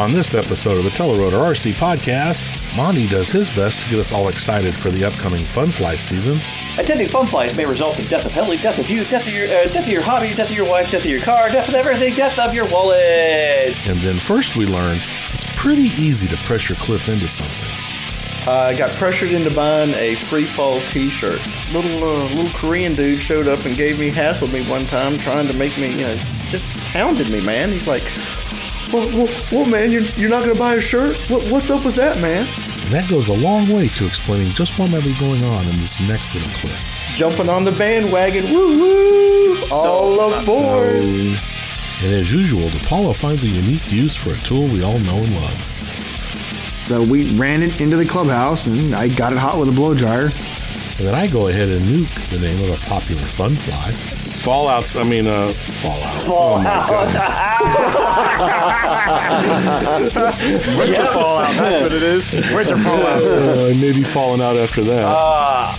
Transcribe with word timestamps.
On 0.00 0.14
this 0.14 0.32
episode 0.32 0.78
of 0.78 0.84
the 0.84 0.90
Telerotor 0.90 1.44
RC 1.44 1.74
podcast, 1.74 2.42
Monty 2.74 3.06
does 3.06 3.30
his 3.30 3.54
best 3.54 3.82
to 3.82 3.90
get 3.90 3.98
us 3.98 4.12
all 4.12 4.28
excited 4.28 4.74
for 4.74 4.90
the 4.90 5.04
upcoming 5.04 5.42
Funfly 5.42 5.98
season. 5.98 6.40
Attending 6.78 7.06
fun 7.06 7.26
flies 7.26 7.54
may 7.54 7.66
result 7.66 7.98
in 7.98 8.06
death 8.06 8.24
of 8.24 8.32
heli, 8.32 8.56
death 8.56 8.78
of 8.78 8.88
you, 8.88 9.04
death 9.04 9.26
of 9.26 9.34
your, 9.34 9.44
uh, 9.44 9.64
death 9.64 9.84
of 9.84 9.88
your 9.88 10.00
hobby, 10.00 10.32
death 10.32 10.48
of 10.48 10.56
your 10.56 10.66
wife, 10.66 10.90
death 10.90 11.02
of 11.02 11.10
your 11.10 11.20
car, 11.20 11.50
death 11.50 11.68
of 11.68 11.74
everything, 11.74 12.14
death 12.14 12.38
of 12.38 12.54
your 12.54 12.66
wallet. 12.70 13.76
And 13.86 13.98
then 13.98 14.16
first 14.16 14.56
we 14.56 14.64
learn 14.64 14.98
it's 15.34 15.44
pretty 15.56 15.90
easy 16.02 16.26
to 16.28 16.36
pressure 16.44 16.76
Cliff 16.76 17.10
into 17.10 17.28
something. 17.28 17.68
I 18.48 18.74
got 18.74 18.88
pressured 18.92 19.32
into 19.32 19.54
buying 19.54 19.90
a 19.90 20.14
free 20.14 20.46
fall 20.46 20.80
T-shirt. 20.92 21.42
Little 21.74 22.02
uh, 22.02 22.24
little 22.34 22.58
Korean 22.58 22.94
dude 22.94 23.18
showed 23.18 23.48
up 23.48 23.66
and 23.66 23.76
gave 23.76 24.00
me 24.00 24.10
hassled 24.10 24.50
me 24.50 24.64
one 24.64 24.86
time, 24.86 25.18
trying 25.18 25.46
to 25.46 25.56
make 25.58 25.76
me, 25.76 25.90
you 25.90 26.06
know, 26.06 26.16
just 26.48 26.64
hounded 26.94 27.30
me, 27.30 27.40
man. 27.42 27.70
He's 27.70 27.86
like, 27.86 28.10
"Well, 28.92 29.08
well, 29.10 29.28
well 29.52 29.66
man, 29.66 29.90
you're, 29.90 30.02
you're 30.16 30.30
not 30.30 30.42
gonna 30.42 30.58
buy 30.58 30.74
a 30.74 30.80
shirt? 30.80 31.18
What, 31.30 31.46
what's 31.46 31.70
up 31.70 31.84
with 31.84 31.96
that, 31.96 32.20
man?" 32.20 32.46
That 32.90 33.08
goes 33.08 33.28
a 33.28 33.34
long 33.34 33.68
way 33.68 33.88
to 33.88 34.06
explaining 34.06 34.50
just 34.50 34.78
what 34.78 34.90
might 34.90 35.04
be 35.04 35.14
going 35.14 35.44
on 35.44 35.66
in 35.66 35.76
this 35.76 36.00
next 36.00 36.34
little 36.34 36.50
clip. 36.50 36.76
Jumping 37.14 37.48
on 37.48 37.64
the 37.64 37.72
bandwagon, 37.72 38.52
woo 38.52 38.80
woo! 38.80 39.62
All 39.70 40.34
aboard! 40.34 41.04
And 41.04 42.14
as 42.14 42.32
usual, 42.32 42.62
the 42.62 42.78
DePaulo 42.78 43.14
finds 43.14 43.44
a 43.44 43.48
unique 43.48 43.92
use 43.92 44.16
for 44.16 44.30
a 44.30 44.38
tool 44.38 44.66
we 44.66 44.82
all 44.82 44.98
know 45.00 45.18
and 45.18 45.34
love. 45.34 45.62
So 46.88 47.02
we 47.02 47.36
ran 47.36 47.62
it 47.62 47.80
into 47.80 47.96
the 47.96 48.06
clubhouse, 48.06 48.66
and 48.66 48.94
I 48.94 49.06
got 49.06 49.32
it 49.32 49.38
hot 49.38 49.58
with 49.58 49.68
a 49.68 49.72
blow 49.72 49.94
dryer. 49.94 50.30
And 51.00 51.08
then 51.08 51.14
I 51.14 51.28
go 51.28 51.48
ahead 51.48 51.70
and 51.70 51.80
nuke 51.86 52.28
the 52.28 52.38
name 52.38 52.62
of 52.62 52.78
a 52.78 52.86
popular 52.86 53.22
fun 53.22 53.56
fly. 53.56 53.90
Fallout's, 53.90 54.96
I 54.96 55.02
mean, 55.02 55.26
uh, 55.26 55.50
Fallout. 55.50 56.22
Fallout. 56.26 57.06
Winter 60.76 61.06
Fallout, 61.14 61.54
that's 61.56 61.80
what 61.80 61.92
it 61.94 62.02
is. 62.02 62.30
Winter 62.52 62.76
Fallout. 62.76 63.22
Uh, 63.22 63.74
maybe 63.76 64.02
falling 64.02 64.42
out 64.42 64.58
after 64.58 64.82
that. 64.82 65.78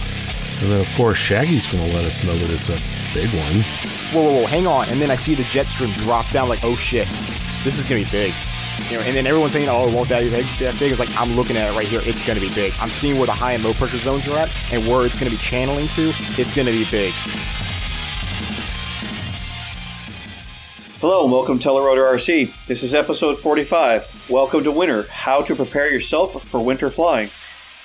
And 0.64 0.72
then, 0.72 0.82
of 0.82 0.90
course, 0.96 1.18
Shaggy's 1.20 1.68
going 1.68 1.88
to 1.88 1.96
let 1.96 2.04
us 2.06 2.24
know 2.24 2.36
that 2.36 2.50
it's 2.50 2.70
a 2.70 2.80
big 3.14 3.30
one. 3.30 3.62
whoa, 4.12 4.24
whoa, 4.24 4.42
whoa, 4.42 4.48
hang 4.48 4.66
on. 4.66 4.90
And 4.90 5.00
then 5.00 5.12
I 5.12 5.16
see 5.18 5.36
the 5.36 5.44
jet 5.44 5.68
stream 5.68 5.92
drop 6.00 6.28
down, 6.32 6.50
like, 6.50 6.64
oh 6.64 6.76
shit, 6.76 7.08
this 7.64 7.78
is 7.78 7.84
gonna 7.84 8.04
be 8.04 8.10
big. 8.10 8.34
You 8.90 8.98
know, 8.98 9.04
and 9.04 9.16
then 9.16 9.26
everyone's 9.28 9.54
saying, 9.54 9.70
oh, 9.70 9.88
it 9.90 9.96
won't 9.96 10.10
that 10.10 10.22
be 10.24 10.30
big? 10.30 10.46
That 10.60 10.78
big? 10.80 10.92
It's 10.92 11.00
like, 11.00 11.10
I'm 11.18 11.34
looking 11.36 11.56
at 11.58 11.72
it 11.72 11.76
right 11.78 11.88
here. 11.88 12.02
It's 12.04 12.26
gonna 12.26 12.40
be 12.40 12.54
big. 12.54 12.74
I'm 12.80 12.90
seeing 12.90 13.18
where 13.18 13.26
the 13.26 13.34
high 13.34 13.54
and 13.54 13.64
low 13.64 13.74
pressure 13.74 13.98
zones 13.98 14.28
are 14.28 14.38
at, 14.38 14.74
and 14.74 14.86
where 14.88 15.06
it's 15.06 15.18
gonna 15.18 15.32
be 15.32 15.38
channeling 15.38 15.88
to. 15.90 16.12
It's 16.38 16.54
gonna 16.56 16.72
be 16.72 16.86
big. 16.90 17.14
Hello 21.00 21.24
and 21.24 21.32
welcome 21.32 21.58
to 21.58 21.68
Telerotor 21.68 22.14
RC. 22.14 22.54
This 22.68 22.84
is 22.84 22.94
episode 22.94 23.38
45. 23.38 24.28
Welcome 24.30 24.64
to 24.64 24.72
winter. 24.72 25.04
How 25.10 25.42
to 25.42 25.56
prepare 25.56 25.92
yourself 25.92 26.44
for 26.44 26.64
winter 26.64 26.90
flying. 26.90 27.30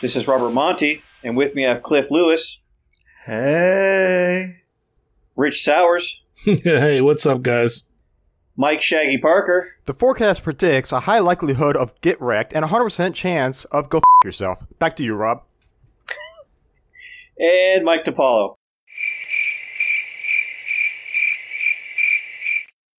This 0.02 0.16
is 0.16 0.28
Robert 0.28 0.50
Monty, 0.50 1.02
and 1.24 1.36
with 1.36 1.54
me 1.54 1.66
I 1.66 1.70
have 1.74 1.82
Cliff 1.82 2.10
Lewis, 2.10 2.60
Hey, 3.24 4.58
Rich 5.34 5.64
Sowers, 5.64 6.22
hey, 6.44 7.00
what's 7.00 7.24
up, 7.26 7.42
guys? 7.42 7.82
Mike 8.56 8.80
Shaggy 8.80 9.18
Parker, 9.18 9.72
The 9.84 9.92
forecast 9.94 10.42
predicts 10.42 10.90
a 10.92 11.00
high 11.00 11.18
likelihood 11.18 11.76
of 11.76 11.98
get 12.00 12.20
wrecked 12.20 12.52
and 12.54 12.64
a 12.64 12.68
100% 12.68 13.14
chance 13.14 13.64
of 13.66 13.90
go 13.90 13.98
f- 13.98 14.02
yourself. 14.24 14.64
Back 14.78 14.96
to 14.96 15.02
you, 15.04 15.14
Rob. 15.14 15.42
and 17.38 17.84
Mike 17.84 18.04
DePaulo. 18.04 18.56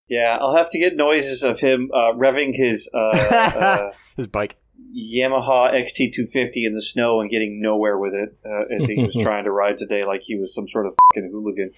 Yeah, 0.09 0.37
I'll 0.39 0.55
have 0.55 0.69
to 0.69 0.79
get 0.79 0.95
noises 0.95 1.43
of 1.43 1.59
him 1.59 1.89
uh, 1.93 2.13
revving 2.13 2.51
his 2.55 2.89
uh, 2.93 2.97
uh, 2.97 3.91
His 4.15 4.27
bike. 4.27 4.55
Yamaha 4.95 5.73
XT250 5.73 6.65
in 6.65 6.73
the 6.73 6.81
snow 6.81 7.19
and 7.19 7.29
getting 7.29 7.61
nowhere 7.61 7.97
with 7.97 8.13
it 8.13 8.37
uh, 8.45 8.73
as 8.73 8.87
he 8.87 9.03
was 9.03 9.15
trying 9.21 9.43
to 9.43 9.51
ride 9.51 9.77
today 9.77 10.05
like 10.05 10.21
he 10.23 10.35
was 10.37 10.53
some 10.55 10.67
sort 10.67 10.85
of 10.85 10.93
fucking 11.13 11.29
hooligan. 11.31 11.71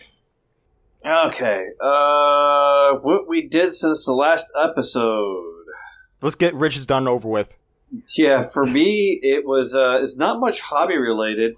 Okay, 1.06 1.68
uh, 1.82 2.96
what 2.96 3.28
we 3.28 3.42
did 3.48 3.74
since 3.74 4.06
the 4.06 4.14
last 4.14 4.52
episode. 4.56 5.66
Let's 6.22 6.36
get 6.36 6.54
Rich's 6.54 6.86
done 6.86 7.08
over 7.08 7.28
with. 7.28 7.58
Yeah, 8.18 8.44
for 8.44 8.66
me, 8.66 9.20
it 9.24 9.46
was 9.46 9.74
uh, 9.74 10.00
it's 10.02 10.18
not 10.18 10.40
much 10.40 10.60
hobby 10.62 10.98
related, 10.98 11.56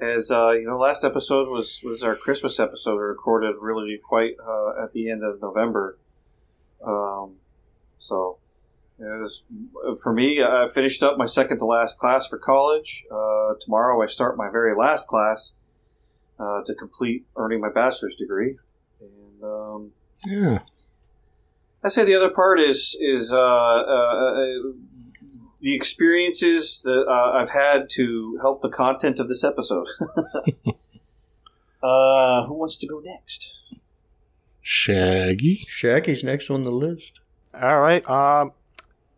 as 0.00 0.30
uh, 0.30 0.50
you 0.50 0.66
know, 0.66 0.76
last 0.76 1.04
episode 1.04 1.48
was 1.48 1.80
was 1.82 2.02
our 2.02 2.14
Christmas 2.14 2.60
episode, 2.60 2.98
recorded 2.98 3.56
really 3.60 3.98
quite 4.02 4.36
uh, 4.46 4.84
at 4.84 4.92
the 4.92 5.10
end 5.10 5.24
of 5.24 5.40
November. 5.40 5.98
Um, 6.86 7.36
so 7.98 8.38
it 8.98 9.04
was 9.04 9.42
for 10.02 10.12
me. 10.12 10.42
I 10.42 10.68
finished 10.68 11.02
up 11.02 11.16
my 11.16 11.24
second 11.24 11.58
to 11.58 11.64
last 11.64 11.98
class 11.98 12.26
for 12.26 12.38
college. 12.38 13.04
Uh, 13.10 13.54
tomorrow, 13.58 14.02
I 14.02 14.06
start 14.06 14.36
my 14.36 14.50
very 14.50 14.76
last 14.76 15.08
class 15.08 15.54
uh, 16.38 16.62
to 16.64 16.74
complete 16.74 17.24
earning 17.36 17.60
my 17.60 17.70
bachelor's 17.70 18.16
degree, 18.16 18.56
and 19.40 19.44
um, 19.44 19.92
Yeah. 20.24 20.60
I 21.84 21.88
say 21.88 22.04
the 22.04 22.14
other 22.14 22.30
part 22.30 22.58
is 22.58 22.96
is 23.00 23.32
uh, 23.32 23.38
uh, 23.38 24.34
uh, 24.34 24.56
the 25.60 25.74
experiences 25.74 26.82
that 26.82 27.06
uh, 27.08 27.32
I've 27.38 27.50
had 27.50 27.88
to 27.90 28.38
help 28.40 28.60
the 28.60 28.68
content 28.68 29.20
of 29.20 29.28
this 29.28 29.44
episode. 29.44 29.86
uh, 31.82 32.44
who 32.46 32.54
wants 32.54 32.76
to 32.78 32.86
go 32.86 33.00
next? 33.00 33.52
Shaggy. 34.62 35.56
Shaggy's 35.68 36.24
next 36.24 36.50
on 36.50 36.62
the 36.62 36.72
list. 36.72 37.20
All 37.54 37.80
right. 37.80 38.08
Um, 38.10 38.52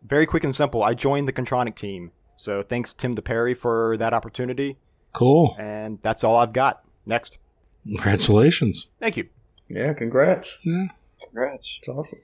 very 0.03 0.25
quick 0.27 0.43
and 0.43 0.55
simple. 0.55 0.83
I 0.83 0.93
joined 0.93 1.27
the 1.27 1.33
Kontronik 1.33 1.75
team. 1.75 2.11
So 2.37 2.61
thanks, 2.61 2.93
Tim 2.93 3.15
DePerry, 3.15 3.57
for 3.57 3.97
that 3.97 4.13
opportunity. 4.13 4.77
Cool. 5.13 5.55
And 5.59 5.99
that's 6.01 6.23
all 6.23 6.35
I've 6.35 6.53
got. 6.53 6.83
Next. 7.05 7.39
Congratulations. 7.83 8.87
Thank 8.99 9.17
you. 9.17 9.29
Yeah, 9.69 9.93
congrats. 9.93 10.57
Congrats. 10.63 11.77
It's 11.79 11.87
awesome. 11.87 12.19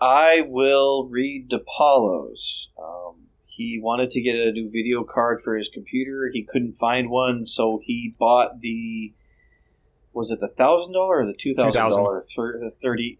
I 0.00 0.42
will 0.46 1.08
read 1.08 1.50
DePaulo's. 1.50 2.68
Um, 2.80 3.26
he 3.46 3.80
wanted 3.82 4.10
to 4.10 4.20
get 4.20 4.36
a 4.36 4.52
new 4.52 4.70
video 4.70 5.02
card 5.02 5.40
for 5.42 5.56
his 5.56 5.68
computer. 5.68 6.30
He 6.32 6.44
couldn't 6.44 6.74
find 6.74 7.10
one, 7.10 7.44
so 7.46 7.80
he 7.82 8.14
bought 8.18 8.60
the. 8.60 9.12
Was 10.12 10.30
it 10.30 10.40
the 10.40 10.48
thousand 10.48 10.92
dollar 10.92 11.18
or 11.22 11.26
the 11.26 11.34
two 11.34 11.54
thousand 11.54 11.80
dollar? 11.80 12.22
Thirty 12.80 13.18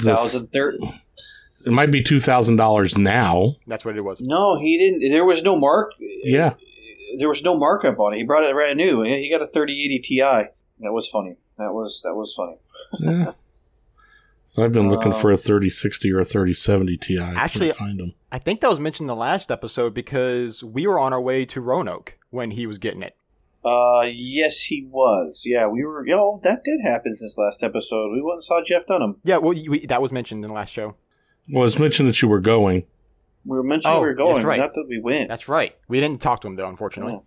thousand. 0.00 0.48
It 1.66 1.72
might 1.72 1.90
be 1.90 2.02
$2,000 2.02 2.98
now. 2.98 3.56
That's 3.66 3.84
what 3.84 3.96
it 3.96 4.02
was. 4.02 4.20
No, 4.20 4.56
he 4.58 4.78
didn't. 4.78 5.10
There 5.10 5.24
was 5.24 5.42
no 5.42 5.58
mark. 5.58 5.90
Yeah. 5.98 6.54
there 7.18 7.28
was 7.28 7.42
no 7.42 7.58
markup 7.58 7.98
on 7.98 8.14
it. 8.14 8.18
He 8.18 8.24
brought 8.24 8.44
it 8.44 8.54
brand 8.54 8.76
new. 8.76 9.02
He 9.02 9.28
got 9.28 9.42
a 9.42 9.46
3080 9.48 9.98
Ti. 9.98 10.18
That 10.20 10.92
was 10.92 11.08
funny. 11.08 11.36
That 11.58 11.72
was 11.74 12.02
that 12.04 12.14
was 12.14 12.34
funny. 12.34 12.56
Yeah. 13.00 13.32
So 14.50 14.64
I've 14.64 14.72
been 14.72 14.88
looking 14.88 15.12
Uh, 15.12 15.16
for 15.18 15.30
a 15.30 15.36
3060 15.36 16.10
or 16.10 16.20
a 16.20 16.24
3070 16.24 16.96
Ti. 16.96 17.18
I 17.18 17.34
Actually- 17.34 17.70
find 17.72 17.98
them. 18.00 18.14
I 18.32 18.38
think 18.38 18.62
that 18.62 18.70
was 18.70 18.80
mentioned 18.80 19.04
in 19.04 19.08
the 19.08 19.14
last 19.20 19.50
episode 19.50 19.92
because 19.92 20.64
we 20.64 20.86
were 20.86 20.98
on 20.98 21.12
our 21.12 21.20
way 21.20 21.44
to 21.44 21.60
Roanoke 21.60 22.16
when 22.30 22.52
he 22.52 22.66
was 22.66 22.78
getting 22.78 23.02
it. 23.02 23.14
Uh, 23.62 24.06
yes, 24.10 24.62
he 24.62 24.86
was. 24.90 25.42
Yeah, 25.44 25.66
we 25.66 25.84
were. 25.84 26.06
Yo, 26.06 26.40
that 26.44 26.64
did 26.64 26.80
happen 26.82 27.14
since 27.14 27.36
last 27.36 27.62
episode. 27.62 28.10
We 28.10 28.22
went 28.22 28.36
and 28.36 28.42
saw 28.42 28.62
Jeff 28.64 28.86
Dunham. 28.86 29.16
Yeah, 29.22 29.36
well, 29.36 29.50
we, 29.52 29.84
that 29.84 30.00
was 30.00 30.12
mentioned 30.12 30.42
in 30.42 30.48
the 30.48 30.54
last 30.54 30.72
show. 30.72 30.94
Well, 31.52 31.66
it's 31.66 31.78
mentioned 31.78 32.08
that 32.08 32.22
you 32.22 32.28
were 32.28 32.40
going. 32.40 32.86
We 33.44 33.54
were 33.54 33.62
mentioning 33.62 33.98
Oh, 33.98 34.00
we 34.00 34.06
were 34.06 34.14
going, 34.14 34.36
that's 34.36 34.46
right. 34.46 34.60
not 34.60 34.72
that 34.72 34.86
we 34.88 34.98
went. 34.98 35.28
That's 35.28 35.46
right. 35.46 35.76
We 35.88 36.00
didn't 36.00 36.22
talk 36.22 36.40
to 36.40 36.48
him 36.48 36.54
though, 36.54 36.68
unfortunately. 36.70 37.14
Yeah. 37.14 37.20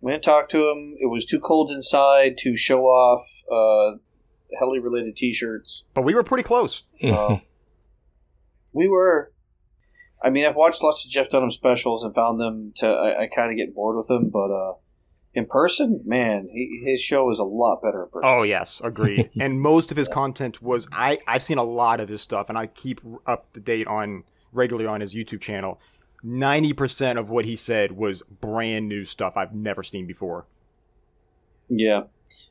We 0.00 0.12
didn't 0.12 0.24
talk 0.24 0.48
to 0.50 0.70
him. 0.70 0.96
It 0.98 1.06
was 1.06 1.24
too 1.24 1.40
cold 1.40 1.70
inside 1.70 2.38
to 2.38 2.56
show 2.56 2.84
off 2.84 3.22
uh, 3.50 3.98
heli 4.58 4.78
related 4.78 5.16
T-shirts. 5.16 5.84
But 5.94 6.02
we 6.02 6.14
were 6.14 6.22
pretty 6.22 6.42
close. 6.44 6.84
So 7.00 7.40
we 8.72 8.88
were. 8.88 9.32
I 10.22 10.30
mean, 10.30 10.44
I've 10.44 10.56
watched 10.56 10.82
lots 10.82 11.04
of 11.04 11.10
Jeff 11.10 11.30
Dunham 11.30 11.50
specials 11.50 12.04
and 12.04 12.14
found 12.14 12.40
them 12.40 12.72
to. 12.76 12.88
I, 12.88 13.22
I 13.22 13.26
kind 13.26 13.50
of 13.50 13.56
get 13.56 13.74
bored 13.74 13.96
with 13.96 14.08
them, 14.08 14.28
but 14.30 14.50
uh, 14.50 14.74
in 15.34 15.46
person, 15.46 16.02
man, 16.04 16.48
he, 16.50 16.82
his 16.84 17.00
show 17.00 17.30
is 17.30 17.38
a 17.38 17.44
lot 17.44 17.82
better 17.82 18.04
in 18.04 18.08
person. 18.10 18.28
Oh 18.28 18.42
yes, 18.42 18.80
agreed. 18.82 19.30
and 19.40 19.60
most 19.60 19.90
of 19.90 19.96
his 19.96 20.08
content 20.08 20.62
was 20.62 20.86
I 20.92 21.18
I've 21.26 21.42
seen 21.42 21.58
a 21.58 21.64
lot 21.64 22.00
of 22.00 22.08
his 22.08 22.20
stuff, 22.20 22.48
and 22.48 22.58
I 22.58 22.66
keep 22.66 23.00
up 23.26 23.52
to 23.52 23.60
date 23.60 23.86
on 23.86 24.24
regularly 24.52 24.86
on 24.86 25.00
his 25.00 25.14
YouTube 25.14 25.40
channel. 25.40 25.78
Ninety 26.22 26.72
percent 26.72 27.18
of 27.18 27.30
what 27.30 27.44
he 27.44 27.56
said 27.56 27.92
was 27.92 28.22
brand 28.40 28.88
new 28.88 29.04
stuff 29.04 29.36
I've 29.36 29.54
never 29.54 29.82
seen 29.82 30.06
before. 30.06 30.46
Yeah, 31.68 32.04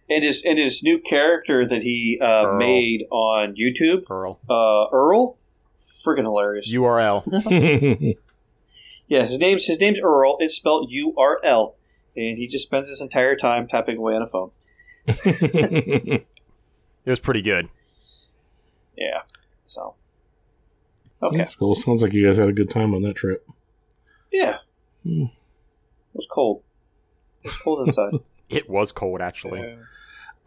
and 0.10 0.24
his 0.24 0.44
and 0.44 0.58
his 0.58 0.82
new 0.84 1.00
character 1.00 1.68
that 1.68 1.84
he 1.84 2.20
uh, 2.22 2.56
made 2.56 3.06
on 3.12 3.56
YouTube, 3.56 4.10
Earl 4.10 4.40
uh, 4.50 4.90
Earl, 4.92 5.38
friggin' 5.76 6.24
hilarious. 6.24 6.72
URL. 6.74 7.24
yeah, 9.08 9.24
his 9.24 9.38
name's 9.38 9.66
his 9.66 9.80
name's 9.80 10.00
Earl. 10.00 10.38
It's 10.40 10.56
spelled 10.56 10.88
U 10.90 11.14
R 11.18 11.40
L, 11.44 11.76
and 12.16 12.38
he 12.38 12.48
just 12.48 12.66
spends 12.66 12.90
his 12.90 13.02
entire 13.02 13.36
time 13.36 13.68
tapping 13.68 13.98
away 13.98 14.16
on 14.16 14.22
a 14.22 14.28
phone. 14.28 14.52
it 15.06 16.26
was 17.06 17.20
pretty 17.20 17.42
good. 17.42 17.70
Yeah, 18.98 19.22
so 19.64 19.96
Okay. 21.22 21.38
That's 21.38 21.56
cool. 21.56 21.76
Sounds 21.76 22.02
like 22.02 22.14
you 22.14 22.26
guys 22.26 22.38
had 22.38 22.50
a 22.50 22.54
good 22.54 22.70
time 22.70 22.94
on 22.94 23.02
that 23.04 23.16
trip. 23.16 23.46
Yeah. 24.32 24.58
Hmm. 25.04 25.24
It 25.24 26.16
was 26.16 26.28
cold. 26.30 26.64
It 27.44 27.48
was 27.48 27.58
cold 27.58 27.88
inside. 27.88 28.14
It 28.50 28.68
was 28.68 28.92
cold, 28.92 29.22
actually. 29.22 29.78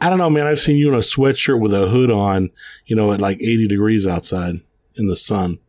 I 0.00 0.10
don't 0.10 0.18
know, 0.18 0.28
man. 0.28 0.48
I've 0.48 0.58
seen 0.58 0.76
you 0.76 0.88
in 0.88 0.94
a 0.96 0.98
sweatshirt 0.98 1.60
with 1.60 1.72
a 1.72 1.86
hood 1.86 2.10
on, 2.10 2.50
you 2.84 2.96
know, 2.96 3.12
at 3.12 3.20
like 3.20 3.36
80 3.40 3.68
degrees 3.68 4.08
outside 4.08 4.56
in 4.96 5.06
the 5.06 5.14
sun. 5.14 5.60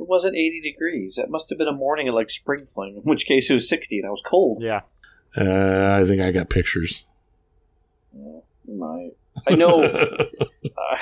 It 0.00 0.08
wasn't 0.08 0.36
80 0.36 0.62
degrees. 0.62 1.16
That 1.16 1.28
must 1.28 1.50
have 1.50 1.58
been 1.58 1.68
a 1.68 1.72
morning 1.72 2.08
at 2.08 2.14
like 2.14 2.30
spring 2.30 2.64
fling, 2.64 2.96
in 2.96 3.02
which 3.02 3.26
case 3.26 3.50
it 3.50 3.52
was 3.52 3.68
60 3.68 3.98
and 3.98 4.06
I 4.06 4.10
was 4.10 4.22
cold. 4.22 4.62
Yeah. 4.62 4.80
Uh, 5.36 6.00
I 6.00 6.06
think 6.06 6.22
I 6.22 6.32
got 6.32 6.48
pictures. 6.48 7.06
My, 8.66 9.10
I 9.46 9.54
know. 9.54 9.82
uh, 9.82 10.96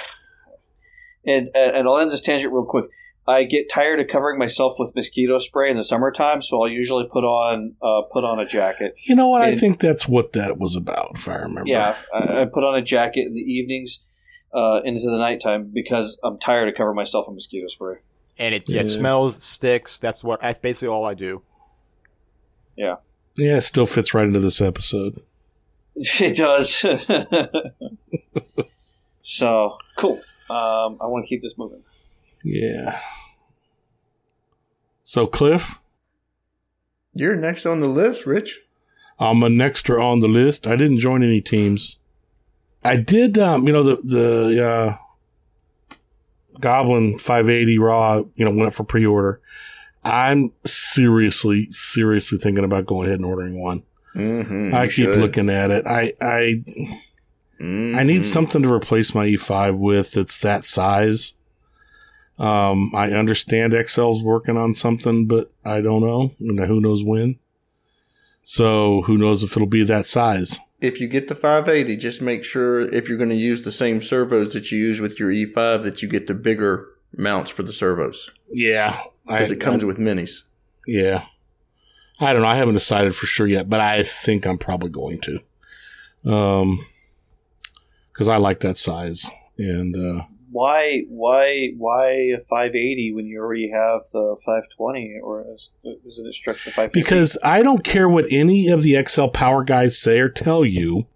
and 1.25 1.51
and 1.55 1.89
I'll 1.89 1.99
end 1.99 2.11
this 2.11 2.21
tangent 2.21 2.53
real 2.53 2.65
quick. 2.65 2.87
I 3.29 3.45
get 3.45 3.69
tired 3.69 3.99
of 4.01 4.07
covering 4.07 4.39
myself 4.39 4.75
with 4.79 4.95
mosquito 4.95 5.39
spray 5.39 5.71
in 5.71 5.77
the 5.77 5.83
summertime, 5.85 6.41
so 6.43 6.63
I'll 6.63 6.69
usually 6.69 7.09
put 7.13 7.25
on 7.25 7.75
uh, 7.83 8.03
put 8.13 8.25
on 8.25 8.39
a 8.39 8.47
jacket. 8.47 8.95
You 9.05 9.17
know 9.17 9.29
what? 9.29 9.43
I 9.43 9.57
think 9.57 9.81
that's 9.81 10.07
what 10.07 10.33
that 10.35 10.59
was 10.59 10.77
about, 10.77 11.13
if 11.17 11.29
I 11.29 11.37
remember. 11.37 11.63
Yeah, 11.67 11.97
I, 12.15 12.43
I 12.43 12.45
put 12.45 12.63
on 12.65 12.77
a 12.77 12.83
jacket 12.83 13.27
in 13.27 13.35
the 13.35 13.41
evenings 13.41 13.99
uh, 14.55 14.81
into 14.85 15.11
the 15.11 15.19
nighttime 15.19 15.71
because 15.75 16.19
I'm 16.23 16.39
tired 16.39 16.69
of 16.69 16.75
covering 16.77 16.95
myself 16.97 17.27
in 17.29 17.35
mosquito 17.35 17.67
spray. 17.69 17.97
And 18.39 18.55
it, 18.55 18.69
Yeah. 18.69 18.83
it 18.83 18.89
smells, 18.89 19.43
sticks. 19.43 19.99
That's 19.99 20.23
what. 20.23 20.41
That's 20.43 20.59
basically 20.59 20.89
all 20.89 21.05
I 21.05 21.15
do. 21.15 21.43
Yeah, 22.77 22.97
it 23.37 23.63
still 23.63 23.87
fits 23.87 24.15
right 24.15 24.27
into 24.27 24.41
this 24.41 24.61
episode. 24.61 25.15
It 26.21 26.37
does. 26.37 26.75
so 29.23 29.79
cool. 29.97 30.21
Um, 30.51 30.99
I 31.01 31.07
want 31.07 31.25
to 31.25 31.29
keep 31.29 31.43
this 31.43 31.55
moving. 31.57 31.83
Yeah. 32.45 33.01
So, 35.09 35.29
Cliff, 35.29 35.79
You're 37.13 37.37
next 37.37 37.65
on 37.65 37.79
the 37.79 37.89
list, 37.89 38.27
Rich. 38.27 38.63
I'm 39.21 39.45
an 39.45 39.61
extra 39.61 40.05
on 40.05 40.19
the 40.19 40.27
list. 40.27 40.67
I 40.67 40.75
didn't 40.75 40.99
join 40.99 41.23
any 41.23 41.41
teams. 41.41 41.97
I 42.85 42.97
did, 42.97 43.39
um, 43.39 43.69
you 43.69 43.73
know, 43.73 43.85
the 43.85 43.97
the 44.03 44.67
uh, 44.67 44.97
Goblin 46.59 47.21
580 47.21 47.79
Raw, 47.79 48.25
you 48.35 48.45
know, 48.45 48.51
went 48.51 48.67
up 48.67 48.75
for 48.75 48.83
pre-order. 48.83 49.41
I'm 50.03 50.53
seriously, 50.65 51.71
seriously 51.71 52.39
thinking 52.39 52.65
about 52.65 52.87
going 52.87 53.07
ahead 53.07 53.21
and 53.21 53.27
ordering 53.27 53.63
one. 53.63 53.85
Mm-hmm, 54.17 54.75
I 54.75 54.89
keep 54.89 55.15
looking 55.15 55.49
at 55.49 55.71
it. 55.71 55.87
I, 55.87 56.15
I, 56.21 56.65
I 57.61 58.03
need 58.03 58.25
something 58.25 58.61
to 58.61 58.73
replace 58.73 59.15
my 59.15 59.29
E5 59.29 59.79
with 59.79 60.11
that's 60.11 60.39
that 60.39 60.65
size. 60.65 61.33
Um, 62.39 62.93
I 62.95 63.13
understand 63.13 63.73
XL's 63.73 64.23
working 64.23 64.57
on 64.57 64.75
something, 64.75 65.27
but 65.27 65.53
I 65.65 65.81
don't 65.81 66.03
know. 66.03 66.33
And 66.41 66.61
who 66.61 66.81
knows 66.81 67.03
when? 67.03 67.39
So 68.43 69.03
who 69.03 69.17
knows 69.17 69.43
if 69.43 69.57
it'll 69.57 69.67
be 69.67 69.85
that 69.85 70.07
size? 70.07 70.59
If 70.81 71.01
you 71.01 71.09
get 71.09 71.29
the 71.29 71.35
580, 71.35 71.97
just 71.97 72.21
make 72.21 72.45
sure 72.45 72.81
if 72.81 73.09
you're 73.09 73.19
going 73.19 73.31
to 73.31 73.37
use 73.37 73.63
the 73.63 73.73
same 73.73 74.03
servos 74.03 74.53
that 74.53 74.71
you 74.71 74.79
use 74.79 75.01
with 75.01 75.19
your 75.19 75.31
E5, 75.31 75.83
that 75.83 76.03
you 76.03 76.09
get 76.09 76.27
the 76.27 76.35
bigger 76.35 76.87
mounts 77.17 77.51
for 77.51 77.63
the 77.63 77.73
servos 77.73 78.31
Yeah, 78.51 79.01
because 79.27 79.51
it 79.51 79.61
comes 79.61 79.85
with 79.85 79.97
minis. 79.99 80.43
Yeah, 80.87 81.25
I 82.21 82.33
don't 82.33 82.43
know. 82.43 82.49
I 82.49 82.55
haven't 82.55 82.75
decided 82.75 83.17
for 83.17 83.27
sure 83.27 83.47
yet, 83.47 83.69
but 83.69 83.81
I 83.81 84.03
think 84.03 84.47
I'm 84.47 84.59
probably 84.59 84.91
going 84.91 85.21
to. 85.23 85.41
Um, 86.31 86.87
because 88.13 88.29
I 88.29 88.37
like 88.37 88.61
that 88.61 88.77
size, 88.77 89.31
and 89.59 89.95
uh, 89.95 90.25
Why, 90.57 91.03
why, 91.11 91.73
why 91.77 92.13
a 92.35 92.39
580 92.49 93.13
when 93.13 93.27
you 93.27 93.41
already 93.41 93.71
have 93.71 94.05
the 94.11 94.39
520, 94.43 95.21
or 95.23 95.45
is, 95.55 95.69
isn't 95.85 96.27
it 96.27 96.33
stretched 96.33 96.65
to 96.65 96.71
550? 96.71 96.99
because 96.99 97.37
I 97.45 97.61
don't 97.61 97.85
care 97.85 98.09
what 98.09 98.25
any 98.31 98.69
of 98.69 98.83
the 98.83 98.97
XL 99.07 99.27
Power 99.27 99.65
guys 99.65 99.99
say 99.99 100.19
or 100.19 100.31
tell 100.31 100.65
you. 100.65 101.09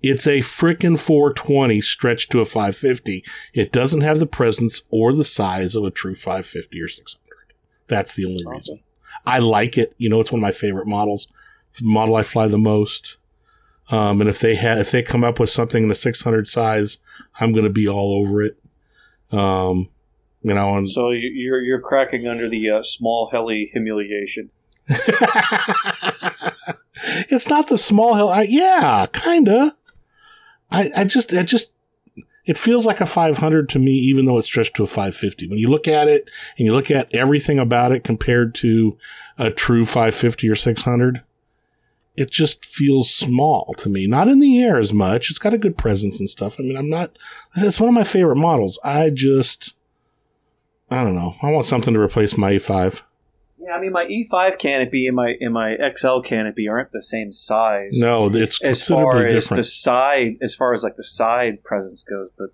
It's 0.00 0.28
a 0.28 0.38
frickin' 0.38 0.96
420 0.96 1.80
stretched 1.80 2.30
to 2.30 2.38
a 2.38 2.44
550. 2.44 3.24
It 3.52 3.72
doesn't 3.72 4.02
have 4.02 4.20
the 4.20 4.28
presence 4.28 4.82
or 4.90 5.12
the 5.12 5.24
size 5.24 5.74
of 5.74 5.82
a 5.82 5.90
true 5.90 6.14
550 6.14 6.80
or 6.80 6.86
600. 6.86 7.54
That's 7.88 8.14
the 8.14 8.26
only 8.26 8.44
reason. 8.46 8.78
I 9.26 9.40
like 9.40 9.76
it. 9.76 9.94
You 9.98 10.08
know, 10.08 10.20
it's 10.20 10.30
one 10.30 10.38
of 10.38 10.42
my 10.42 10.52
favorite 10.52 10.86
models. 10.86 11.26
It's 11.66 11.80
the 11.80 11.88
model 11.88 12.14
I 12.14 12.22
fly 12.22 12.46
the 12.46 12.58
most. 12.58 13.16
Um, 13.90 14.20
and 14.20 14.30
if 14.30 14.38
they 14.38 14.54
have, 14.54 14.78
if 14.78 14.92
they 14.92 15.02
come 15.02 15.24
up 15.24 15.40
with 15.40 15.50
something 15.50 15.82
in 15.82 15.88
the 15.88 15.96
600 15.96 16.46
size, 16.46 16.98
I'm 17.40 17.50
going 17.50 17.64
to 17.64 17.70
be 17.70 17.88
all 17.88 18.14
over 18.20 18.40
it. 18.40 18.56
Um, 19.34 19.88
you 20.42 20.54
know, 20.54 20.76
and 20.76 20.88
so 20.88 21.10
you- 21.10 21.30
you're 21.34 21.62
you're 21.62 21.80
cracking 21.80 22.26
under 22.28 22.48
the 22.48 22.70
uh, 22.70 22.82
small 22.82 23.28
heli 23.30 23.70
humiliation. 23.72 24.50
it's 27.28 27.48
not 27.48 27.68
the 27.68 27.78
small 27.78 28.14
hill. 28.14 28.28
I, 28.28 28.42
yeah, 28.42 29.06
kinda. 29.12 29.72
I, 30.70 30.90
I 30.96 31.04
just, 31.04 31.32
it 31.32 31.44
just, 31.44 31.72
it 32.46 32.58
feels 32.58 32.84
like 32.84 33.00
a 33.00 33.06
500 33.06 33.68
to 33.70 33.78
me, 33.78 33.92
even 33.92 34.24
though 34.26 34.38
it's 34.38 34.46
stretched 34.46 34.76
to 34.76 34.82
a 34.82 34.86
550. 34.86 35.48
When 35.48 35.58
you 35.58 35.68
look 35.68 35.86
at 35.88 36.08
it 36.08 36.28
and 36.58 36.66
you 36.66 36.72
look 36.72 36.90
at 36.90 37.14
everything 37.14 37.58
about 37.58 37.92
it 37.92 38.04
compared 38.04 38.54
to 38.56 38.96
a 39.38 39.50
true 39.50 39.84
550 39.86 40.48
or 40.48 40.54
600, 40.54 41.22
it 42.16 42.30
just 42.30 42.64
feels 42.64 43.12
small 43.12 43.74
to 43.78 43.88
me. 43.88 44.06
Not 44.06 44.28
in 44.28 44.38
the 44.38 44.62
air 44.62 44.78
as 44.78 44.92
much. 44.92 45.30
It's 45.30 45.38
got 45.38 45.54
a 45.54 45.58
good 45.58 45.76
presence 45.76 46.20
and 46.20 46.28
stuff. 46.30 46.56
I 46.58 46.62
mean, 46.62 46.76
I'm 46.76 46.90
not, 46.90 47.18
it's 47.56 47.80
one 47.80 47.88
of 47.88 47.94
my 47.94 48.04
favorite 48.04 48.36
models. 48.36 48.78
I 48.84 49.10
just, 49.10 49.74
I 50.90 51.02
don't 51.02 51.14
know. 51.14 51.34
I 51.42 51.50
want 51.50 51.64
something 51.64 51.94
to 51.94 52.00
replace 52.00 52.36
my 52.36 52.52
E5. 52.52 53.02
Yeah, 53.58 53.72
I 53.72 53.80
mean 53.80 53.92
my 53.92 54.04
E5 54.04 54.58
canopy 54.58 55.06
and 55.06 55.16
my 55.16 55.36
and 55.40 55.54
my 55.54 55.78
XL 55.96 56.20
canopy 56.20 56.68
aren't 56.68 56.92
the 56.92 57.00
same 57.00 57.32
size. 57.32 57.98
No, 57.98 58.26
it's 58.26 58.62
as 58.62 58.86
far 58.86 59.12
considerably 59.12 59.36
as 59.36 59.48
the 59.48 59.64
side, 59.64 60.36
as 60.42 60.54
far 60.54 60.74
as 60.74 60.84
like 60.84 60.96
the 60.96 61.02
side 61.02 61.64
presence 61.64 62.02
goes, 62.02 62.28
but 62.36 62.50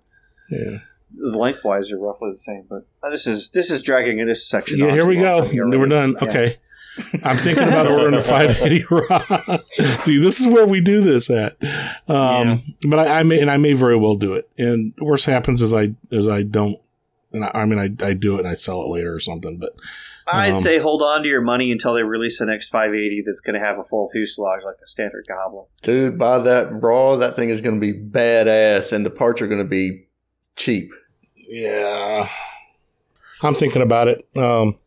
Yeah. 0.49 0.77
The 1.13 1.37
lengthwise 1.37 1.89
they're 1.89 1.99
roughly 1.99 2.31
the 2.31 2.37
same. 2.37 2.65
But 2.69 2.85
this 3.09 3.27
is 3.27 3.49
this 3.49 3.69
is 3.69 3.81
dragging 3.81 4.19
in 4.19 4.27
this 4.27 4.47
section. 4.47 4.79
Yeah, 4.79 4.91
here 4.91 5.05
we 5.05 5.17
go. 5.17 5.39
already. 5.39 5.59
We're 5.77 5.85
done. 5.87 6.15
Yeah. 6.21 6.29
Okay. 6.29 6.57
I'm 7.23 7.37
thinking 7.37 7.63
about 7.67 7.87
ordering 7.87 8.15
a 8.15 8.21
580 8.21 8.85
raw. 8.91 9.57
See, 10.01 10.17
this 10.21 10.39
is 10.39 10.47
where 10.47 10.65
we 10.65 10.81
do 10.81 11.01
this 11.01 11.29
at. 11.29 11.55
Um, 12.07 12.61
but 12.87 12.99
I, 12.99 13.19
I 13.19 13.23
may, 13.23 13.39
and 13.39 13.49
I 13.49 13.57
may 13.57 13.73
very 13.73 13.95
well 13.97 14.15
do 14.15 14.33
it. 14.33 14.49
And 14.57 14.93
worst 14.99 15.25
happens 15.25 15.61
is 15.61 15.73
I, 15.73 15.93
is 16.11 16.27
I 16.27 16.43
don't, 16.43 16.75
and 17.33 17.45
I, 17.45 17.51
I 17.53 17.65
mean, 17.65 17.79
I, 17.79 18.05
I 18.05 18.13
do 18.13 18.35
it 18.35 18.39
and 18.39 18.47
I 18.47 18.55
sell 18.55 18.81
it 18.83 18.89
later 18.89 19.13
or 19.13 19.19
something, 19.21 19.57
but 19.57 19.73
I 20.27 20.49
Um, 20.51 20.59
say 20.61 20.77
hold 20.79 21.01
on 21.01 21.23
to 21.23 21.29
your 21.29 21.41
money 21.41 21.71
until 21.71 21.93
they 21.93 22.03
release 22.03 22.39
the 22.39 22.45
next 22.45 22.69
580 22.69 23.23
that's 23.25 23.39
going 23.39 23.53
to 23.59 23.65
have 23.65 23.79
a 23.79 23.83
full 23.83 24.07
fuselage 24.09 24.63
like 24.65 24.75
a 24.83 24.85
standard 24.85 25.25
Goblin. 25.27 25.65
Dude, 25.81 26.17
buy 26.19 26.39
that 26.39 26.69
raw. 26.71 27.15
That 27.15 27.35
thing 27.35 27.49
is 27.49 27.61
going 27.61 27.79
to 27.79 27.81
be 27.81 27.97
badass, 27.97 28.91
and 28.91 29.05
the 29.05 29.09
parts 29.09 29.41
are 29.41 29.47
going 29.47 29.63
to 29.63 29.67
be 29.67 30.07
cheap. 30.57 30.91
yeah, 31.35 32.27
I'm 33.41 33.55
thinking 33.55 33.81
about 33.81 34.07
it. 34.07 34.27
Um, 34.37 34.77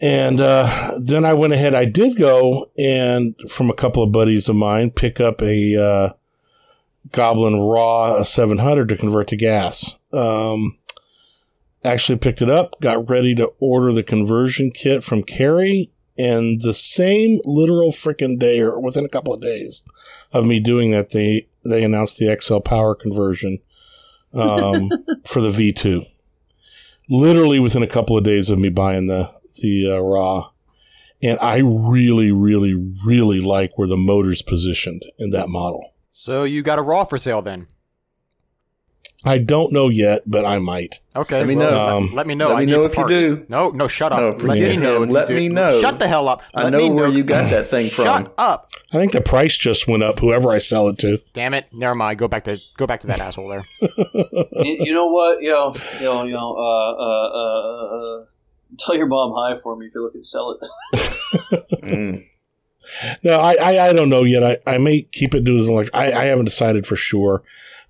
and 0.00 0.40
uh, 0.40 0.92
then 1.00 1.24
I 1.24 1.34
went 1.34 1.52
ahead. 1.52 1.74
I 1.74 1.84
did 1.84 2.16
go 2.16 2.70
and 2.78 3.34
from 3.48 3.70
a 3.70 3.74
couple 3.74 4.02
of 4.02 4.12
buddies 4.12 4.48
of 4.48 4.56
mine 4.56 4.90
pick 4.90 5.20
up 5.20 5.40
a 5.42 5.82
uh, 5.82 6.12
Goblin 7.12 7.60
Raw 7.60 8.22
700 8.22 8.88
to 8.88 8.96
convert 8.96 9.28
to 9.28 9.36
gas. 9.36 9.98
Um, 10.12 10.78
actually 11.84 12.18
picked 12.18 12.42
it 12.42 12.50
up, 12.50 12.80
got 12.80 13.08
ready 13.08 13.34
to 13.36 13.52
order 13.58 13.92
the 13.92 14.02
conversion 14.02 14.70
kit 14.70 15.04
from 15.04 15.22
Carrie, 15.22 15.90
and 16.18 16.62
the 16.62 16.74
same 16.74 17.38
literal 17.44 17.92
freaking 17.92 18.38
day, 18.38 18.60
or 18.60 18.80
within 18.80 19.04
a 19.04 19.08
couple 19.08 19.34
of 19.34 19.40
days 19.40 19.82
of 20.32 20.46
me 20.46 20.60
doing 20.60 20.90
that, 20.90 21.10
they 21.10 21.46
they 21.64 21.82
announced 21.82 22.18
the 22.18 22.36
XL 22.40 22.58
power 22.58 22.94
conversion 22.94 23.58
um, 24.32 24.90
for 25.24 25.40
the 25.40 25.50
V2. 25.50 26.06
Literally 27.08 27.60
within 27.60 27.82
a 27.82 27.88
couple 27.88 28.16
of 28.16 28.24
days 28.24 28.50
of 28.50 28.58
me 28.58 28.68
buying 28.68 29.06
the 29.06 29.30
the 29.56 29.92
uh, 29.92 29.98
raw, 29.98 30.50
and 31.22 31.38
I 31.40 31.58
really, 31.58 32.32
really, 32.32 32.74
really 33.04 33.40
like 33.40 33.76
where 33.76 33.88
the 33.88 33.96
motor's 33.96 34.42
positioned 34.42 35.02
in 35.18 35.30
that 35.30 35.48
model. 35.48 35.92
So 36.10 36.44
you 36.44 36.62
got 36.62 36.78
a 36.78 36.82
raw 36.82 37.04
for 37.04 37.18
sale 37.18 37.42
then? 37.42 37.66
I 39.24 39.38
don't 39.38 39.72
know 39.72 39.88
yet, 39.88 40.22
but 40.26 40.44
I 40.44 40.58
might. 40.60 41.00
Okay. 41.16 41.38
Let 41.38 41.48
me 41.48 41.54
know. 41.56 41.68
let- 41.70 41.72
Um, 41.88 42.10
let 42.14 42.26
me 42.28 42.34
know. 42.36 42.48
let 42.48 42.56
I 42.58 42.60
me 42.60 42.66
know 42.66 42.82
the 42.86 42.90
if 42.90 42.96
you 42.96 43.08
do. 43.08 43.46
No, 43.48 43.70
no, 43.70 43.88
shut 43.88 44.12
up. 44.12 44.20
No, 44.20 44.46
let 44.46 44.58
me 44.58 44.76
know. 44.76 45.02
if 45.02 45.10
Let 45.10 45.28
you 45.28 45.34
do. 45.34 45.40
me 45.40 45.48
know. 45.48 45.80
Shut 45.80 45.98
the 45.98 46.06
hell 46.06 46.28
up. 46.28 46.42
I 46.54 46.70
know 46.70 46.78
me 46.78 46.90
where 46.90 47.08
you 47.08 47.24
got 47.24 47.50
that 47.50 47.68
thing 47.68 47.90
from. 47.90 48.04
Shut 48.04 48.34
up. 48.38 48.70
I 48.92 48.98
think 48.98 49.12
the 49.12 49.20
price 49.22 49.56
just 49.58 49.88
went 49.88 50.04
up. 50.04 50.20
Whoever 50.20 50.52
I 50.52 50.58
sell 50.58 50.86
it 50.88 50.98
to. 50.98 51.18
Damn 51.32 51.54
it. 51.54 51.66
Never 51.72 51.94
mind. 51.96 52.18
Go 52.18 52.28
back 52.28 52.44
to 52.44 52.58
go 52.76 52.86
back 52.86 53.00
to 53.00 53.08
that 53.08 53.20
asshole 53.20 53.48
there. 53.48 53.64
you, 53.80 54.76
you 54.84 54.94
know 54.94 55.06
what? 55.06 55.42
You 55.42 55.50
know, 55.50 55.74
you 55.98 56.04
know, 56.04 56.24
you 56.24 56.32
know. 56.32 56.54
Uh, 56.56 56.92
uh, 56.92 57.28
uh, 57.28 58.20
uh, 58.20 58.24
tell 58.78 58.96
your 58.96 59.06
mom 59.06 59.32
hi 59.36 59.56
for 59.62 59.76
me 59.76 59.86
if 59.86 59.94
you're 59.94 60.02
looking 60.04 60.22
to 60.22 60.26
sell 60.26 60.58
it. 60.60 60.68
Mm. 61.86 62.24
no, 63.24 63.40
I, 63.40 63.54
I 63.54 63.88
I 63.88 63.92
don't 63.92 64.08
know 64.08 64.22
yet. 64.22 64.42
I, 64.66 64.74
I 64.74 64.78
may 64.78 65.02
keep 65.02 65.34
it 65.34 65.42
doing 65.44 65.66
like 65.74 65.90
I, 65.92 66.12
I 66.12 66.24
haven't 66.26 66.44
decided 66.44 66.86
for 66.86 66.94
sure, 66.96 67.42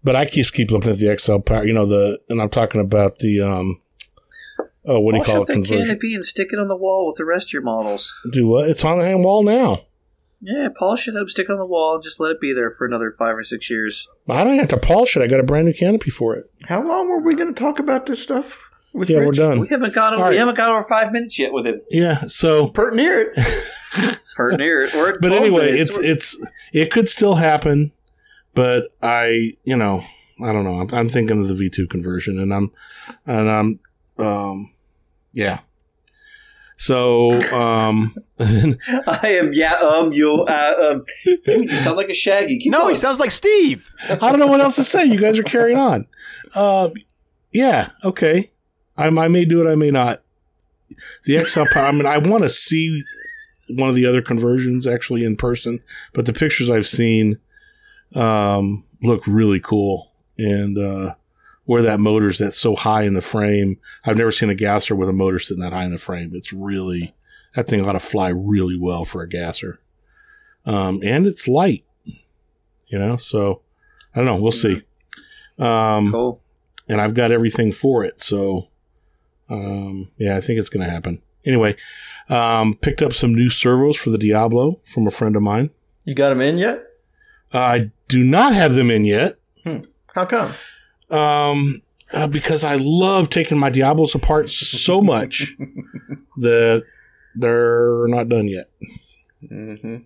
but 0.02 0.16
I 0.16 0.24
just 0.24 0.54
keep 0.54 0.70
looking 0.70 0.90
at 0.90 0.98
the 0.98 1.16
XL 1.18 1.38
power. 1.38 1.66
You 1.66 1.74
know 1.74 1.84
the 1.86 2.18
and 2.30 2.40
I'm 2.40 2.48
talking 2.48 2.80
about 2.80 3.18
the 3.18 3.40
um. 3.42 3.80
Oh, 4.86 5.00
what 5.00 5.12
do 5.12 5.18
you 5.18 5.24
Polish 5.24 5.34
call 5.34 5.42
it? 5.42 5.46
that 5.48 5.52
Conversion. 5.52 5.84
canopy 5.86 6.14
and 6.14 6.24
stick 6.24 6.48
it 6.52 6.58
on 6.58 6.68
the 6.68 6.76
wall 6.76 7.06
with 7.08 7.16
the 7.16 7.24
rest 7.24 7.48
of 7.48 7.52
your 7.54 7.62
models. 7.62 8.14
Do 8.32 8.46
what? 8.46 8.70
It's 8.70 8.84
on 8.84 8.98
the 8.98 9.04
hand 9.04 9.24
wall 9.24 9.42
now. 9.42 9.80
Yeah, 10.40 10.68
polish 10.78 11.08
it 11.08 11.16
up, 11.16 11.28
stick 11.28 11.48
it 11.48 11.52
on 11.52 11.58
the 11.58 11.66
wall, 11.66 11.94
and 11.96 12.04
just 12.04 12.20
let 12.20 12.30
it 12.30 12.40
be 12.40 12.52
there 12.54 12.70
for 12.70 12.86
another 12.86 13.10
five 13.10 13.36
or 13.36 13.42
six 13.42 13.68
years. 13.68 14.06
I 14.28 14.44
don't 14.44 14.58
have 14.58 14.68
to 14.68 14.76
polish 14.78 15.16
it. 15.16 15.22
I 15.22 15.26
got 15.26 15.40
a 15.40 15.42
brand 15.42 15.66
new 15.66 15.74
canopy 15.74 16.10
for 16.10 16.36
it. 16.36 16.46
How 16.68 16.82
long 16.82 17.08
were 17.08 17.20
we 17.20 17.34
going 17.34 17.52
to 17.52 17.60
talk 17.60 17.78
about 17.80 18.06
this 18.06 18.22
stuff? 18.22 18.58
With 18.96 19.10
Yeah, 19.10 19.18
we're 19.18 19.32
done. 19.32 19.60
We 19.60 19.68
haven't 19.68 19.94
got 19.94 20.14
over, 20.14 20.24
All 20.24 20.30
we 20.30 20.36
haven't 20.38 20.56
got 20.56 20.70
over 20.70 20.82
five 20.82 21.12
minutes 21.12 21.38
yet 21.38 21.52
with 21.52 21.66
it. 21.66 21.82
Yeah. 21.90 22.22
So, 22.28 22.68
Pert 22.68 22.94
near 22.94 23.20
it. 23.32 24.18
For 24.36 24.52
near 24.56 24.82
it. 24.82 24.94
We're 24.94 25.18
but 25.18 25.32
anyway, 25.32 25.70
minutes. 25.72 25.90
it's 25.90 25.98
We're- 25.98 26.10
it's 26.12 26.38
it 26.72 26.90
could 26.90 27.08
still 27.08 27.36
happen, 27.36 27.92
but 28.54 28.88
I 29.02 29.56
you 29.64 29.76
know 29.76 30.02
I 30.44 30.52
don't 30.52 30.64
know. 30.64 30.74
I'm, 30.74 30.88
I'm 30.92 31.08
thinking 31.08 31.40
of 31.40 31.48
the 31.48 31.54
V2 31.54 31.88
conversion, 31.88 32.38
and 32.38 32.52
I'm 32.52 32.70
and 33.26 33.50
I'm 33.50 33.80
um 34.18 34.70
yeah. 35.32 35.60
So 36.78 37.40
um 37.54 38.14
I 38.38 39.38
am 39.40 39.52
yeah 39.54 39.74
um 39.76 40.12
you 40.12 40.42
uh, 40.42 40.90
um 40.92 41.04
dude 41.24 41.70
you 41.70 41.76
sound 41.76 41.96
like 41.96 42.10
a 42.10 42.14
shaggy. 42.14 42.58
Keep 42.58 42.72
No, 42.72 42.80
going. 42.82 42.94
he 42.94 43.00
sounds 43.00 43.18
like 43.18 43.30
Steve. 43.30 43.94
I 44.10 44.16
don't 44.16 44.38
know 44.38 44.46
what 44.46 44.60
else 44.60 44.76
to 44.76 44.84
say. 44.84 45.04
You 45.06 45.18
guys 45.18 45.38
are 45.38 45.42
carrying 45.42 45.78
on. 45.78 46.06
Um, 46.54 46.92
yeah, 47.52 47.90
okay. 48.04 48.50
I, 48.96 49.06
I 49.06 49.28
may 49.28 49.44
do 49.44 49.66
it. 49.66 49.70
I 49.70 49.74
may 49.74 49.90
not. 49.90 50.22
The 51.24 51.44
XL 51.44 51.64
power. 51.72 51.86
I 51.86 51.92
mean, 51.92 52.06
I 52.06 52.18
want 52.18 52.44
to 52.44 52.48
see 52.48 53.02
one 53.68 53.88
of 53.88 53.94
the 53.96 54.06
other 54.06 54.22
conversions 54.22 54.86
actually 54.86 55.24
in 55.24 55.36
person, 55.36 55.80
but 56.12 56.26
the 56.26 56.32
pictures 56.32 56.70
I've 56.70 56.86
seen 56.86 57.38
um, 58.14 58.86
look 59.02 59.26
really 59.26 59.60
cool. 59.60 60.12
And 60.38 60.78
uh, 60.78 61.14
where 61.64 61.82
that 61.82 62.00
motor's 62.00 62.38
that's 62.38 62.58
so 62.58 62.76
high 62.76 63.02
in 63.02 63.14
the 63.14 63.20
frame, 63.20 63.78
I've 64.04 64.16
never 64.16 64.30
seen 64.30 64.50
a 64.50 64.54
gasser 64.54 64.94
with 64.94 65.08
a 65.08 65.12
motor 65.12 65.38
sitting 65.38 65.62
that 65.62 65.72
high 65.72 65.84
in 65.84 65.92
the 65.92 65.98
frame. 65.98 66.30
It's 66.32 66.52
really 66.52 67.14
that 67.54 67.68
thing 67.68 67.86
ought 67.86 67.92
to 67.92 68.00
fly 68.00 68.28
really 68.28 68.78
well 68.78 69.04
for 69.04 69.22
a 69.22 69.28
gasser, 69.28 69.80
um, 70.64 71.00
and 71.04 71.26
it's 71.26 71.48
light. 71.48 71.84
You 72.86 72.98
know, 72.98 73.16
so 73.16 73.62
I 74.14 74.18
don't 74.18 74.26
know. 74.26 74.40
We'll 74.40 74.52
see. 74.52 74.82
Um, 75.58 76.12
cool. 76.12 76.42
and 76.88 77.00
I've 77.00 77.14
got 77.14 77.32
everything 77.32 77.72
for 77.72 78.04
it. 78.04 78.20
So, 78.20 78.68
um, 79.50 80.08
yeah, 80.18 80.36
I 80.36 80.40
think 80.40 80.58
it's 80.58 80.68
going 80.68 80.84
to 80.84 80.90
happen. 80.90 81.22
Anyway, 81.44 81.76
um, 82.28 82.74
picked 82.74 83.02
up 83.02 83.12
some 83.12 83.34
new 83.34 83.48
servos 83.48 83.96
for 83.96 84.10
the 84.10 84.18
Diablo 84.18 84.80
from 84.92 85.06
a 85.06 85.10
friend 85.10 85.36
of 85.36 85.42
mine. 85.42 85.70
You 86.04 86.14
got 86.14 86.30
them 86.30 86.40
in 86.40 86.58
yet? 86.58 86.82
I 87.52 87.90
do 88.08 88.22
not 88.24 88.54
have 88.54 88.74
them 88.74 88.90
in 88.90 89.04
yet 89.04 89.38
How 90.14 90.24
come? 90.24 90.52
um, 91.10 91.82
uh, 92.12 92.26
because 92.26 92.64
I 92.64 92.76
love 92.76 93.30
taking 93.30 93.58
my 93.58 93.70
Diablos 93.70 94.14
apart 94.14 94.50
so 94.50 95.00
much 95.00 95.54
that 96.38 96.82
they're 97.36 98.06
not 98.08 98.28
done 98.28 98.48
yet. 98.48 98.68
hmm 99.48 99.74
Well, 99.84 100.00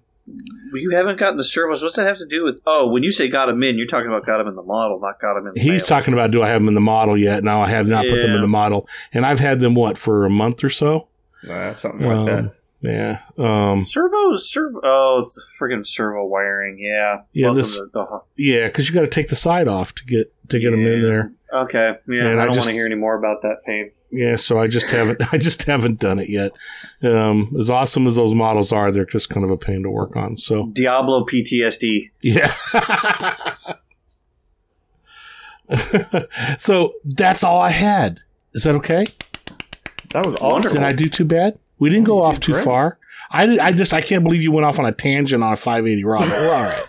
you 0.75 0.91
haven't 0.95 1.19
gotten 1.19 1.37
the 1.37 1.45
servos. 1.45 1.83
What's 1.83 1.97
that 1.97 2.07
have 2.07 2.19
to 2.19 2.27
do 2.27 2.45
with? 2.45 2.61
Oh, 2.67 2.89
when 2.89 3.03
you 3.03 3.11
say 3.11 3.29
got 3.29 3.49
him 3.49 3.63
in, 3.63 3.77
you're 3.79 3.87
talking 3.87 4.09
about 4.09 4.25
got 4.27 4.41
him 4.41 4.47
in 4.49 4.55
the 4.57 4.63
model, 4.63 5.01
not 5.01 5.21
got 5.21 5.37
him 5.37 5.47
in. 5.49 5.53
The 5.55 5.61
He's 5.61 5.89
mail. 5.91 5.99
talking 6.01 6.15
about 6.15 6.31
do 6.31 6.43
I 6.43 6.49
have 6.49 6.61
them 6.61 6.69
in 6.69 6.75
the 6.75 6.81
model 6.81 7.17
yet? 7.19 7.43
No, 7.45 7.61
I 7.63 7.69
have 7.69 7.89
not 7.89 8.07
put 8.09 8.21
them 8.21 8.31
in 8.35 8.41
the 8.41 8.47
model, 8.49 8.89
and 9.13 9.25
I've 9.27 9.39
had 9.41 9.61
them 9.61 9.75
what 9.75 9.99
for 9.99 10.25
a 10.25 10.31
month 10.31 10.63
or 10.65 10.71
so. 10.71 11.09
Nah, 11.45 11.73
something 11.75 12.07
like 12.07 12.17
Um, 12.17 12.27
that. 12.27 12.55
Yeah. 12.83 13.19
Um, 13.39 13.81
servos. 13.81 14.51
Servo. 14.51 14.81
Oh, 14.83 15.19
it's 15.21 15.35
the 15.35 15.43
friggin' 15.65 15.87
servo 15.87 16.25
wiring. 16.27 16.79
Yeah. 16.81 17.23
Yeah, 17.33 17.47
Welcome 17.49 17.57
this- 17.59 17.77
to 17.77 17.87
the- 17.93 18.21
yeah, 18.37 18.67
because 18.69 18.89
you 18.89 18.95
got 18.95 19.03
to 19.03 19.09
take 19.09 19.29
the 19.29 19.37
side 19.37 19.69
off 19.69 19.95
to 19.97 20.05
get 20.05 20.33
to 20.49 20.59
get 20.59 20.71
them 20.73 20.85
in 20.87 21.03
there. 21.03 21.33
okay. 21.53 21.95
Yeah. 22.09 22.27
And 22.27 22.41
I 22.41 22.45
I 22.45 22.47
don't 22.47 22.57
want 22.57 22.69
to 22.69 22.75
hear 22.75 22.87
any 22.87 22.95
more 22.97 23.17
about 23.17 23.43
that 23.43 23.59
pain. 23.67 23.91
Yeah, 24.13 24.35
so 24.37 24.59
I 24.59 24.67
just 24.67 24.91
haven't 24.91 25.21
I 25.33 25.39
just 25.39 25.63
haven't 25.65 26.01
done 26.01 26.19
it 26.19 26.29
yet. 26.29 26.51
Um, 27.03 27.55
as 27.59 27.71
awesome 27.71 28.07
as 28.09 28.17
those 28.17 28.35
models 28.35 28.73
are, 28.73 28.91
they're 28.91 29.05
just 29.05 29.31
kind 29.31 29.45
of 29.45 29.51
a 29.51 29.57
pain 29.57 29.83
to 29.85 29.91
work 29.91 30.17
on. 30.17 30.37
So 30.37 30.67
Diablo 30.73 31.25
PTSD. 31.25 32.11
yeah. 32.23 32.53
so 36.59 36.95
that's 37.05 37.45
all 37.45 37.61
I 37.61 37.71
had. 37.71 38.21
Is 38.55 38.65
that 38.65 38.75
okay? 38.77 39.07
That 40.11 40.27
was 40.27 40.37
awesome. 40.39 40.73
Did 40.73 40.83
I 40.83 40.93
do 40.93 41.09
too 41.09 41.25
bad? 41.25 41.59
We 41.81 41.91
didn't 41.91 42.07
go 42.07 42.23
off 42.23 42.35
did 42.37 42.43
too 42.43 42.53
great. 42.53 42.65
far. 42.65 42.99
I 43.31 43.47
did, 43.47 43.59
I 43.59 43.73
just 43.73 43.93
I 43.93 44.01
can't 44.01 44.23
believe 44.23 44.43
you 44.43 44.53
went 44.53 44.67
off 44.67 44.79
on 44.79 44.87
a 44.87 44.93
tangent 44.93 45.43
on 45.43 45.53
a 45.53 45.57
580 45.57 46.05
rod. 46.05 46.21
but 46.21 46.29
We're 46.31 46.55
all 46.55 46.63
right. 46.63 46.87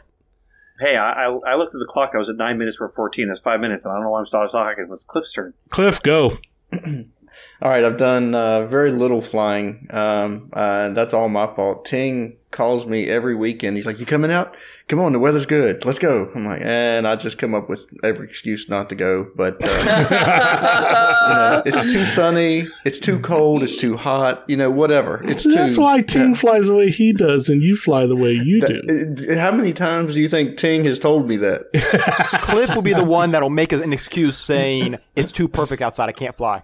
Hey, 0.79 0.95
I, 0.97 1.27
I, 1.27 1.39
I 1.45 1.55
looked 1.55 1.75
at 1.75 1.79
the 1.79 1.85
clock. 1.87 2.11
I 2.13 2.17
was 2.17 2.29
at 2.29 2.37
nine 2.37 2.57
minutes 2.57 2.77
for 2.77 2.89
fourteen. 2.89 3.27
That's 3.27 3.39
five 3.39 3.59
minutes, 3.59 3.85
and 3.85 3.91
I 3.91 3.95
don't 3.97 4.03
know 4.03 4.09
why 4.11 4.19
I'm 4.19 4.25
still 4.25 4.47
talking. 4.49 4.83
It 4.83 4.89
was 4.89 5.03
Cliff's 5.03 5.31
turn. 5.31 5.53
Cliff, 5.69 6.01
go. 6.01 6.37
All 6.73 7.69
right, 7.69 7.83
I've 7.85 7.97
done 7.97 8.33
uh, 8.33 8.65
very 8.65 8.89
little 8.91 9.21
flying. 9.21 9.85
Um, 9.91 10.49
uh, 10.53 10.89
that's 10.89 11.13
all 11.13 11.29
my 11.29 11.45
fault. 11.55 11.85
Ting 11.85 12.37
calls 12.51 12.85
me 12.85 13.09
every 13.09 13.35
weekend. 13.35 13.75
He's 13.77 13.85
like, 13.85 13.99
"You 13.99 14.05
coming 14.05 14.31
out? 14.31 14.55
Come 14.87 14.99
on, 14.99 15.13
the 15.13 15.19
weather's 15.19 15.45
good. 15.45 15.85
Let's 15.85 15.99
go." 15.99 16.29
I'm 16.35 16.45
like, 16.45 16.61
and 16.63 17.07
I 17.07 17.15
just 17.15 17.37
come 17.37 17.53
up 17.55 17.69
with 17.69 17.87
every 18.03 18.27
excuse 18.27 18.67
not 18.69 18.89
to 18.89 18.95
go. 18.95 19.29
But 19.35 19.57
uh, 19.63 19.67
you 21.27 21.33
know, 21.33 21.63
it's 21.65 21.93
too 21.93 22.03
sunny. 22.03 22.67
It's 22.85 22.99
too 22.99 23.19
cold. 23.19 23.63
It's 23.63 23.75
too 23.77 23.97
hot. 23.97 24.43
You 24.47 24.57
know, 24.57 24.69
whatever. 24.69 25.21
It's 25.23 25.43
That's 25.43 25.75
too, 25.75 25.81
why 25.81 26.01
Ting 26.01 26.35
flies 26.35 26.67
the 26.67 26.75
way 26.75 26.89
he 26.89 27.13
does, 27.13 27.49
and 27.49 27.61
you 27.63 27.75
fly 27.75 28.05
the 28.05 28.15
way 28.15 28.31
you 28.33 28.61
do. 28.61 28.81
That- 28.81 29.37
uh, 29.37 29.39
How 29.39 29.51
many 29.51 29.73
times 29.73 30.13
do 30.15 30.21
you 30.21 30.29
think 30.29 30.57
Ting 30.57 30.83
has 30.85 30.99
told 30.99 31.27
me 31.27 31.37
that? 31.37 31.71
Cliff 32.43 32.75
will 32.75 32.81
be 32.81 32.93
the 32.93 33.05
one 33.05 33.31
that'll 33.31 33.49
make 33.49 33.71
us 33.73 33.81
an 33.81 33.93
excuse 33.93 34.37
saying 34.37 34.97
it's 35.15 35.31
too 35.31 35.47
perfect 35.47 35.81
outside. 35.81 36.09
I 36.09 36.13
can't 36.13 36.35
fly. 36.35 36.63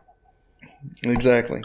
exactly. 1.04 1.64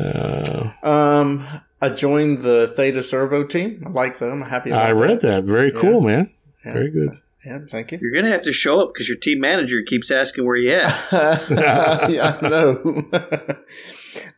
Uh, 0.00 0.70
Um, 0.82 1.46
I 1.80 1.88
joined 1.90 2.42
the 2.42 2.72
Theta 2.76 3.02
Servo 3.02 3.44
team. 3.44 3.82
I 3.86 3.90
like 3.90 4.18
them. 4.18 4.42
I'm 4.42 4.48
happy. 4.48 4.70
About 4.70 4.86
I 4.86 4.92
read 4.92 5.20
that. 5.22 5.44
Very 5.44 5.72
cool, 5.72 6.00
man. 6.00 6.30
Yeah. 6.64 6.72
Very 6.72 6.90
good. 6.90 7.10
Yeah, 7.44 7.60
thank 7.70 7.90
you. 7.90 7.98
You're 8.02 8.12
gonna 8.12 8.32
have 8.32 8.42
to 8.42 8.52
show 8.52 8.82
up 8.82 8.92
because 8.92 9.08
your 9.08 9.16
team 9.16 9.40
manager 9.40 9.82
keeps 9.82 10.10
asking 10.10 10.44
where 10.44 10.56
you 10.56 10.72
at. 10.72 11.10
yeah, 12.10 12.38
I 12.42 12.48
know. 12.48 13.08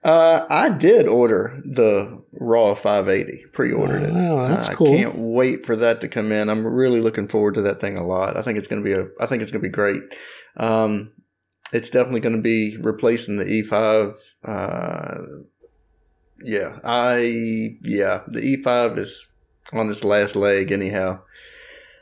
uh, 0.05 0.47
I 0.49 0.69
did 0.69 1.09
order 1.09 1.61
the 1.65 2.23
Raw 2.35 2.77
580. 2.77 3.47
Pre-ordered 3.53 4.05
it. 4.05 4.13
Wow, 4.13 4.47
that's 4.47 4.69
I 4.69 4.75
cool. 4.75 4.87
can't 4.87 5.17
wait 5.17 5.67
for 5.67 5.75
that 5.75 6.01
to 6.03 6.09
come 6.09 6.31
in. 6.31 6.49
I'm 6.49 6.65
really 6.65 7.01
looking 7.01 7.27
forward 7.27 7.55
to 7.55 7.63
that 7.63 7.81
thing 7.81 7.99
a 7.99 8.07
lot. 8.07 8.37
I 8.37 8.43
think 8.43 8.57
it's 8.57 8.69
going 8.69 8.85
to 8.85 8.87
be 8.87 8.93
a. 8.93 9.09
I 9.21 9.27
think 9.27 9.43
it's 9.43 9.51
going 9.51 9.63
to 9.63 9.69
be 9.69 9.73
great. 9.73 10.03
Um, 10.57 11.11
it's 11.73 11.91
definitely 11.91 12.21
going 12.21 12.37
to 12.37 12.43
be 12.43 12.77
replacing 12.77 13.37
the 13.37 13.45
E5. 13.45 14.15
Uh, 14.45 15.23
yeah, 16.45 16.79
I 16.85 17.77
yeah 17.83 18.23
the 18.27 18.41
E5 18.41 18.99
is 18.99 19.29
on 19.73 19.91
its 19.91 20.05
last 20.05 20.37
leg 20.37 20.73
anyhow. 20.73 21.21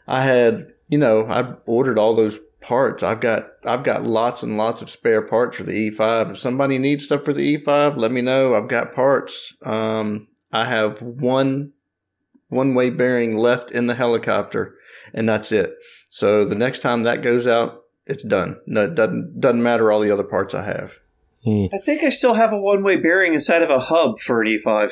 I 0.06 0.22
had 0.22 0.72
you 0.88 0.98
know 0.98 1.26
I 1.26 1.54
ordered 1.66 1.98
all 1.98 2.14
those 2.14 2.38
parts. 2.60 3.02
I've 3.02 3.20
got 3.20 3.48
I've 3.64 3.84
got 3.84 4.04
lots 4.04 4.42
and 4.42 4.56
lots 4.56 4.82
of 4.82 4.90
spare 4.90 5.22
parts 5.22 5.56
for 5.56 5.64
the 5.64 5.90
E5. 5.90 6.32
If 6.32 6.38
somebody 6.38 6.78
needs 6.78 7.04
stuff 7.04 7.24
for 7.24 7.32
the 7.32 7.58
E5, 7.58 7.96
let 7.96 8.12
me 8.12 8.20
know. 8.20 8.54
I've 8.54 8.68
got 8.68 8.94
parts. 8.94 9.54
Um, 9.62 10.28
I 10.52 10.66
have 10.66 11.00
one 11.02 11.72
one 12.48 12.74
way 12.74 12.90
bearing 12.90 13.36
left 13.36 13.70
in 13.70 13.86
the 13.86 13.94
helicopter, 13.94 14.74
and 15.14 15.28
that's 15.28 15.52
it. 15.52 15.74
So 16.10 16.44
the 16.44 16.54
next 16.54 16.80
time 16.80 17.04
that 17.04 17.22
goes 17.22 17.46
out, 17.46 17.82
it's 18.06 18.24
done. 18.24 18.60
No, 18.66 18.84
it 18.84 18.94
doesn't 18.94 19.40
doesn't 19.40 19.62
matter 19.62 19.90
all 19.90 20.00
the 20.00 20.10
other 20.10 20.24
parts 20.24 20.54
I 20.54 20.64
have. 20.64 20.94
I 21.46 21.78
think 21.84 22.02
I 22.04 22.10
still 22.10 22.34
have 22.34 22.52
a 22.52 22.58
one 22.58 22.82
way 22.82 22.96
bearing 22.96 23.32
inside 23.34 23.62
of 23.62 23.70
a 23.70 23.78
hub 23.80 24.18
for 24.20 24.42
an 24.42 24.48
E5. 24.48 24.90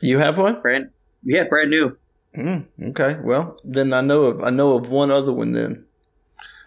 You 0.00 0.18
have 0.18 0.38
one? 0.38 0.60
Brand, 0.60 0.90
yeah, 1.24 1.44
brand 1.44 1.70
new. 1.70 1.96
Mm, 2.36 2.66
okay. 2.90 3.16
Well, 3.22 3.58
then 3.64 3.92
I 3.92 4.00
know 4.02 4.24
of 4.24 4.42
I 4.44 4.50
know 4.50 4.76
of 4.76 4.88
one 4.90 5.10
other 5.10 5.32
one. 5.32 5.52
Then 5.52 5.86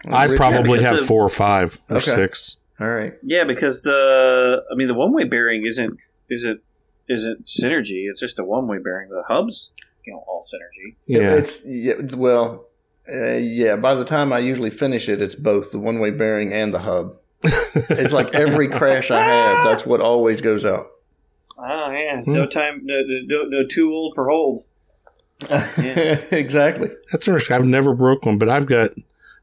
I 0.08 0.24
Rich- 0.24 0.36
probably 0.36 0.62
because 0.78 0.84
have 0.84 0.96
the- 0.98 1.02
four 1.04 1.24
or 1.24 1.28
five 1.28 1.78
or 1.88 1.96
Okay. 1.98 2.10
six. 2.14 2.56
All 2.80 2.88
right. 2.88 3.14
Yeah, 3.22 3.44
because 3.44 3.82
the 3.82 4.62
I 4.70 4.74
mean 4.74 4.88
the 4.88 4.94
one 4.94 5.12
way 5.12 5.24
bearing 5.24 5.64
isn't 5.64 5.98
isn't 6.28 6.60
isn't 7.08 7.46
synergy. 7.46 8.08
It's 8.10 8.20
just 8.20 8.38
a 8.38 8.44
one 8.44 8.66
way 8.66 8.78
bearing. 8.78 9.08
The 9.10 9.22
hubs, 9.28 9.72
you 10.04 10.12
know, 10.12 10.24
all 10.26 10.42
synergy. 10.42 10.96
Yeah. 11.06 11.34
It's 11.36 11.64
yeah, 11.64 11.94
well, 12.16 12.66
uh, 13.08 13.34
yeah. 13.34 13.76
By 13.76 13.94
the 13.94 14.04
time 14.04 14.32
I 14.32 14.38
usually 14.40 14.70
finish 14.70 15.08
it, 15.08 15.20
it's 15.22 15.34
both 15.36 15.70
the 15.72 15.78
one 15.78 16.00
way 16.00 16.10
bearing 16.10 16.52
and 16.52 16.74
the 16.74 16.80
hub. 16.80 17.16
It's 17.42 18.12
like 18.12 18.34
every 18.34 18.68
crash 18.68 19.10
I 19.10 19.20
have, 19.20 19.64
that's 19.64 19.86
what 19.86 20.00
always 20.00 20.40
goes 20.40 20.64
out. 20.64 20.88
Oh 21.58 21.90
yeah, 21.90 22.22
Hmm. 22.22 22.32
no 22.32 22.46
time, 22.46 22.80
no, 22.84 23.00
no, 23.26 23.44
no 23.44 23.66
too 23.66 23.92
old 23.92 24.14
for 24.14 24.28
hold. 24.28 24.62
exactly. 25.50 26.90
That's 27.12 27.26
interesting. 27.28 27.56
I've 27.56 27.64
never 27.64 27.94
broke 27.94 28.24
one, 28.26 28.38
but 28.38 28.48
I've 28.48 28.66
got 28.66 28.90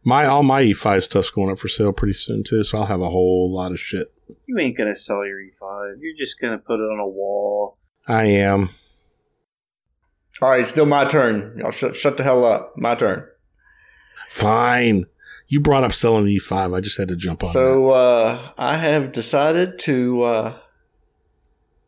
my 0.03 0.25
all 0.25 0.43
my 0.43 0.61
E5 0.63 1.03
stuff's 1.03 1.29
going 1.31 1.51
up 1.51 1.59
for 1.59 1.67
sale 1.67 1.91
pretty 1.91 2.13
soon 2.13 2.43
too. 2.43 2.63
So 2.63 2.77
I'll 2.79 2.85
have 2.85 3.01
a 3.01 3.09
whole 3.09 3.51
lot 3.53 3.71
of 3.71 3.79
shit. 3.79 4.13
You 4.45 4.57
ain't 4.59 4.77
gonna 4.77 4.95
sell 4.95 5.25
your 5.25 5.39
E5. 5.39 5.95
You're 5.99 6.15
just 6.15 6.39
gonna 6.39 6.57
put 6.59 6.79
it 6.79 6.83
on 6.91 6.99
a 6.99 7.07
wall. 7.07 7.77
I 8.07 8.25
am. 8.25 8.69
All 10.41 10.49
right, 10.51 10.67
still 10.67 10.85
my 10.85 11.05
turn. 11.05 11.55
Y'all 11.57 11.71
shut, 11.71 11.95
shut 11.95 12.17
the 12.17 12.23
hell 12.23 12.45
up. 12.45 12.73
My 12.77 12.93
turn. 12.95 13.25
Fine. 14.29 15.05
You 15.47 15.61
brought 15.61 15.83
up 15.83 15.93
selling 15.93 16.25
E5. 16.25 16.75
I 16.75 16.81
just 16.81 16.97
had 16.97 17.07
to 17.07 17.15
jump 17.15 17.43
on 17.43 17.47
that. 17.47 17.53
So 17.53 17.89
uh, 17.91 18.51
I 18.57 18.77
have 18.77 19.11
decided 19.11 19.79
to 19.79 20.23
uh, 20.23 20.57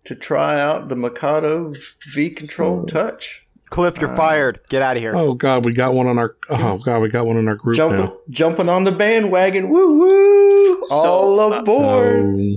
to 0.06 0.16
try 0.16 0.60
out 0.60 0.88
the 0.88 0.96
Mikado 0.96 1.74
V 2.14 2.30
Control 2.30 2.86
Touch. 2.86 3.46
Cliff, 3.70 4.00
you're 4.00 4.16
fired. 4.16 4.60
Get 4.70 4.82
out 4.82 4.98
of 4.98 5.04
here. 5.04 5.16
Oh 5.16 5.34
God, 5.34 5.64
we 5.66 5.74
got 5.74 5.94
one 5.94 6.08
on 6.08 6.18
our. 6.18 6.36
Oh 6.50 6.80
God, 6.80 7.00
we 7.00 7.10
got 7.10 7.28
one 7.28 7.38
in 7.38 7.48
our 7.48 7.56
group 7.56 7.76
Jumping, 7.76 8.00
now. 8.00 8.18
jumping 8.30 8.70
on 8.70 8.84
the 8.84 8.92
bandwagon. 8.92 9.70
Woo 9.70 10.00
woo! 10.00 10.82
So, 10.84 10.96
All 10.96 11.40
uh, 11.40 11.60
aboard. 11.60 12.36
Oh, 12.36 12.56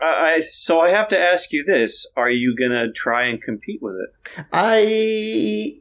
I, 0.00 0.34
I 0.34 0.40
so 0.40 0.80
I 0.80 0.90
have 0.90 1.08
to 1.08 1.18
ask 1.18 1.52
you 1.52 1.64
this: 1.64 2.06
Are 2.16 2.30
you 2.30 2.56
gonna 2.56 2.90
try 2.92 3.24
and 3.24 3.42
compete 3.42 3.82
with 3.82 3.96
it? 3.96 4.46
I 4.52 5.80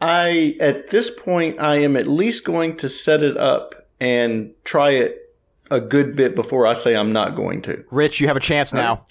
I 0.00 0.56
at 0.60 0.90
this 0.90 1.10
point 1.10 1.60
I 1.60 1.76
am 1.76 1.96
at 1.96 2.06
least 2.06 2.44
going 2.44 2.76
to 2.78 2.88
set 2.88 3.22
it 3.22 3.36
up 3.36 3.86
and 4.00 4.52
try 4.64 4.90
it 4.90 5.34
a 5.70 5.80
good 5.80 6.14
bit 6.16 6.34
before 6.34 6.66
I 6.66 6.74
say 6.74 6.94
I'm 6.94 7.12
not 7.12 7.34
going 7.34 7.62
to. 7.62 7.84
Rich, 7.90 8.20
you 8.20 8.26
have 8.28 8.36
a 8.36 8.40
chance 8.40 8.72
now. 8.72 9.04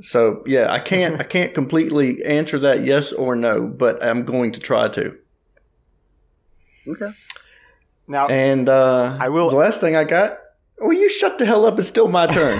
So 0.00 0.42
yeah, 0.46 0.72
I 0.72 0.78
can't 0.78 1.20
I 1.20 1.24
can't 1.24 1.54
completely 1.54 2.24
answer 2.24 2.58
that 2.60 2.84
yes 2.84 3.12
or 3.12 3.36
no, 3.36 3.66
but 3.66 4.02
I'm 4.02 4.24
going 4.24 4.52
to 4.52 4.60
try 4.60 4.88
to. 4.88 5.16
Okay. 6.86 7.10
Now, 8.06 8.28
And 8.28 8.68
uh, 8.68 9.18
I 9.20 9.28
will- 9.28 9.50
The 9.50 9.56
last 9.56 9.80
thing 9.80 9.94
I 9.94 10.04
got. 10.04 10.38
Well, 10.80 10.92
you 10.94 11.10
shut 11.10 11.38
the 11.38 11.44
hell 11.44 11.66
up. 11.66 11.78
It's 11.78 11.88
still 11.88 12.08
my 12.08 12.26
turn. 12.26 12.58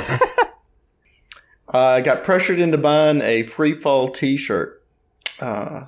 I 1.69 2.01
got 2.01 2.25
pressured 2.25 2.59
into 2.59 2.77
buying 2.77 3.21
a 3.23 3.45
free 3.45 3.75
fall 3.75 4.11
T-shirt. 4.11 4.83
Uh, 5.41 5.85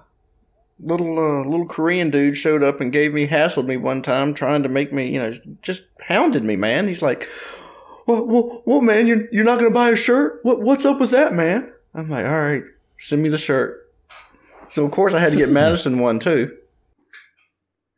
little 0.83 1.19
uh, 1.19 1.45
little 1.45 1.67
Korean 1.67 2.11
dude 2.11 2.37
showed 2.37 2.63
up 2.63 2.81
and 2.81 2.93
gave 2.93 3.13
me 3.13 3.27
hassled 3.27 3.67
me 3.67 3.77
one 3.77 4.03
time, 4.03 4.35
trying 4.35 4.63
to 4.63 4.69
make 4.69 4.93
me, 4.93 5.13
you 5.13 5.19
know, 5.19 5.33
just 5.63 5.85
hounded 6.01 6.45
me, 6.45 6.57
man. 6.57 6.89
He's 6.89 7.03
like, 7.03 7.29
"What, 8.07 8.27
what, 8.27 8.67
what 8.67 8.83
man? 8.83 9.07
You're 9.07 9.29
you're 9.31 9.45
not 9.45 9.59
gonna 9.59 9.71
buy 9.71 9.91
a 9.91 9.97
shirt? 9.97 10.41
What, 10.43 10.61
what's 10.61 10.85
up 10.85 11.01
with 11.01 11.11
that, 11.11 11.33
man?" 11.33 11.73
I'm 11.95 12.09
like, 12.09 12.25
"All 12.27 12.41
right, 12.41 12.65
send 12.99 13.23
me 13.23 13.29
the 13.29 13.39
shirt." 13.39 13.89
So 14.69 14.85
of 14.85 14.91
course 14.93 15.15
I 15.15 15.21
had 15.21 15.33
to 15.33 15.39
get 15.39 15.49
Madison 15.51 15.99
one 15.99 16.19
too. 16.19 16.57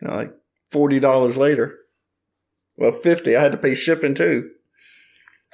You 0.00 0.08
know, 0.08 0.16
like 0.16 0.34
forty 0.70 1.00
dollars 1.00 1.36
later. 1.36 1.74
Well, 2.76 2.92
fifty. 2.92 3.36
I 3.36 3.42
had 3.42 3.52
to 3.52 3.58
pay 3.58 3.74
shipping 3.74 4.14
too. 4.14 4.50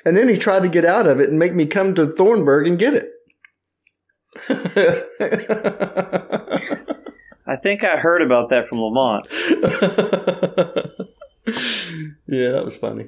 And 0.04 0.16
then 0.16 0.28
he 0.28 0.38
tried 0.38 0.62
to 0.62 0.68
get 0.68 0.84
out 0.84 1.08
of 1.08 1.20
it 1.20 1.28
and 1.28 1.40
make 1.40 1.54
me 1.54 1.66
come 1.66 1.94
to 1.94 2.06
Thornburg 2.06 2.68
and 2.68 2.78
get 2.78 2.94
it. 2.94 3.12
I 7.48 7.56
think 7.56 7.82
I 7.82 7.96
heard 7.96 8.20
about 8.20 8.50
that 8.50 8.66
from 8.66 8.78
Lamont. 8.78 9.26
yeah, 12.26 12.50
that 12.50 12.62
was 12.62 12.76
funny. 12.76 13.06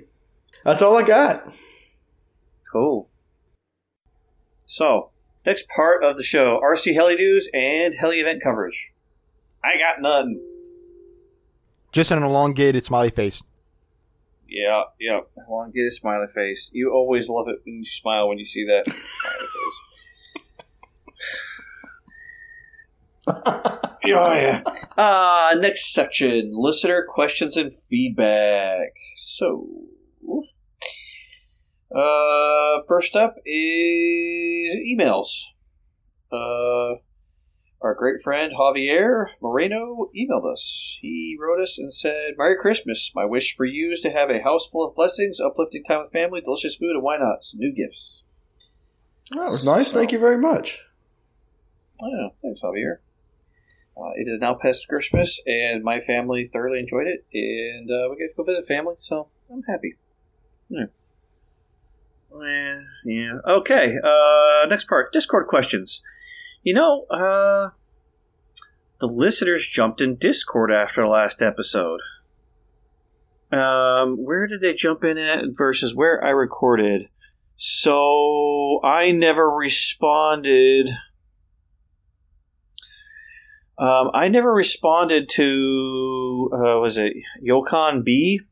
That's 0.64 0.80
all 0.80 0.96
I 0.96 1.02
got. 1.02 1.52
Cool. 2.72 3.10
So, 4.64 5.10
next 5.44 5.68
part 5.68 6.02
of 6.02 6.16
the 6.16 6.22
show 6.22 6.58
RC 6.64 6.94
Heli 6.94 7.16
News 7.16 7.50
and 7.52 7.94
Heli 7.94 8.20
event 8.20 8.42
coverage. 8.42 8.88
I 9.62 9.76
got 9.78 10.00
none. 10.00 10.40
just 11.92 12.10
an 12.10 12.22
elongated 12.22 12.82
smiley 12.84 13.10
face. 13.10 13.42
Yeah, 14.48 14.84
yeah. 14.98 15.20
Elongated 15.48 15.92
smiley 15.92 16.28
face. 16.34 16.70
You 16.72 16.92
always 16.94 17.28
love 17.28 17.46
it 17.48 17.60
when 17.64 17.74
you 17.80 17.84
smile 17.84 18.26
when 18.26 18.38
you 18.38 18.46
see 18.46 18.64
that 18.64 18.84
smiley 18.86 19.48
face. 23.82 23.89
Yeah, 24.04 24.34
yeah. 24.34 24.62
Uh, 24.96 25.54
next 25.58 25.92
section 25.92 26.52
listener 26.54 27.04
questions 27.08 27.56
and 27.56 27.74
feedback. 27.74 28.92
So, 29.16 29.66
uh, 31.94 32.82
first 32.88 33.16
up 33.16 33.36
is 33.44 34.76
emails. 34.76 35.28
Uh, 36.32 37.00
our 37.82 37.94
great 37.94 38.20
friend 38.22 38.52
Javier 38.58 39.28
Moreno 39.40 40.10
emailed 40.16 40.50
us. 40.50 40.98
He 41.00 41.36
wrote 41.40 41.62
us 41.62 41.78
and 41.78 41.92
said, 41.92 42.34
Merry 42.36 42.56
Christmas. 42.56 43.10
My 43.14 43.24
wish 43.24 43.56
for 43.56 43.64
you 43.64 43.90
is 43.90 44.00
to 44.02 44.10
have 44.10 44.28
a 44.28 44.42
house 44.42 44.66
full 44.66 44.86
of 44.86 44.94
blessings, 44.94 45.40
uplifting 45.40 45.82
time 45.84 46.00
with 46.00 46.12
family, 46.12 46.40
delicious 46.42 46.76
food, 46.76 46.90
and 46.90 47.02
why 47.02 47.16
not? 47.16 47.42
Some 47.42 47.60
new 47.60 47.72
gifts. 47.72 48.22
That 49.30 49.50
was 49.50 49.64
nice. 49.64 49.90
Thank 49.90 50.12
you 50.12 50.18
very 50.18 50.36
much. 50.36 50.82
Oh, 52.02 52.30
thanks, 52.42 52.60
Javier. 52.62 52.96
Uh, 53.96 54.12
it 54.16 54.28
is 54.28 54.40
now 54.40 54.54
past 54.54 54.88
Christmas, 54.88 55.40
and 55.46 55.84
my 55.84 56.00
family 56.00 56.48
thoroughly 56.50 56.78
enjoyed 56.80 57.06
it, 57.06 57.26
and 57.34 57.90
uh, 57.90 58.08
we 58.10 58.16
get 58.16 58.28
to 58.28 58.34
go 58.36 58.44
visit 58.44 58.66
family, 58.66 58.94
so 58.98 59.28
I'm 59.52 59.62
happy. 59.68 59.96
Yeah. 60.68 60.86
Eh, 62.32 62.80
yeah. 63.04 63.38
Okay. 63.46 63.96
Uh, 64.02 64.66
next 64.68 64.88
part 64.88 65.12
Discord 65.12 65.48
questions. 65.48 66.02
You 66.62 66.74
know, 66.74 67.04
uh, 67.10 67.70
the 69.00 69.06
listeners 69.06 69.66
jumped 69.66 70.00
in 70.00 70.16
Discord 70.16 70.70
after 70.70 71.02
the 71.02 71.08
last 71.08 71.42
episode. 71.42 72.00
Um, 73.50 74.24
where 74.24 74.46
did 74.46 74.60
they 74.60 74.74
jump 74.74 75.02
in 75.02 75.18
at 75.18 75.44
versus 75.52 75.94
where 75.94 76.22
I 76.24 76.30
recorded? 76.30 77.08
So 77.56 78.80
I 78.84 79.10
never 79.10 79.50
responded. 79.50 80.90
Um, 83.80 84.10
I 84.12 84.28
never 84.28 84.52
responded 84.52 85.30
to 85.30 86.50
uh, 86.52 86.80
was 86.80 86.98
it 86.98 87.14
Yokon 87.42 88.04
B? 88.04 88.42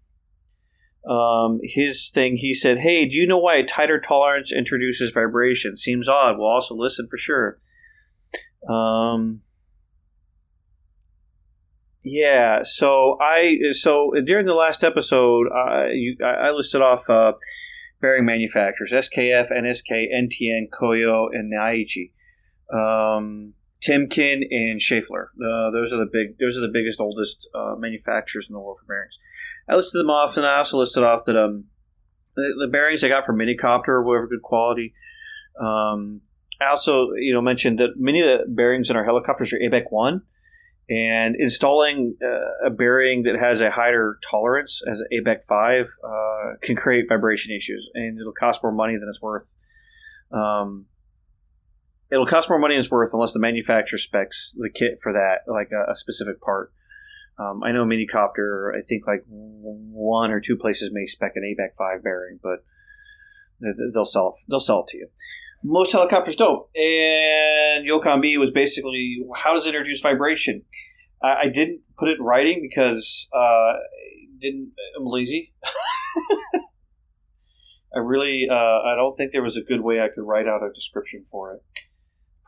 Um, 1.08 1.60
his 1.62 2.10
thing. 2.12 2.36
He 2.36 2.54
said, 2.54 2.78
"Hey, 2.78 3.06
do 3.06 3.16
you 3.16 3.26
know 3.26 3.38
why 3.38 3.56
a 3.56 3.64
tighter 3.64 4.00
tolerance 4.00 4.52
introduces 4.52 5.10
vibration? 5.10 5.76
Seems 5.76 6.08
odd. 6.08 6.38
We'll 6.38 6.48
also 6.48 6.74
listen 6.74 7.08
for 7.10 7.18
sure." 7.18 7.58
Um, 8.68 9.42
yeah. 12.02 12.60
So 12.62 13.18
I 13.20 13.58
so 13.72 14.12
during 14.24 14.46
the 14.46 14.54
last 14.54 14.82
episode, 14.82 15.48
I 15.52 15.90
you, 15.92 16.16
I 16.24 16.50
listed 16.52 16.80
off 16.80 17.08
uh, 17.10 17.34
bearing 18.00 18.24
manufacturers: 18.24 18.92
SKF, 18.92 19.52
NSK, 19.52 20.06
NTN, 20.10 20.68
Koyo, 20.70 21.28
and 21.30 21.52
Nachi. 21.52 22.12
Um, 22.72 23.54
Timken 23.86 24.42
and 24.50 24.80
Schaeffler. 24.80 25.28
Uh, 25.36 25.70
those 25.70 25.92
are 25.92 25.98
the 25.98 26.08
big. 26.12 26.38
Those 26.38 26.58
are 26.58 26.62
the 26.62 26.72
biggest, 26.72 27.00
oldest 27.00 27.48
uh, 27.54 27.74
manufacturers 27.78 28.48
in 28.48 28.54
the 28.54 28.60
world 28.60 28.78
for 28.80 28.86
bearings. 28.86 29.14
I 29.68 29.76
listed 29.76 30.00
them 30.00 30.10
off, 30.10 30.36
and 30.36 30.46
I 30.46 30.58
also 30.58 30.78
listed 30.78 31.04
off 31.04 31.24
that 31.26 31.36
um, 31.36 31.64
the, 32.34 32.66
the 32.66 32.70
bearings 32.70 33.04
I 33.04 33.08
got 33.08 33.24
from 33.24 33.38
Minicopter 33.38 34.04
were 34.04 34.24
of 34.24 34.30
good 34.30 34.42
quality. 34.42 34.94
Um, 35.60 36.22
I 36.60 36.70
also, 36.70 37.10
you 37.12 37.32
know, 37.32 37.40
mentioned 37.40 37.78
that 37.78 37.90
many 37.96 38.20
of 38.20 38.26
the 38.26 38.46
bearings 38.48 38.90
in 38.90 38.96
our 38.96 39.04
helicopters 39.04 39.52
are 39.52 39.58
ABEC 39.58 39.84
one, 39.90 40.22
and 40.88 41.36
installing 41.38 42.16
uh, 42.22 42.66
a 42.66 42.70
bearing 42.70 43.24
that 43.24 43.38
has 43.38 43.60
a 43.60 43.70
higher 43.70 44.18
tolerance 44.28 44.82
as 44.88 45.02
ABEC 45.12 45.44
five 45.44 45.86
uh, 46.02 46.56
can 46.62 46.74
create 46.74 47.04
vibration 47.08 47.54
issues, 47.54 47.88
and 47.94 48.18
it'll 48.18 48.32
cost 48.32 48.62
more 48.62 48.72
money 48.72 48.94
than 48.94 49.08
it's 49.08 49.22
worth. 49.22 49.54
Um, 50.32 50.86
it'll 52.10 52.26
cost 52.26 52.48
more 52.48 52.58
money 52.58 52.74
than 52.74 52.80
it's 52.80 52.90
worth 52.90 53.10
unless 53.12 53.32
the 53.32 53.38
manufacturer 53.38 53.98
specs 53.98 54.54
the 54.58 54.70
kit 54.70 54.98
for 55.02 55.12
that, 55.12 55.50
like 55.50 55.70
a, 55.72 55.92
a 55.92 55.96
specific 55.96 56.40
part. 56.40 56.72
Um, 57.38 57.62
I 57.62 57.70
know 57.72 57.84
Minicopter, 57.84 58.76
I 58.76 58.82
think 58.82 59.06
like 59.06 59.24
one 59.28 60.30
or 60.30 60.40
two 60.40 60.56
places 60.56 60.90
may 60.92 61.06
spec 61.06 61.32
an 61.36 61.42
ABEC 61.42 61.76
five 61.76 62.02
bearing, 62.02 62.40
but 62.42 62.64
they'll 63.92 64.04
sell 64.04 64.34
they'll 64.48 64.60
sell 64.60 64.80
it 64.80 64.88
to 64.88 64.98
you. 64.98 65.08
Most 65.62 65.92
helicopters 65.92 66.36
don't. 66.36 66.66
And 66.76 67.86
Yokon 67.86 68.22
B 68.22 68.38
was 68.38 68.50
basically 68.50 69.24
how 69.36 69.54
does 69.54 69.66
it 69.66 69.74
introduce 69.74 70.00
vibration? 70.00 70.62
I, 71.22 71.42
I 71.44 71.48
didn't 71.48 71.82
put 71.96 72.08
it 72.08 72.18
in 72.18 72.24
writing 72.24 72.60
because 72.68 73.28
uh, 73.32 73.74
didn't 74.40 74.72
I'm 74.96 75.06
lazy. 75.06 75.52
I 77.94 78.00
really 78.00 78.48
uh, 78.50 78.54
I 78.54 78.94
don't 78.96 79.16
think 79.16 79.30
there 79.32 79.42
was 79.42 79.56
a 79.56 79.62
good 79.62 79.80
way 79.80 80.00
I 80.00 80.08
could 80.12 80.24
write 80.24 80.48
out 80.48 80.62
a 80.62 80.72
description 80.74 81.24
for 81.30 81.54
it. 81.54 81.62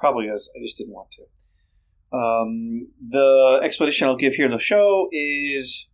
Probably 0.01 0.27
is. 0.27 0.51
I 0.57 0.61
just 0.61 0.79
didn't 0.79 0.95
want 0.95 1.09
to. 1.13 2.17
Um, 2.17 2.89
the 3.07 3.61
explanation 3.63 4.09
I'll 4.09 4.17
give 4.17 4.35
here 4.35 4.47
in 4.47 4.51
the 4.51 4.59
show 4.59 5.09
is 5.13 5.87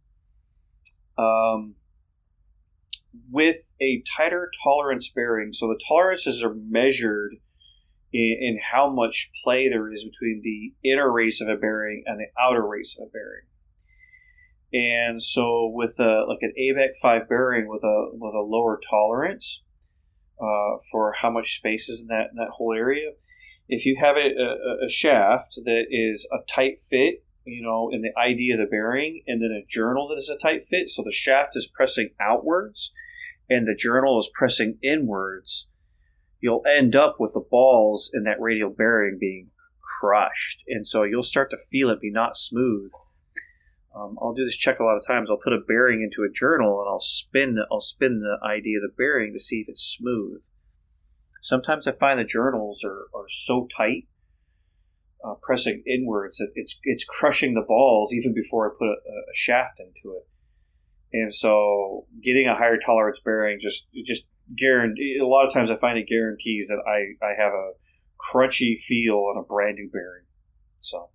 um, 1.19 1.75
with 3.31 3.73
a 3.81 4.03
tighter 4.16 4.51
tolerance 4.62 5.11
bearing. 5.11 5.53
So 5.53 5.66
the 5.66 5.81
tolerances 5.88 6.42
are 6.42 6.55
measured 6.55 7.35
in, 8.12 8.38
in 8.40 8.59
how 8.73 8.88
much 8.88 9.31
play 9.42 9.69
there 9.69 9.92
is 9.92 10.05
between 10.05 10.40
the 10.42 10.88
inner 10.88 11.12
race 11.12 11.40
of 11.40 11.49
a 11.49 11.57
bearing 11.57 12.05
and 12.07 12.19
the 12.21 12.29
outer 12.40 12.66
race 12.66 12.97
of 12.99 13.09
a 13.09 13.11
bearing. 13.11 13.45
And 14.73 15.23
so 15.23 15.71
with 15.73 15.99
a, 15.99 16.25
like 16.29 16.38
an 16.42 16.53
ABEC 16.59 16.97
five 17.01 17.29
bearing 17.29 17.69
with 17.69 17.83
a 17.83 18.09
with 18.12 18.35
a 18.35 18.40
lower 18.40 18.81
tolerance 18.88 19.62
uh, 20.40 20.79
for 20.90 21.14
how 21.21 21.31
much 21.31 21.57
space 21.57 21.88
is 21.88 22.03
in 22.03 22.09
that 22.09 22.29
in 22.31 22.37
that 22.37 22.51
whole 22.51 22.75
area, 22.75 23.11
if 23.68 23.85
you 23.85 23.96
have 23.98 24.16
a, 24.16 24.33
a, 24.33 24.87
a 24.87 24.88
shaft 24.88 25.59
that 25.64 25.87
is 25.90 26.29
a 26.33 26.38
tight 26.46 26.81
fit, 26.81 27.24
you 27.44 27.62
know, 27.62 27.90
in 27.92 28.02
the 28.02 28.12
ID 28.18 28.50
of 28.52 28.59
the 28.59 28.66
bearing, 28.66 29.22
and 29.26 29.40
then 29.40 29.50
a 29.50 29.66
journal 29.68 30.09
that 30.09 30.18
is 30.18 30.29
a 30.29 30.37
tight 30.37 30.66
fit, 30.68 30.88
so 30.88 31.02
the 31.02 31.12
shaft 31.12 31.57
is 31.57 31.70
pressing 31.72 32.11
outwards 32.20 32.92
and 33.48 33.66
the 33.66 33.74
journal 33.74 34.18
is 34.18 34.31
pressing 34.35 34.79
inwards, 34.83 35.68
you'll 36.40 36.64
end 36.68 36.96
up 36.96 37.16
with 37.18 37.33
the 37.33 37.44
balls 37.50 38.11
in 38.12 38.24
that 38.24 38.40
radial 38.40 38.70
bearing 38.70 39.18
being 39.20 39.50
crushed. 40.00 40.64
And 40.66 40.87
so 40.87 41.05
you'll 41.05 41.22
start 41.22 41.50
to 41.50 41.57
feel 41.57 41.90
it 41.90 42.00
be 42.00 42.11
not 42.11 42.37
smooth. 42.37 42.90
Um, 43.94 44.18
I'll 44.20 44.35
do 44.35 44.44
this 44.44 44.57
check 44.57 44.79
a 44.79 44.85
lot 44.85 44.96
of 44.96 45.07
times. 45.07 45.31
I'll 45.31 45.38
put 45.42 45.52
a 45.55 45.61
bearing 45.66 46.02
into 46.02 46.29
a 46.29 46.33
journal 46.33 46.81
and 46.81 46.88
I'll 46.88 47.00
spin 47.00 47.55
the, 47.55 47.66
I'll 47.70 47.81
spin 47.81 48.20
the 48.20 48.37
ID 48.46 48.74
of 48.74 48.83
the 48.83 48.94
bearing 48.96 49.33
to 49.33 49.38
see 49.38 49.61
if 49.61 49.68
it's 49.68 49.81
smooth. 49.81 50.42
Sometimes 51.47 51.87
I 51.87 51.93
find 51.93 52.19
the 52.19 52.25
journals 52.25 52.83
are, 52.85 53.07
are 53.15 53.29
so 53.29 53.69
tight, 53.77 54.09
uh, 55.25 55.35
pressing 55.41 55.81
inwards, 55.87 56.39
that 56.39 56.51
it's 56.57 56.81
it's 56.83 57.05
crushing 57.05 57.55
the 57.55 57.63
balls 57.63 58.13
even 58.13 58.35
before 58.35 58.67
I 58.67 58.75
put 58.77 58.89
a, 58.89 58.91
a 58.91 59.33
shaft 59.33 59.79
into 59.79 60.17
it. 60.17 60.27
And 61.13 61.33
so, 61.33 62.09
getting 62.21 62.49
a 62.49 62.57
higher 62.57 62.79
tolerance 62.79 63.21
bearing 63.25 63.61
just 63.61 63.87
just 64.05 64.27
guarantee. 64.57 65.21
A 65.23 65.25
lot 65.25 65.47
of 65.47 65.53
times, 65.53 65.71
I 65.71 65.77
find 65.77 65.97
it 65.97 66.09
guarantees 66.09 66.67
that 66.67 66.83
I 66.85 67.25
I 67.25 67.41
have 67.41 67.53
a 67.53 67.75
crunchy 68.19 68.77
feel 68.77 69.19
on 69.19 69.39
a 69.39 69.47
brand 69.47 69.77
new 69.77 69.89
bearing. 69.89 70.25
So, 70.81 71.11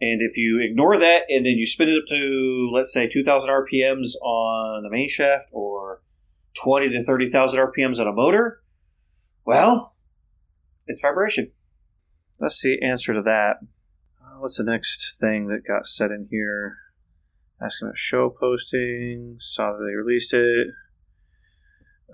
and 0.00 0.22
if 0.22 0.38
you 0.38 0.62
ignore 0.62 0.98
that 0.98 1.24
and 1.28 1.44
then 1.44 1.58
you 1.58 1.66
spin 1.66 1.90
it 1.90 1.98
up 1.98 2.08
to 2.08 2.70
let's 2.72 2.94
say 2.94 3.08
2,000 3.08 3.50
RPMs 3.50 4.14
on 4.22 4.84
the 4.84 4.90
main 4.90 5.10
shaft 5.10 5.48
or 5.52 6.00
20 6.62 6.88
to 6.88 7.04
30,000 7.04 7.60
RPMs 7.60 8.00
on 8.00 8.08
a 8.08 8.12
motor, 8.12 8.62
well, 9.44 9.94
it's 10.86 11.00
vibration. 11.00 11.52
That's 12.38 12.60
the 12.62 12.82
answer 12.82 13.14
to 13.14 13.22
that. 13.22 13.58
Uh, 14.20 14.38
what's 14.38 14.58
the 14.58 14.64
next 14.64 15.18
thing 15.18 15.48
that 15.48 15.66
got 15.66 15.86
set 15.86 16.10
in 16.10 16.28
here? 16.30 16.78
Asking 17.62 17.88
about 17.88 17.98
show 17.98 18.30
posting. 18.30 19.36
Saw 19.38 19.72
that 19.72 19.84
they 19.84 19.94
released 19.94 20.34
it. 20.34 20.68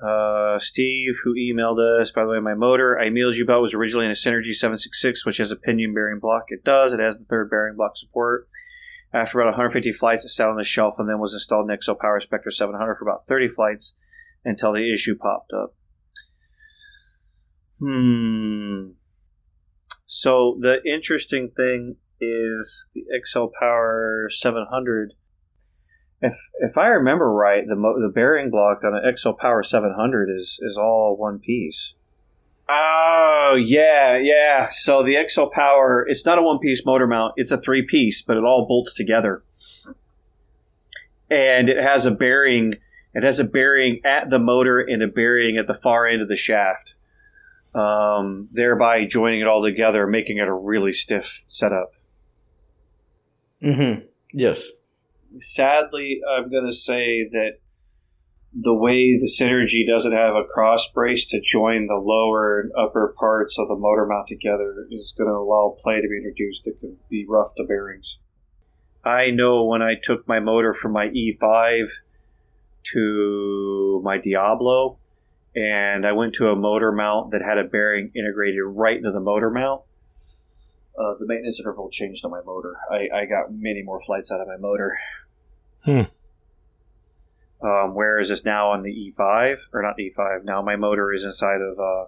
Uh, 0.03 0.59
Steve, 0.59 1.15
who 1.25 1.35
emailed 1.35 1.79
us, 1.79 2.11
by 2.11 2.23
the 2.23 2.31
way, 2.31 2.41
my 2.41 2.55
motor 2.55 2.99
I 2.99 3.11
emailed 3.11 3.37
you 3.37 3.45
about 3.45 3.61
was 3.61 3.75
originally 3.75 4.07
in 4.07 4.13
a 4.13 4.15
Synergy 4.15 4.55
766, 4.55 5.27
which 5.27 5.37
has 5.37 5.51
a 5.51 5.57
pinion 5.57 5.93
bearing 5.93 6.21
block. 6.21 6.45
It 6.49 6.65
does. 6.65 6.93
It 6.93 7.01
has 7.01 7.19
the 7.19 7.25
third 7.25 7.51
bearing 7.51 7.77
block 7.77 7.97
support. 7.97 8.49
After 9.13 9.41
about 9.41 9.51
150 9.51 9.93
flights, 9.93 10.25
it 10.25 10.29
sat 10.29 10.49
on 10.49 10.57
the 10.57 10.65
shelf 10.65 10.95
and 10.99 11.09
then 11.09 11.19
was 11.19 11.35
installed 11.35 11.71
in 11.71 11.81
XL 11.81 11.95
Power 11.95 12.21
Spectre 12.21 12.51
700 12.51 12.95
for 12.95 13.05
about 13.05 13.27
30 13.27 13.49
flights 13.49 13.97
until 14.45 14.73
the 14.73 14.93
issue 14.93 15.17
popped 15.17 15.53
up. 15.53 15.75
Hmm. 17.81 18.91
So 20.05 20.59
the 20.61 20.83
interesting 20.85 21.51
thing 21.57 21.97
is 22.21 22.87
the 22.95 23.05
XL 23.25 23.47
Power 23.59 24.29
700. 24.31 25.15
If 26.21 26.35
if 26.59 26.77
I 26.77 26.89
remember 26.89 27.33
right, 27.33 27.65
the 27.67 27.77
mo- 27.77 27.99
the 28.01 28.13
bearing 28.13 28.51
block 28.51 28.85
on 28.85 28.93
the 28.93 29.17
XL 29.17 29.33
Power 29.33 29.63
700 29.63 30.29
is 30.31 30.59
is 30.61 30.77
all 30.77 31.17
one 31.17 31.39
piece. 31.39 31.95
Oh 32.69 33.59
yeah, 33.59 34.19
yeah. 34.19 34.67
So 34.69 35.03
the 35.03 35.17
XL 35.27 35.47
Power, 35.47 36.05
it's 36.07 36.27
not 36.27 36.39
a 36.39 36.43
one 36.43 36.59
piece 36.59 36.85
motor 36.85 37.07
mount; 37.07 37.33
it's 37.37 37.51
a 37.51 37.57
three 37.57 37.83
piece, 37.83 38.21
but 38.21 38.37
it 38.37 38.45
all 38.45 38.67
bolts 38.67 38.93
together, 38.93 39.43
and 41.31 41.71
it 41.71 41.83
has 41.83 42.05
a 42.05 42.11
bearing. 42.11 42.75
It 43.15 43.23
has 43.23 43.39
a 43.39 43.45
bearing 43.45 44.01
at 44.05 44.29
the 44.29 44.39
motor 44.39 44.79
and 44.79 45.03
a 45.03 45.09
bearing 45.09 45.57
at 45.57 45.67
the 45.67 45.75
far 45.75 46.07
end 46.07 46.21
of 46.21 46.29
the 46.29 46.37
shaft 46.37 46.95
um, 47.75 48.49
thereby 48.53 49.07
joining 49.07 49.41
it 49.41 49.47
all 49.47 49.63
together, 49.63 50.07
making 50.07 50.39
it 50.39 50.49
a 50.49 50.55
really 50.55 50.93
stiff 50.93 51.45
setup. 51.47 51.93
Mm-hmm. 53.63 54.07
Yes. 54.33 54.67
Sadly, 55.37 56.21
I'm 56.29 56.51
going 56.51 56.67
to 56.67 56.73
say 56.73 57.29
that 57.29 57.59
the 58.53 58.75
way 58.75 59.17
the 59.17 59.31
Synergy 59.31 59.87
doesn't 59.87 60.13
have 60.13 60.35
a 60.35 60.45
cross 60.45 60.91
brace 60.91 61.25
to 61.27 61.41
join 61.41 61.87
the 61.87 61.95
lower 61.95 62.61
and 62.61 62.73
upper 62.77 63.15
parts 63.19 63.59
of 63.59 63.69
the 63.69 63.77
motor 63.77 64.07
mount 64.07 64.27
together 64.27 64.87
is 64.91 65.15
going 65.17 65.29
to 65.29 65.37
allow 65.37 65.77
play 65.83 66.01
to 66.01 66.09
be 66.09 66.17
introduced 66.17 66.65
that 66.65 66.81
could 66.81 66.97
be 67.09 67.25
rough 67.29 67.55
to 67.57 67.65
bearings. 67.65 68.19
I 69.05 69.31
know 69.31 69.65
when 69.65 69.83
I 69.83 69.95
took 70.01 70.27
my 70.27 70.41
motor 70.41 70.73
from 70.73 70.93
my 70.93 71.09
E5 71.09 71.87
to 72.93 74.01
my 74.05 74.19
Diablo, 74.19 74.99
and 75.55 76.07
I 76.07 76.13
went 76.13 76.35
to 76.35 76.51
a 76.51 76.57
motor 76.57 76.93
mount 76.93 77.33
that 77.33 77.43
had 77.43 77.59
a 77.59 77.65
bearing 77.65 78.13
integrated 78.15 78.61
right 78.65 78.97
into 78.97 79.11
the 79.11 79.21
motor 79.21 79.51
mount. 79.51 79.83
Uh, 80.99 81.15
the 81.19 81.27
maintenance 81.27 81.59
interval 81.59 81.89
changed 81.91 82.25
on 82.25 82.31
my 82.31 82.43
motor. 82.43 82.77
I, 82.91 83.09
I 83.15 83.25
got 83.25 83.53
many 83.53 83.83
more 83.83 84.01
flights 84.01 84.31
out 84.31 84.41
of 84.41 84.49
my 84.49 84.57
motor. 84.57 84.99
Hmm. 85.85 86.03
Um, 87.63 87.95
whereas 87.95 88.31
it's 88.31 88.45
now 88.45 88.71
on 88.71 88.83
the 88.83 89.13
E5 89.19 89.59
or 89.73 89.83
not 89.83 89.97
E5. 89.99 90.45
Now 90.45 90.63
my 90.63 90.77
motor 90.77 91.13
is 91.13 91.25
inside 91.25 91.61
of 91.61 91.79
uh, 91.79 92.07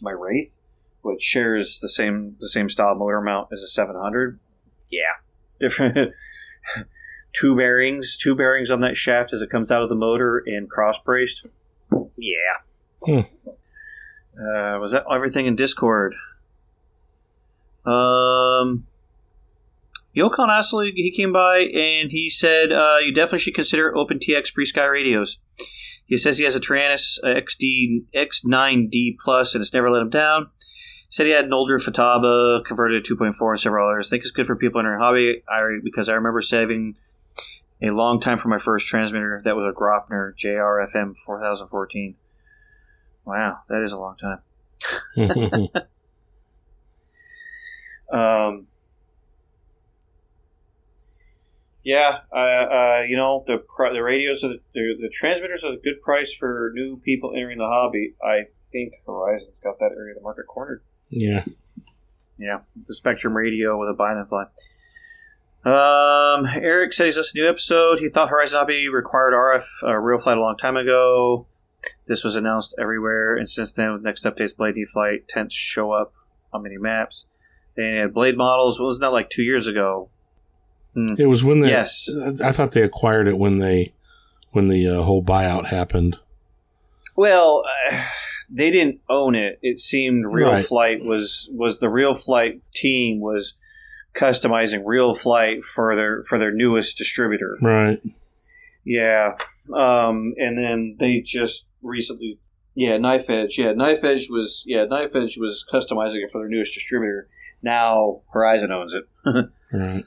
my 0.00 0.12
Wraith, 0.12 0.58
which 1.02 1.22
shares 1.22 1.80
the 1.80 1.88
same 1.88 2.36
the 2.40 2.48
same 2.48 2.68
style 2.68 2.94
motor 2.94 3.20
mount 3.20 3.48
as 3.52 3.62
a 3.62 3.68
700. 3.68 4.38
Yeah, 4.90 5.00
different. 5.58 6.14
two 7.32 7.56
bearings, 7.56 8.16
two 8.16 8.34
bearings 8.34 8.70
on 8.70 8.80
that 8.80 8.96
shaft 8.96 9.32
as 9.32 9.42
it 9.42 9.50
comes 9.50 9.70
out 9.70 9.82
of 9.82 9.88
the 9.88 9.94
motor 9.94 10.42
and 10.46 10.70
cross 10.70 10.98
braced. 10.98 11.46
Yeah. 12.16 12.56
Hmm. 13.04 13.20
Uh, 14.38 14.78
was 14.78 14.92
that 14.92 15.04
everything 15.10 15.46
in 15.46 15.56
Discord? 15.56 16.14
Um, 17.84 18.86
Yokon 20.16 20.48
Astley, 20.50 20.92
he 20.94 21.10
came 21.10 21.32
by 21.32 21.58
and 21.58 22.10
he 22.10 22.28
said 22.28 22.72
uh, 22.72 22.98
you 23.04 23.14
definitely 23.14 23.40
should 23.40 23.54
consider 23.54 23.92
OpenTX 23.92 24.52
FrSky 24.52 24.90
radios. 24.90 25.38
He 26.06 26.16
says 26.16 26.38
he 26.38 26.44
has 26.44 26.56
a 26.56 26.60
Taranis 26.60 27.18
XD 27.22 28.04
X9D 28.14 29.16
Plus 29.18 29.54
and 29.54 29.62
it's 29.62 29.72
never 29.72 29.90
let 29.90 30.02
him 30.02 30.10
down. 30.10 30.50
Said 31.08 31.26
he 31.26 31.32
had 31.32 31.44
an 31.44 31.52
older 31.52 31.78
Futaba 31.78 32.64
converted 32.64 33.04
to 33.04 33.16
2.4 33.16 33.50
and 33.50 33.60
several 33.60 33.88
others. 33.88 34.08
I 34.08 34.10
think 34.10 34.22
it's 34.22 34.32
good 34.32 34.46
for 34.46 34.56
people 34.56 34.80
entering 34.80 35.00
hobby 35.00 35.42
I, 35.48 35.78
because 35.82 36.08
I 36.08 36.14
remember 36.14 36.40
saving 36.40 36.96
a 37.82 37.90
long 37.90 38.20
time 38.20 38.38
for 38.38 38.48
my 38.48 38.58
first 38.58 38.86
transmitter. 38.86 39.42
That 39.44 39.56
was 39.56 39.72
a 39.72 39.78
Graupner 39.78 40.34
JRFM 40.36 41.16
4014. 41.16 42.16
Wow, 43.24 43.58
that 43.68 43.82
is 43.82 43.92
a 43.92 43.98
long 43.98 44.16
time. 44.16 44.40
um, 48.12 48.66
yeah, 51.82 52.20
uh, 52.32 52.36
uh, 52.36 53.04
you 53.08 53.16
know 53.16 53.44
the 53.46 53.62
the 53.92 54.02
radios 54.02 54.44
are 54.44 54.48
the, 54.48 54.60
the, 54.74 54.94
the 55.02 55.08
transmitters 55.08 55.64
are 55.64 55.72
a 55.72 55.76
good 55.76 56.00
price 56.02 56.32
for 56.34 56.72
new 56.74 56.98
people 56.98 57.32
entering 57.34 57.58
the 57.58 57.64
hobby. 57.64 58.14
I 58.22 58.46
think 58.72 58.94
Horizon's 59.06 59.60
got 59.60 59.78
that 59.80 59.92
area 59.96 60.12
of 60.12 60.18
the 60.18 60.22
market 60.22 60.46
cornered. 60.46 60.82
yeah. 61.10 61.44
Yeah, 62.38 62.58
the 62.74 62.94
Spektrum 62.94 63.34
radio 63.34 63.78
with 63.78 63.88
a 63.88 63.94
bind 63.94 64.18
and 64.18 64.28
fly. 64.28 64.44
Um, 65.66 66.46
Eric 66.46 66.92
said 66.92 67.06
he's 67.06 67.16
listened 67.16 67.38
to 67.38 67.42
a 67.42 67.44
new 67.46 67.50
episode. 67.50 67.98
He 67.98 68.08
thought 68.08 68.28
Horizon 68.28 68.58
Hobby 68.58 68.88
required 68.88 69.32
RF 69.32 69.64
uh, 69.82 69.94
real 69.96 70.18
flight 70.18 70.38
a 70.38 70.40
long 70.40 70.56
time 70.56 70.76
ago. 70.76 71.46
This 72.06 72.22
was 72.22 72.36
announced 72.36 72.76
everywhere, 72.78 73.34
and 73.34 73.50
since 73.50 73.72
then, 73.72 73.92
with 73.92 74.02
next 74.02 74.22
updates, 74.22 74.56
Blade 74.56 74.76
D 74.76 74.84
Flight 74.84 75.26
tents 75.26 75.56
show 75.56 75.90
up 75.90 76.14
on 76.52 76.62
many 76.62 76.78
maps. 76.78 77.26
They 77.76 77.96
had 77.96 78.14
Blade 78.14 78.36
models. 78.36 78.78
Wasn't 78.78 79.00
that 79.00 79.10
like 79.10 79.28
two 79.28 79.42
years 79.42 79.66
ago? 79.66 80.08
It 80.94 81.26
was 81.26 81.42
when 81.42 81.60
they. 81.60 81.68
Yes. 81.70 82.08
I 82.42 82.52
thought 82.52 82.72
they 82.72 82.82
acquired 82.82 83.26
it 83.26 83.36
when 83.36 83.58
they, 83.58 83.92
when 84.52 84.68
the 84.68 84.88
uh, 84.88 85.02
whole 85.02 85.22
buyout 85.22 85.66
happened. 85.66 86.18
Well, 87.16 87.64
uh, 87.90 88.04
they 88.50 88.70
didn't 88.70 89.00
own 89.10 89.34
it. 89.34 89.58
It 89.62 89.80
seemed 89.80 90.32
Real 90.32 90.52
Right. 90.52 90.64
Flight 90.64 91.04
was 91.04 91.50
was 91.52 91.80
the 91.80 91.90
Real 91.90 92.14
Flight 92.14 92.62
team 92.72 93.20
was 93.20 93.54
customizing 94.16 94.82
Real 94.84 95.14
Flight 95.14 95.62
for 95.62 95.94
their 95.94 96.22
for 96.22 96.38
their 96.38 96.52
newest 96.52 96.96
distributor. 96.98 97.54
Right. 97.62 97.98
Yeah, 98.84 99.36
um, 99.74 100.34
and 100.38 100.56
then 100.56 100.96
they 100.98 101.20
just 101.20 101.66
recently, 101.82 102.38
yeah, 102.74 102.98
Knife 102.98 103.28
Edge. 103.28 103.58
Yeah, 103.58 103.72
Knife 103.72 104.04
Edge 104.04 104.28
was 104.30 104.64
yeah, 104.66 104.84
Knife 104.84 105.14
Edge 105.14 105.36
was 105.38 105.66
customizing 105.72 106.22
it 106.22 106.30
for 106.30 106.40
their 106.40 106.48
newest 106.48 106.74
distributor. 106.74 107.26
Now 107.62 108.22
Horizon 108.32 108.72
owns 108.72 108.94
it. 108.94 109.04
Right. 109.72 110.02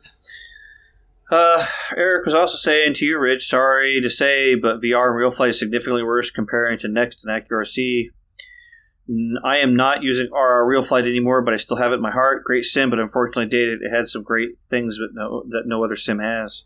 Uh, 1.29 1.65
Eric 1.95 2.25
was 2.25 2.33
also 2.33 2.57
saying 2.57 2.93
to 2.95 3.05
you, 3.05 3.19
Rich, 3.19 3.45
sorry 3.45 3.99
to 4.01 4.09
say, 4.09 4.55
but 4.55 4.81
VR 4.81 5.07
and 5.07 5.15
real 5.15 5.29
flight 5.29 5.49
is 5.49 5.59
significantly 5.59 6.01
worse 6.01 6.31
comparing 6.31 6.79
to 6.79 6.87
Next 6.87 7.25
and 7.25 7.45
AccuRC. 7.45 8.09
I 9.43 9.57
am 9.57 9.75
not 9.75 10.03
using 10.03 10.31
RR 10.31 10.65
real 10.67 10.83
flight 10.83 11.05
anymore, 11.05 11.41
but 11.41 11.53
I 11.53 11.57
still 11.57 11.77
have 11.77 11.91
it 11.91 11.95
in 11.95 12.01
my 12.01 12.11
heart. 12.11 12.43
Great 12.43 12.63
sim, 12.63 12.89
but 12.89 12.99
unfortunately 12.99 13.47
dated. 13.47 13.81
It 13.81 13.89
had 13.89 14.07
some 14.07 14.21
great 14.21 14.57
things 14.69 14.99
but 14.99 15.13
no, 15.13 15.43
that 15.49 15.63
no 15.65 15.83
other 15.83 15.95
sim 15.95 16.19
has. 16.19 16.63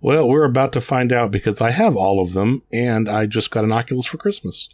Well, 0.00 0.28
we're 0.28 0.44
about 0.44 0.72
to 0.74 0.80
find 0.80 1.12
out 1.12 1.30
because 1.30 1.60
I 1.60 1.72
have 1.72 1.96
all 1.96 2.22
of 2.22 2.32
them, 2.32 2.62
and 2.72 3.08
I 3.08 3.26
just 3.26 3.50
got 3.50 3.64
an 3.64 3.72
Oculus 3.72 4.06
for 4.06 4.16
Christmas. 4.18 4.68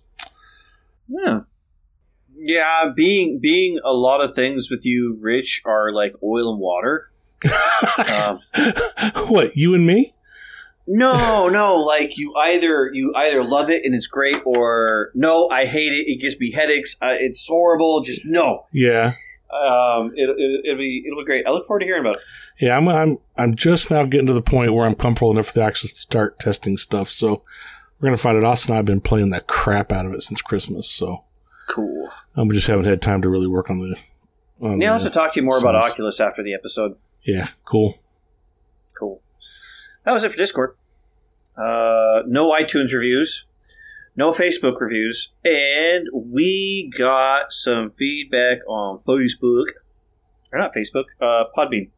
Yeah. 1.08 1.40
Yeah, 2.38 2.90
being 2.94 3.40
being 3.40 3.80
a 3.84 3.92
lot 3.92 4.20
of 4.20 4.34
things 4.34 4.70
with 4.70 4.84
you, 4.84 5.16
Rich, 5.20 5.62
are 5.64 5.90
like 5.90 6.14
oil 6.22 6.52
and 6.52 6.60
water. 6.60 7.10
um, 8.12 8.40
what 9.28 9.56
you 9.56 9.74
and 9.74 9.86
me? 9.86 10.12
No, 10.88 11.48
no, 11.48 11.76
like 11.76 12.16
you 12.18 12.34
either 12.36 12.90
you 12.92 13.12
either 13.16 13.42
love 13.44 13.70
it 13.70 13.84
and 13.84 13.94
it's 13.94 14.06
great, 14.06 14.40
or 14.44 15.10
no, 15.14 15.48
I 15.48 15.66
hate 15.66 15.92
it. 15.92 16.10
It 16.10 16.20
gives 16.20 16.38
me 16.38 16.52
headaches. 16.52 16.96
Uh, 17.02 17.14
it's 17.18 17.46
horrible. 17.46 18.00
Just 18.02 18.22
no. 18.24 18.66
Yeah, 18.72 19.12
Um, 19.52 20.12
it, 20.14 20.28
it, 20.30 20.64
it'll 20.64 20.78
be 20.78 21.04
it'll 21.06 21.20
be 21.22 21.24
great. 21.26 21.46
I 21.46 21.50
look 21.50 21.66
forward 21.66 21.80
to 21.80 21.86
hearing 21.86 22.00
about 22.02 22.16
it. 22.16 22.22
yeah. 22.60 22.76
I'm 22.76 22.88
I'm 22.88 23.18
I'm 23.36 23.54
just 23.54 23.90
now 23.90 24.04
getting 24.04 24.26
to 24.28 24.32
the 24.32 24.42
point 24.42 24.72
where 24.74 24.86
I'm 24.86 24.94
comfortable 24.94 25.30
enough 25.32 25.46
with 25.48 25.54
the 25.54 25.62
access 25.64 25.92
to 25.92 25.98
start 25.98 26.38
testing 26.38 26.76
stuff. 26.76 27.10
So 27.10 27.42
we're 28.00 28.06
gonna 28.08 28.16
find 28.16 28.36
it. 28.38 28.44
Austin 28.44 28.72
and 28.72 28.78
I've 28.78 28.84
been 28.84 29.00
playing 29.00 29.30
that 29.30 29.46
crap 29.46 29.92
out 29.92 30.06
of 30.06 30.12
it 30.12 30.22
since 30.22 30.40
Christmas. 30.42 30.88
So 30.88 31.24
Cool. 31.68 32.08
um, 32.36 32.46
we 32.48 32.54
just 32.54 32.66
haven't 32.68 32.84
had 32.84 33.02
time 33.02 33.22
to 33.22 33.28
really 33.28 33.48
work 33.48 33.70
on 33.70 33.78
the. 33.80 33.96
On 34.66 34.80
Yeah, 34.80 34.88
I'll 34.88 34.94
also 34.94 35.10
talk 35.10 35.32
to 35.34 35.40
you 35.40 35.44
more 35.44 35.58
about 35.58 35.74
Oculus 35.74 36.20
after 36.20 36.42
the 36.42 36.54
episode. 36.54 36.96
yeah, 37.24 37.48
cool. 37.64 37.98
Cool. 38.98 39.20
That 40.06 40.12
was 40.12 40.22
it 40.22 40.30
for 40.30 40.38
Discord. 40.38 40.76
Uh, 41.58 42.22
no 42.26 42.52
iTunes 42.52 42.94
reviews, 42.94 43.44
no 44.14 44.30
Facebook 44.30 44.80
reviews, 44.80 45.32
and 45.44 46.06
we 46.14 46.92
got 46.96 47.52
some 47.52 47.90
feedback 47.90 48.58
on 48.68 49.00
Facebook. 49.00 49.64
Or 50.52 50.60
not 50.60 50.72
Facebook, 50.72 51.06
uh, 51.20 51.44
Podbean. 51.58 51.90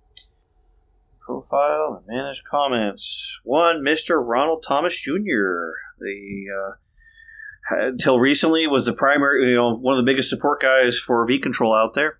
Profile 1.20 1.98
and 1.98 2.16
manage 2.16 2.42
comments. 2.50 3.40
One, 3.44 3.82
Mr. 3.84 4.26
Ronald 4.26 4.64
Thomas 4.66 4.98
Jr. 4.98 5.74
The 6.00 6.46
uh, 6.56 7.76
until 7.76 8.18
recently 8.18 8.66
was 8.66 8.86
the 8.86 8.94
primary, 8.94 9.50
you 9.50 9.56
know, 9.56 9.76
one 9.76 9.98
of 9.98 10.02
the 10.02 10.10
biggest 10.10 10.30
support 10.30 10.62
guys 10.62 10.98
for 10.98 11.26
V 11.26 11.38
Control 11.38 11.74
out 11.74 11.92
there. 11.94 12.18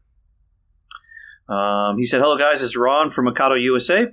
Um, 1.49 1.97
he 1.97 2.05
said, 2.05 2.21
"Hello 2.21 2.37
guys, 2.37 2.63
it's 2.63 2.77
Ron 2.77 3.09
from 3.09 3.25
Mikado 3.25 3.55
USA. 3.55 4.09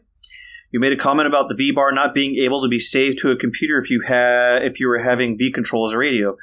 You 0.76 0.82
made 0.82 0.92
a 0.92 0.98
comment 0.98 1.26
about 1.26 1.48
the 1.48 1.56
V 1.56 1.72
bar 1.72 1.94
not 1.94 2.14
being 2.14 2.36
able 2.36 2.62
to 2.62 2.68
be 2.68 2.80
saved 2.80 3.20
to 3.20 3.32
a 3.32 3.38
computer 3.38 3.78
if 3.78 3.90
you 3.90 4.02
had 4.06 4.62
if 4.62 4.78
you 4.78 4.90
were 4.90 5.00
having 5.00 5.38
V 5.38 5.50
control 5.50 5.88
as 5.88 5.94
a 5.94 5.98
radio. 5.98 6.36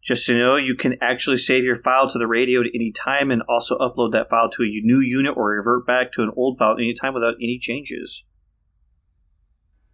Just 0.00 0.26
to 0.26 0.38
know, 0.38 0.54
you 0.54 0.76
can 0.76 0.94
actually 1.00 1.38
save 1.38 1.64
your 1.64 1.74
file 1.74 2.08
to 2.08 2.16
the 2.16 2.28
radio 2.28 2.60
at 2.60 2.68
any 2.72 2.92
time 2.92 3.32
and 3.32 3.42
also 3.48 3.76
upload 3.78 4.12
that 4.12 4.30
file 4.30 4.48
to 4.50 4.62
a 4.62 4.80
new 4.84 5.00
unit 5.00 5.36
or 5.36 5.56
revert 5.56 5.88
back 5.88 6.12
to 6.12 6.22
an 6.22 6.30
old 6.36 6.56
file 6.56 6.74
at 6.74 6.78
any 6.78 6.94
time 6.94 7.14
without 7.14 7.34
any 7.42 7.58
changes. 7.60 8.22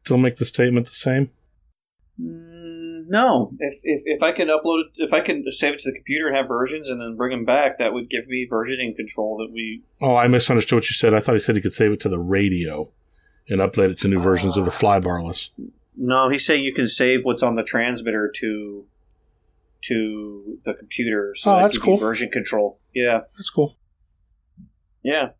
Still 0.04 0.18
make 0.18 0.36
the 0.36 0.44
statement 0.44 0.88
the 0.88 0.94
same. 0.94 1.30
Mm, 2.20 3.06
no, 3.08 3.52
if, 3.58 3.80
if 3.82 4.02
if 4.04 4.22
I 4.22 4.32
can 4.32 4.48
upload 4.48 4.80
it, 4.80 4.86
if 4.96 5.14
I 5.14 5.20
can 5.22 5.42
save 5.50 5.72
it 5.72 5.80
to 5.80 5.90
the 5.90 5.96
computer 5.96 6.26
and 6.26 6.36
have 6.36 6.48
versions 6.48 6.90
and 6.90 7.00
then 7.00 7.16
bring 7.16 7.30
them 7.30 7.46
back, 7.46 7.78
that 7.78 7.94
would 7.94 8.10
give 8.10 8.26
me 8.28 8.46
versioning 8.46 8.94
control 8.94 9.38
that 9.38 9.50
we 9.50 9.84
Oh, 10.02 10.16
I 10.16 10.28
misunderstood 10.28 10.76
what 10.76 10.90
you 10.90 10.92
said. 10.92 11.14
I 11.14 11.20
thought 11.20 11.32
he 11.32 11.38
said 11.38 11.56
he 11.56 11.62
could 11.62 11.72
save 11.72 11.92
it 11.92 12.00
to 12.00 12.10
the 12.10 12.18
radio 12.18 12.90
and 13.48 13.60
upload 13.60 13.90
it 13.90 13.98
to 13.98 14.08
new 14.08 14.20
versions 14.20 14.56
of 14.56 14.64
the 14.64 14.70
flybarless. 14.70 15.50
No, 15.96 16.28
he's 16.28 16.44
saying 16.44 16.62
you 16.64 16.74
can 16.74 16.86
save 16.86 17.24
what's 17.24 17.42
on 17.42 17.54
the 17.56 17.62
transmitter 17.62 18.30
to 18.36 18.86
to 19.82 20.58
the 20.64 20.74
computer. 20.74 21.34
So 21.36 21.50
Oh, 21.52 21.56
that 21.56 21.62
that's 21.62 21.78
cool. 21.78 21.96
Version 21.96 22.28
control. 22.30 22.78
Yeah, 22.94 23.20
That's 23.36 23.50
cool. 23.50 23.76
yeah, 25.02 25.30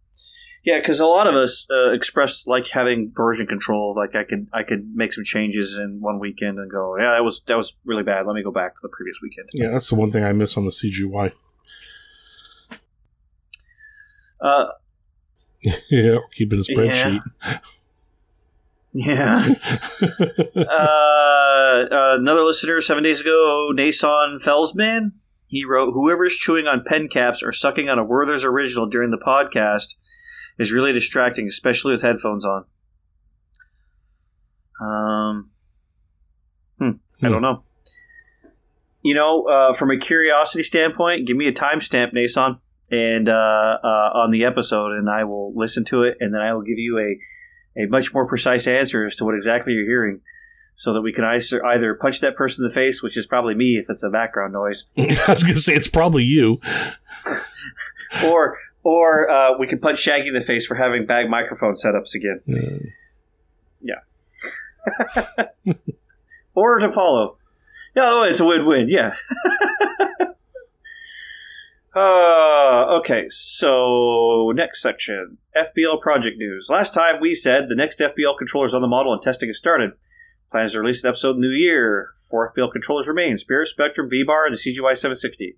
yeah. 0.65 0.79
Because 0.79 1.01
a 1.01 1.07
lot 1.07 1.27
of 1.27 1.35
us 1.35 1.67
uh, 1.71 1.93
expressed 1.93 2.47
like 2.47 2.69
having 2.69 3.11
version 3.15 3.47
control. 3.47 3.95
Like 3.97 4.15
I 4.15 4.25
could 4.25 4.47
I 4.53 4.63
could 4.63 4.95
make 4.95 5.13
some 5.13 5.25
changes 5.25 5.77
in 5.79 6.01
one 6.01 6.19
weekend 6.21 6.59
and 6.59 6.71
go, 6.71 6.97
yeah, 6.97 7.13
that 7.13 7.25
was 7.25 7.41
that 7.47 7.57
was 7.57 7.77
really 7.85 8.03
bad. 8.05 8.27
Let 8.27 8.35
me 8.35 8.43
go 8.43 8.53
back 8.53 8.75
to 8.75 8.79
the 8.83 8.89
previous 8.89 9.19
weekend. 9.23 9.49
Yeah, 9.53 9.71
that's 9.71 9.89
the 9.89 9.95
one 9.97 10.13
thing 10.13 10.23
I 10.25 10.33
miss 10.33 10.57
on 10.57 10.65
the 10.65 10.71
CGY. 10.71 11.33
Uh, 14.41 14.67
yeah, 15.91 16.19
keeping 16.33 16.59
a 16.59 16.63
spreadsheet. 16.63 17.21
yeah. 17.45 17.59
uh, 19.07 19.53
uh, 20.57 22.17
another 22.19 22.43
listener 22.43 22.81
seven 22.81 23.03
days 23.03 23.21
ago, 23.21 23.71
Nason 23.75 24.39
Felsman. 24.43 25.13
He 25.49 25.65
wrote, 25.65 25.93
"Whoever's 25.93 26.35
chewing 26.35 26.67
on 26.67 26.83
pen 26.87 27.09
caps 27.09 27.43
or 27.43 27.53
sucking 27.53 27.91
on 27.91 27.99
a 27.99 28.05
Werther's 28.05 28.45
original 28.45 28.87
during 28.87 29.11
the 29.11 29.19
podcast 29.19 29.95
is 30.59 30.73
really 30.73 30.93
distracting, 30.93 31.47
especially 31.47 31.93
with 31.93 32.03
headphones 32.03 32.47
on." 32.47 32.65
Um, 34.81 35.51
hmm, 36.79 36.91
I 37.23 37.29
don't 37.29 37.43
know. 37.43 37.65
You 39.03 39.15
know, 39.15 39.45
uh, 39.45 39.73
from 39.75 39.91
a 39.91 39.99
curiosity 39.99 40.63
standpoint, 40.63 41.27
give 41.27 41.37
me 41.37 41.49
a 41.49 41.53
timestamp, 41.53 42.13
Nason, 42.15 42.59
and 42.91 43.29
uh, 43.29 43.79
uh, 43.85 44.11
on 44.15 44.31
the 44.31 44.45
episode, 44.45 44.93
and 44.93 45.11
I 45.11 45.25
will 45.25 45.53
listen 45.55 45.85
to 45.87 46.03
it, 46.05 46.17
and 46.21 46.33
then 46.33 46.41
I 46.41 46.55
will 46.55 46.63
give 46.63 46.79
you 46.79 46.99
a 46.99 47.19
a 47.77 47.87
much 47.87 48.13
more 48.15 48.27
precise 48.27 48.67
answer 48.67 49.05
as 49.05 49.17
to 49.17 49.25
what 49.25 49.35
exactly 49.35 49.75
you're 49.75 49.85
hearing, 49.85 50.21
so 50.75 50.93
that 50.93 51.03
we 51.03 51.13
can 51.13 51.25
either 51.25 51.95
punch 51.95 52.21
that 52.21 52.37
person 52.37 52.65
in 52.65 52.69
the 52.69 52.75
face, 52.75 53.03
which 53.03 53.17
is 53.17 53.27
probably 53.27 53.55
me 53.55 53.77
if 53.77 53.89
it's 53.89 54.03
a 54.03 54.11
background 54.11 54.53
noise, 54.53 54.87
I 54.99 55.25
was 55.29 55.43
going 55.43 55.55
to 55.55 55.61
say 55.61 55.75
it's 55.75 55.89
probably 55.89 56.25
you. 56.25 56.61
or 58.27 58.59
or 58.83 59.29
uh, 59.29 59.59
we 59.59 59.67
can 59.67 59.79
punch 59.79 59.99
Shaggy 59.99 60.29
in 60.29 60.35
the 60.35 60.41
face 60.41 60.67
for 60.67 60.75
having 60.75 61.07
bad 61.07 61.29
microphone 61.29 61.75
setups 61.75 62.15
again, 62.15 62.41
Yeah, 63.83 64.01
or 66.55 66.79
DePaulo. 66.79 67.37
Yeah, 67.95 68.03
oh, 68.05 68.23
it's 68.25 68.41
a 68.41 68.45
win-win. 68.45 68.89
Yeah. 68.91 69.15
Uh, 71.97 72.99
okay, 72.99 73.25
so 73.29 74.53
next 74.55 74.83
section 74.83 75.39
FBL 75.57 75.99
project 76.03 76.37
news. 76.37 76.69
Last 76.71 76.93
time 76.93 77.21
we 77.23 77.35
said 77.35 77.71
the 77.71 77.75
next 77.75 78.01
FBL 78.01 78.37
controllers 78.37 78.75
on 78.75 78.83
the 78.83 78.89
model 78.89 79.15
and 79.15 79.23
testing 79.23 79.49
has 79.49 79.57
started. 79.57 79.93
Plans 80.53 80.73
to 80.73 80.81
release 80.81 81.03
an 81.03 81.09
episode 81.09 81.37
in 81.37 81.41
the 81.41 81.49
new 81.49 81.55
year. 81.55 82.11
Four 82.31 82.53
FBL 82.53 82.71
controllers 82.71 83.09
remain 83.09 83.37
Spirit, 83.39 83.69
Spektrum, 83.75 84.11
V 84.11 84.25
Bar, 84.25 84.45
and 84.47 84.53
the 84.53 84.59
CGY 84.59 84.95
760. 84.95 85.57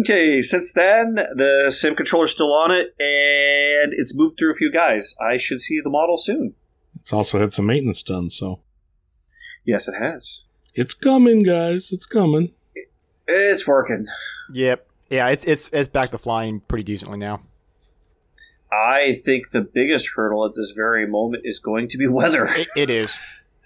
Okay, 0.00 0.40
since 0.42 0.72
then, 0.72 1.14
the 1.14 1.70
Sim 1.70 1.94
controller's 1.94 2.30
still 2.32 2.52
on 2.52 2.70
it, 2.70 2.94
and 2.98 3.92
it's 3.94 4.16
moved 4.16 4.38
through 4.38 4.52
a 4.52 4.56
few 4.56 4.72
guys. 4.72 5.14
I 5.20 5.36
should 5.36 5.60
see 5.60 5.80
the 5.82 5.90
model 5.90 6.16
soon. 6.18 6.54
it's 6.98 7.12
also 7.12 7.38
had 7.38 7.52
some 7.52 7.66
maintenance 7.66 8.02
done, 8.02 8.30
so 8.30 8.60
Yes, 9.64 9.86
it 9.86 9.94
has. 10.00 10.42
it's 10.74 10.94
coming, 10.94 11.42
guys. 11.42 11.92
It's 11.92 12.06
coming. 12.06 12.52
It's 13.28 13.66
working. 13.66 14.06
Yep. 14.52 14.86
Yeah, 15.10 15.28
it's 15.28 15.44
it's 15.44 15.70
it's 15.72 15.88
back 15.88 16.10
to 16.10 16.18
flying 16.18 16.60
pretty 16.60 16.84
decently 16.84 17.18
now. 17.18 17.42
I 18.72 19.14
think 19.24 19.50
the 19.50 19.60
biggest 19.62 20.10
hurdle 20.14 20.44
at 20.44 20.54
this 20.54 20.72
very 20.72 21.06
moment 21.06 21.42
is 21.46 21.58
going 21.58 21.88
to 21.88 21.98
be 21.98 22.06
weather. 22.10 22.46
It, 22.46 22.68
it 22.76 22.90
is. 22.90 23.12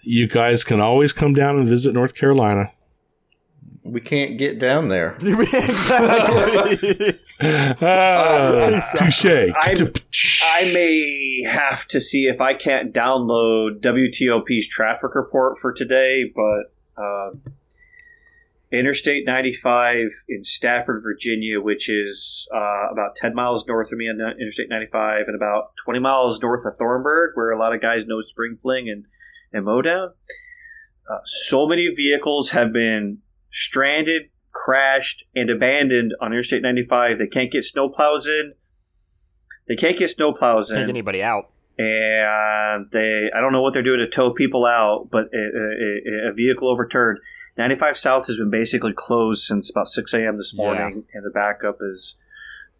You 0.02 0.26
guys 0.28 0.64
can 0.64 0.80
always 0.80 1.12
come 1.12 1.32
down 1.32 1.56
and 1.56 1.66
visit 1.68 1.94
North 1.94 2.14
Carolina. 2.14 2.72
We 3.84 4.00
can't 4.00 4.38
get 4.38 4.58
down 4.60 4.88
there. 4.88 5.16
exactly. 5.20 6.76
Touche. 8.96 9.26
I- 9.26 9.74
I 10.44 10.72
may 10.72 11.42
have 11.48 11.86
to 11.88 12.00
see 12.00 12.24
if 12.28 12.40
I 12.40 12.54
can't 12.54 12.92
download 12.94 13.80
WTOP's 13.80 14.68
traffic 14.68 15.14
report 15.16 15.56
for 15.60 15.72
today, 15.72 16.30
but 16.34 16.72
uh, 16.96 17.30
Interstate 18.72 19.26
95 19.26 20.08
in 20.28 20.42
Stafford, 20.44 21.02
Virginia, 21.02 21.60
which 21.60 21.90
is 21.90 22.48
uh, 22.54 22.90
about 22.90 23.16
10 23.16 23.34
miles 23.34 23.66
north 23.66 23.92
of 23.92 23.98
me 23.98 24.06
on 24.06 24.18
Interstate 24.40 24.70
95 24.70 25.26
and 25.26 25.36
about 25.36 25.76
20 25.84 26.00
miles 26.00 26.40
north 26.40 26.64
of 26.64 26.78
Thornburg, 26.78 27.32
where 27.34 27.50
a 27.50 27.58
lot 27.58 27.74
of 27.74 27.82
guys 27.82 28.06
know 28.06 28.20
Spring 28.22 28.56
Fling 28.60 28.88
and, 28.88 29.04
and 29.52 29.66
Modown. 29.66 30.12
Uh, 31.10 31.18
so 31.24 31.66
many 31.66 31.92
vehicles 31.94 32.50
have 32.50 32.72
been 32.72 33.18
stranded, 33.50 34.30
crashed, 34.52 35.24
and 35.34 35.50
abandoned 35.50 36.14
on 36.20 36.32
Interstate 36.32 36.62
95. 36.62 37.18
They 37.18 37.26
can't 37.26 37.52
get 37.52 37.64
snowplows 37.64 38.26
in. 38.26 38.54
They 39.68 39.76
can't 39.76 39.98
get 39.98 40.10
snowplows 40.16 40.70
in. 40.70 40.76
Can't 40.76 40.86
get 40.86 40.88
anybody 40.88 41.22
out. 41.22 41.50
and 41.78 42.90
they 42.90 43.30
I 43.34 43.40
don't 43.40 43.52
know 43.52 43.62
what 43.62 43.72
they're 43.72 43.82
doing 43.82 44.00
to 44.00 44.08
tow 44.08 44.32
people 44.32 44.64
out, 44.66 45.08
but 45.10 45.26
a, 45.34 45.38
a, 45.38 46.30
a 46.30 46.32
vehicle 46.32 46.70
overturned. 46.70 47.18
95 47.58 47.96
South 47.96 48.26
has 48.26 48.36
been 48.36 48.50
basically 48.50 48.92
closed 48.92 49.42
since 49.42 49.70
about 49.70 49.88
6 49.88 50.14
a.m. 50.14 50.36
this 50.36 50.54
Yeah. 50.56 50.64
morning, 50.64 51.04
and 51.12 51.24
the 51.24 51.30
backup 51.30 51.78
is 51.82 52.16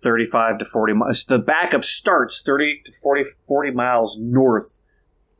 35 0.02 0.58
to 0.58 0.64
40 0.64 0.92
miles. 0.94 1.24
The 1.24 1.38
backup 1.38 1.84
starts 1.84 2.40
30 2.42 2.82
to 2.86 2.92
40, 3.02 3.24
40 3.46 3.70
miles 3.72 4.18
north 4.18 4.78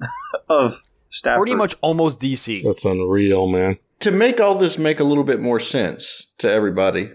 of 0.48 0.84
Stafford. 1.08 1.40
Pretty 1.42 1.54
much 1.56 1.74
almost 1.80 2.20
DC. 2.20 2.62
That's 2.62 2.84
unreal, 2.84 3.46
man. 3.48 3.78
To 4.00 4.10
make 4.10 4.40
all 4.40 4.54
this 4.56 4.78
make 4.78 5.00
a 5.00 5.04
little 5.04 5.24
bit 5.24 5.40
more 5.40 5.60
sense 5.60 6.26
to 6.38 6.50
everybody, 6.50 7.10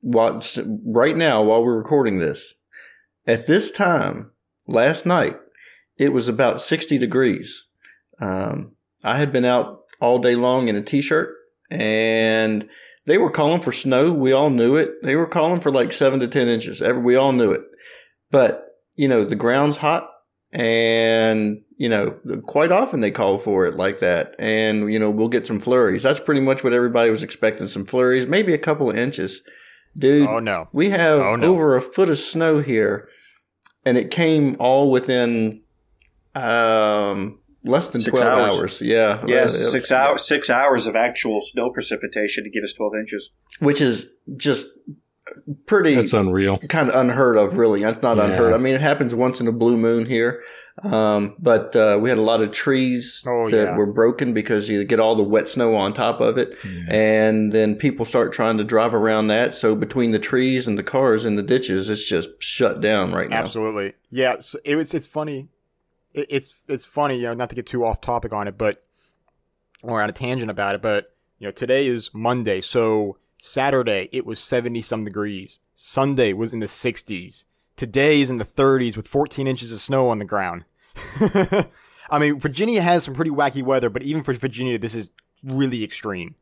what 0.00 0.58
right 0.84 1.16
now 1.16 1.42
while 1.42 1.64
we're 1.64 1.76
recording 1.78 2.18
this, 2.18 2.54
at 3.26 3.46
this 3.46 3.70
time 3.70 4.30
last 4.66 5.06
night, 5.06 5.38
it 5.96 6.12
was 6.12 6.28
about 6.28 6.60
sixty 6.60 6.98
degrees. 6.98 7.64
Um, 8.20 8.72
I 9.04 9.18
had 9.18 9.32
been 9.32 9.44
out 9.44 9.84
all 10.00 10.18
day 10.18 10.34
long 10.34 10.68
in 10.68 10.74
a 10.76 10.82
t-shirt, 10.82 11.34
and 11.70 12.68
They 13.06 13.18
were 13.18 13.30
calling 13.30 13.60
for 13.60 13.70
snow. 13.72 14.12
We 14.12 14.32
all 14.32 14.48
knew 14.50 14.76
it. 14.76 14.90
They 15.02 15.14
were 15.16 15.26
calling 15.26 15.60
for 15.60 15.70
like 15.70 15.92
seven 15.92 16.20
to 16.20 16.28
10 16.28 16.48
inches. 16.48 16.80
Every, 16.80 17.02
we 17.02 17.16
all 17.16 17.32
knew 17.32 17.50
it. 17.52 17.60
But, 18.30 18.64
you 18.94 19.08
know, 19.08 19.24
the 19.24 19.36
ground's 19.36 19.76
hot 19.76 20.08
and, 20.52 21.60
you 21.76 21.88
know, 21.90 22.18
quite 22.46 22.72
often 22.72 23.00
they 23.00 23.10
call 23.10 23.38
for 23.38 23.66
it 23.66 23.76
like 23.76 24.00
that. 24.00 24.34
And, 24.38 24.90
you 24.92 24.98
know, 24.98 25.10
we'll 25.10 25.28
get 25.28 25.46
some 25.46 25.60
flurries. 25.60 26.02
That's 26.02 26.20
pretty 26.20 26.40
much 26.40 26.64
what 26.64 26.72
everybody 26.72 27.10
was 27.10 27.22
expecting 27.22 27.66
some 27.68 27.84
flurries, 27.84 28.26
maybe 28.26 28.54
a 28.54 28.58
couple 28.58 28.88
of 28.88 28.96
inches. 28.96 29.42
Dude, 29.96 30.26
Oh 30.28 30.38
no. 30.38 30.68
we 30.72 30.90
have 30.90 31.20
Oh, 31.20 31.36
no. 31.36 31.52
over 31.52 31.76
a 31.76 31.82
foot 31.82 32.08
of 32.08 32.18
snow 32.18 32.60
here, 32.62 33.08
and 33.84 33.98
it 33.98 34.10
came 34.10 34.56
all 34.58 34.90
within 34.90 35.60
um, 36.34 37.38
less 37.64 37.88
than 37.88 38.00
Six 38.00 38.18
12 38.20 38.38
hours. 38.38 38.58
hours. 38.58 38.80
Yeah. 38.80 39.22
Yes, 39.26 39.54
it 39.54 39.70
six 39.70 39.90
hours. 39.92 40.26
Six 40.26 40.50
hours 40.50 40.86
of 40.86 40.94
actual 40.96 41.40
snow 41.40 41.70
precipitation 41.70 42.44
to 42.44 42.50
give 42.50 42.62
us 42.64 42.72
twelve 42.72 42.92
inches. 42.98 43.30
Which 43.60 43.80
is 43.80 44.12
just 44.36 44.66
pretty 45.66 45.94
That's 45.94 46.12
unreal. 46.12 46.58
kind 46.68 46.88
of 46.88 46.94
unheard 46.94 47.36
of, 47.36 47.56
really. 47.56 47.82
It's 47.82 48.02
not 48.02 48.16
Yeah. 48.16 48.24
unheard. 48.26 48.52
I 48.54 48.58
mean, 48.58 48.74
it 48.74 48.80
happens 48.80 49.14
once 49.14 49.40
in 49.40 49.48
a 49.48 49.52
blue 49.52 49.76
moon 49.76 50.06
here. 50.06 50.42
Um, 50.82 51.36
but 51.38 51.76
uh, 51.76 51.98
we 52.02 52.08
had 52.10 52.18
a 52.18 52.22
lot 52.22 52.42
of 52.42 52.50
trees 52.50 53.22
Oh, 53.28 53.48
that 53.48 53.56
yeah. 53.68 53.76
were 53.76 53.86
broken 53.86 54.34
because 54.34 54.68
you 54.68 54.84
get 54.84 54.98
all 54.98 55.14
the 55.14 55.22
wet 55.22 55.48
snow 55.48 55.76
on 55.76 55.92
top 55.94 56.20
of 56.20 56.36
it. 56.36 56.58
And 56.90 57.52
then 57.52 57.76
people 57.76 58.04
start 58.04 58.32
trying 58.32 58.58
to 58.58 58.64
drive 58.64 58.92
around 58.92 59.28
that. 59.28 59.54
So 59.54 59.76
between 59.76 60.10
the 60.10 60.18
trees 60.18 60.66
and 60.66 60.76
the 60.76 60.82
cars 60.82 61.24
and 61.24 61.38
the 61.38 61.44
ditches, 61.44 61.88
it's 61.88 62.04
just 62.04 62.28
shut 62.40 62.80
down 62.80 63.12
right 63.12 63.30
now. 63.30 63.36
Absolutely. 63.36 63.92
Yeah, 64.10 64.40
so 64.40 64.58
it, 64.64 64.76
it's 64.76 64.94
it's 64.94 65.06
funny. 65.06 65.48
It, 66.14 66.26
it's 66.30 66.64
it's 66.68 66.84
funny, 66.84 67.16
you 67.16 67.24
know, 67.24 67.34
not 67.34 67.50
to 67.50 67.54
get 67.54 67.66
too 67.66 67.84
off 67.84 68.00
topic 68.00 68.32
on 68.32 68.48
it, 68.48 68.56
but 68.56 68.82
or 69.82 70.00
on 70.00 70.08
a 70.08 70.12
tangent 70.12 70.50
about 70.50 70.74
it, 70.74 70.82
but 70.82 71.14
you 71.38 71.46
know, 71.46 71.52
today 71.52 71.86
is 71.86 72.10
Monday, 72.14 72.60
so 72.60 73.18
Saturday 73.38 74.08
it 74.12 74.24
was 74.24 74.40
70 74.40 74.80
some 74.82 75.04
degrees. 75.04 75.58
Sunday 75.74 76.32
was 76.32 76.52
in 76.52 76.60
the 76.60 76.66
60s. 76.66 77.44
Today 77.76 78.20
is 78.20 78.30
in 78.30 78.38
the 78.38 78.44
30s 78.44 78.96
with 78.96 79.08
14 79.08 79.46
inches 79.46 79.72
of 79.72 79.80
snow 79.80 80.08
on 80.08 80.18
the 80.18 80.24
ground. 80.24 80.64
I 82.10 82.18
mean, 82.18 82.38
Virginia 82.38 82.80
has 82.80 83.04
some 83.04 83.14
pretty 83.14 83.30
wacky 83.30 83.62
weather, 83.62 83.90
but 83.90 84.02
even 84.02 84.22
for 84.22 84.32
Virginia, 84.32 84.78
this 84.78 84.94
is 84.94 85.10
really 85.42 85.82
extreme. 85.82 86.36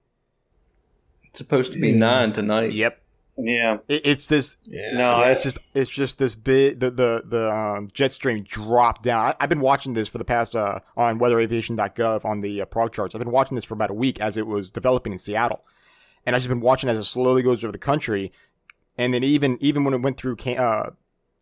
It's 1.25 1.39
supposed 1.39 1.73
to 1.73 1.81
be 1.81 1.93
nine 1.93 2.33
tonight. 2.33 2.73
Yep. 2.73 3.02
Yeah, 3.38 3.79
It, 3.88 4.03
it's 4.05 4.29
this 4.29 4.57
no, 4.66 5.23
it's 5.25 5.42
just 5.42 5.59
it's 5.75 5.90
just 5.90 6.18
this 6.18 6.35
big 6.35 6.81
the 6.81 6.90
the 6.90 7.23
the 7.27 7.51
um, 7.51 7.88
jet 7.92 8.12
stream 8.12 8.42
drop 8.42 9.03
down. 9.03 9.27
I, 9.27 9.35
I've 9.40 9.49
been 9.49 9.61
watching 9.61 9.95
this 9.95 10.07
for 10.09 10.18
the 10.18 10.25
past 10.25 10.55
uh, 10.55 10.81
on 10.97 11.18
weatheraviation.gov 11.18 12.25
on 12.27 12.40
the 12.40 12.61
uh, 12.61 12.64
prog 12.66 12.92
charts. 12.92 13.14
I've 13.14 13.21
been 13.21 13.31
watching 13.31 13.55
this 13.55 13.64
for 13.64 13.75
about 13.75 13.90
a 13.90 13.95
week 13.95 14.21
as 14.21 14.37
it 14.37 14.47
was 14.47 14.71
developing 14.71 15.12
in 15.12 15.18
Seattle, 15.18 15.64
and 16.27 16.37
I've 16.37 16.42
just 16.42 16.51
been 16.51 16.61
watching 16.61 16.90
as 16.90 16.99
it 16.99 17.05
slowly 17.05 17.42
goes 17.42 17.64
over 17.64 17.73
the 17.73 17.79
country, 17.79 18.33
and 18.99 19.14
then 19.14 19.25
even 19.25 19.57
even 19.61 19.85
when 19.85 19.95
it 19.95 20.03
went 20.03 20.18
through 20.18 20.37
Can- 20.37 20.59
uh, 20.59 20.90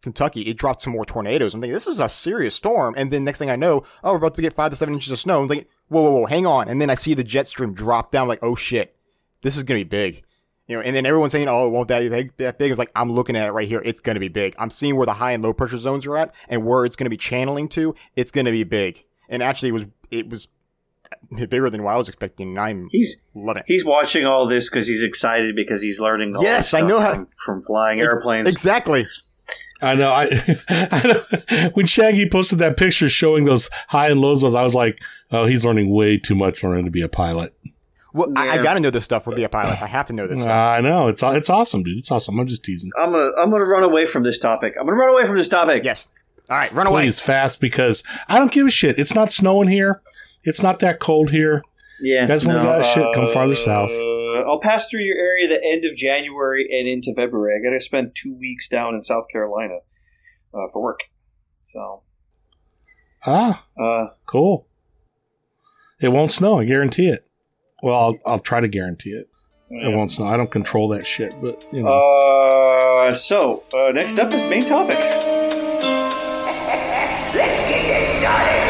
Kentucky, 0.01 0.43
it 0.43 0.57
dropped 0.57 0.83
some 0.83 0.93
more 0.93 1.05
tornadoes. 1.05 1.55
I'm 1.55 1.61
thinking 1.61 1.75
this 1.75 1.89
is 1.89 1.99
a 1.99 2.09
serious 2.09 2.55
storm, 2.55 2.95
and 2.97 3.13
then 3.13 3.25
next 3.25 3.41
thing 3.41 3.51
I 3.51 3.57
know, 3.57 3.85
oh, 4.05 4.13
we're 4.13 4.19
about 4.19 4.35
to 4.35 4.43
get 4.43 4.55
five 4.55 4.71
to 4.71 4.77
seven 4.77 4.95
inches 4.95 5.11
of 5.11 5.19
snow. 5.19 5.43
I'm 5.43 5.49
thinking, 5.49 5.69
whoa, 5.89 6.03
whoa, 6.03 6.11
whoa, 6.21 6.27
hang 6.27 6.47
on, 6.47 6.69
and 6.69 6.81
then 6.81 6.89
I 6.89 6.95
see 6.95 7.15
the 7.15 7.25
jet 7.25 7.49
stream 7.49 7.75
drop 7.75 8.13
down. 8.13 8.29
Like, 8.29 8.43
oh 8.43 8.55
shit, 8.55 8.97
this 9.43 9.57
is 9.57 9.65
gonna 9.65 9.81
be 9.81 9.85
big. 9.85 10.23
You 10.71 10.77
know, 10.77 10.83
and 10.83 10.95
then 10.95 11.05
everyone's 11.05 11.33
saying, 11.33 11.49
"Oh, 11.49 11.67
it 11.67 11.71
won't 11.71 11.89
that 11.89 11.99
be 11.99 12.09
big?" 12.09 12.37
That 12.37 12.57
big? 12.57 12.71
It's 12.71 12.79
like 12.79 12.93
I'm 12.95 13.11
looking 13.11 13.35
at 13.35 13.49
it 13.49 13.51
right 13.51 13.67
here. 13.67 13.83
It's 13.85 14.01
going 14.01 14.15
to 14.15 14.21
be 14.21 14.29
big. 14.29 14.55
I'm 14.57 14.71
seeing 14.71 14.95
where 14.95 15.05
the 15.05 15.15
high 15.15 15.33
and 15.33 15.43
low 15.43 15.53
pressure 15.53 15.79
zones 15.79 16.07
are 16.07 16.17
at, 16.17 16.33
and 16.49 16.65
where 16.65 16.85
it's 16.85 16.95
going 16.95 17.07
to 17.07 17.11
be 17.11 17.17
channeling 17.17 17.67
to. 17.71 17.93
It's 18.15 18.31
going 18.31 18.45
to 18.45 18.53
be 18.53 18.63
big. 18.63 19.05
And 19.29 19.43
actually, 19.43 19.71
it 19.71 19.73
was 19.73 19.87
it 20.13 20.29
was 20.31 20.47
bigger 21.49 21.71
than 21.71 21.83
what 21.83 21.95
I 21.95 21.97
was 21.97 22.09
expecting. 22.09 22.51
And 22.51 22.61
I'm 22.61 22.89
he's 22.93 23.21
loving 23.35 23.63
it. 23.63 23.65
he's 23.67 23.85
watching 23.85 24.27
all 24.27 24.47
this 24.47 24.71
because 24.71 24.87
he's 24.87 25.03
excited 25.03 25.57
because 25.57 25.83
he's 25.83 25.99
learning. 25.99 26.37
All 26.37 26.45
Yes, 26.45 26.73
I 26.73 26.83
know 26.83 27.01
how- 27.01 27.15
from, 27.15 27.29
from 27.45 27.63
flying 27.63 28.01
airplanes. 28.01 28.49
Exactly. 28.49 29.09
I 29.83 29.97
know. 29.97 30.11
I, 30.11 30.29
I 30.69 31.03
know. 31.51 31.71
When 31.75 31.87
Shaggy 31.87 32.29
posted 32.29 32.61
that 32.61 32.77
picture 32.77 33.09
showing 33.09 33.45
those 33.45 33.71
high 33.89 34.11
and 34.11 34.21
lows, 34.21 34.45
I 34.45 34.63
was 34.63 34.77
like, 34.77 35.01
"Oh, 35.33 35.47
he's 35.47 35.65
learning 35.65 35.93
way 35.93 36.17
too 36.17 36.37
much 36.37 36.61
for 36.61 36.77
him 36.77 36.85
to 36.85 36.93
be 36.93 37.03
a 37.03 37.09
pilot." 37.09 37.55
Well, 38.13 38.33
I, 38.37 38.59
I 38.59 38.63
got 38.63 38.75
to 38.75 38.81
know 38.81 38.91
this 38.91 39.05
stuff 39.05 39.25
for 39.25 39.35
be 39.35 39.45
a 39.45 39.49
pilot. 39.49 39.81
I 39.81 39.87
have 39.87 40.07
to 40.07 40.13
know 40.13 40.27
this. 40.27 40.41
stuff. 40.41 40.51
I 40.51 40.81
know. 40.81 41.09
It's 41.09 41.23
it's 41.23 41.49
awesome, 41.51 41.83
dude. 41.83 41.99
It's 41.99 42.11
awesome. 42.11 42.39
I'm 42.39 42.47
just 42.47 42.65
teasing. 42.65 42.91
I'm 42.99 43.13
gonna 43.13 43.31
I'm 43.39 43.51
gonna 43.51 43.65
run 43.65 43.83
away 43.85 44.07
from 44.07 44.23
this 44.25 44.39
topic. 44.39 44.75
I'm 44.79 44.87
gonna 44.87 44.97
run 44.97 45.11
away 45.15 45.27
from 45.27 45.37
this 45.37 45.49
topic. 45.49 45.85
Yes. 45.85 46.09
All 46.49 46.57
right, 46.57 46.73
run 46.73 46.89
away. 46.89 47.03
Please 47.05 47.21
fast 47.21 47.61
because 47.61 48.03
I 48.27 48.39
don't 48.39 48.51
give 48.51 48.67
a 48.67 48.71
shit. 48.71 48.99
It's 48.99 49.15
not 49.15 49.31
snowing 49.31 49.69
here. 49.69 50.03
It's 50.43 50.63
not 50.63 50.81
that 50.81 50.99
cold 50.99 51.31
here. 51.31 51.63
Yeah, 52.01 52.23
You 52.23 52.29
guys 52.29 52.45
wanna 52.45 52.63
go 52.65 52.79
that 52.79 52.87
shit, 52.87 53.07
come 53.15 53.29
farther 53.29 53.55
south. 53.55 53.91
Uh, 53.91 54.41
I'll 54.49 54.59
pass 54.61 54.89
through 54.89 55.03
your 55.03 55.17
area 55.19 55.47
the 55.49 55.63
end 55.63 55.85
of 55.85 55.95
January 55.95 56.67
and 56.71 56.89
into 56.89 57.13
February. 57.15 57.55
I 57.59 57.63
got 57.63 57.75
to 57.77 57.81
spend 57.81 58.13
two 58.15 58.35
weeks 58.35 58.69
down 58.69 58.95
in 58.95 59.01
South 59.03 59.25
Carolina 59.31 59.79
uh, 60.55 60.67
for 60.73 60.81
work. 60.83 61.01
So, 61.63 62.03
Ah, 63.27 63.67
uh, 63.79 64.07
cool. 64.27 64.67
It 66.01 66.09
won't 66.09 66.33
snow. 66.33 66.61
I 66.61 66.65
guarantee 66.65 67.09
it. 67.09 67.29
Well, 67.83 67.99
I'll, 67.99 68.19
I'll 68.33 68.39
try 68.41 68.61
to 68.61 68.69
guarantee 68.69 69.11
it. 69.11 69.27
It 69.71 69.95
won't 69.95 70.11
snow. 70.11 70.27
I 70.27 70.37
don't 70.37 70.51
control 70.51 70.89
that 70.89 71.07
shit, 71.07 71.33
but 71.41 71.65
you 71.73 71.83
know. 71.85 71.89
uh, 71.89 73.13
so 73.13 73.63
uh, 73.73 73.93
next 73.93 74.19
up 74.19 74.33
is 74.35 74.45
main 74.47 74.63
topic. 74.63 74.99
Let's 77.35 77.63
get 77.69 77.87
this 77.87 78.09
started. 78.19 78.67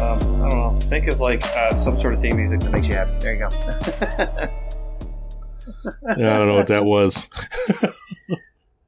Um, 0.00 0.18
I 0.42 0.48
don't 0.48 0.58
know. 0.74 0.78
Think 0.80 1.08
of 1.08 1.20
like 1.20 1.44
uh, 1.44 1.74
some 1.74 1.98
sort 1.98 2.14
of 2.14 2.20
theme 2.20 2.36
music 2.36 2.60
that 2.60 2.72
makes 2.72 2.88
you 2.88 2.94
happy. 2.94 3.12
There 3.20 3.34
you 3.34 3.40
go. 3.40 3.48
Yeah, 6.16 6.34
I 6.34 6.38
don't 6.38 6.48
know 6.48 6.56
what 6.56 6.66
that 6.66 6.84
was. 6.84 7.28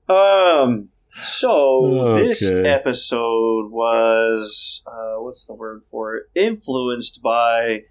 Um. 0.08 0.88
So 1.14 2.16
this 2.16 2.50
episode 2.50 3.70
was 3.70 4.82
uh, 4.86 5.20
what's 5.20 5.44
the 5.46 5.54
word 5.54 5.82
for 5.84 6.16
it? 6.16 6.24
Influenced 6.34 7.20
by 7.22 7.82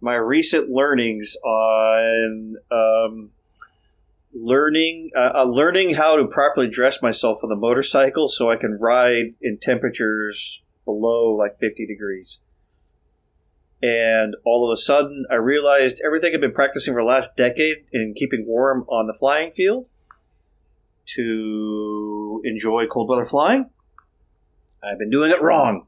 my 0.00 0.14
recent 0.14 0.68
learnings 0.68 1.36
on 1.44 2.56
um, 2.70 3.30
learning 4.34 5.10
uh, 5.16 5.40
uh, 5.40 5.44
learning 5.44 5.94
how 5.94 6.16
to 6.16 6.26
properly 6.26 6.68
dress 6.68 7.00
myself 7.00 7.38
on 7.42 7.48
the 7.48 7.56
motorcycle 7.56 8.28
so 8.28 8.50
I 8.50 8.56
can 8.56 8.78
ride 8.78 9.34
in 9.40 9.58
temperatures 9.58 10.62
below 10.84 11.34
like 11.34 11.58
fifty 11.58 11.86
degrees. 11.86 12.40
And 13.82 14.36
all 14.44 14.70
of 14.70 14.74
a 14.74 14.80
sudden, 14.80 15.24
I 15.30 15.36
realized 15.36 16.02
everything 16.04 16.32
I've 16.34 16.40
been 16.40 16.52
practicing 16.52 16.94
for 16.94 17.00
the 17.00 17.08
last 17.08 17.34
decade 17.36 17.78
in 17.92 18.14
keeping 18.14 18.44
warm 18.46 18.84
on 18.88 19.06
the 19.06 19.14
flying 19.14 19.50
field 19.50 19.86
to 21.16 22.11
enjoy 22.44 22.86
cold 22.86 23.08
weather 23.08 23.24
flying. 23.24 23.70
I've 24.82 24.98
been 24.98 25.10
doing 25.10 25.30
it 25.30 25.40
wrong. 25.40 25.86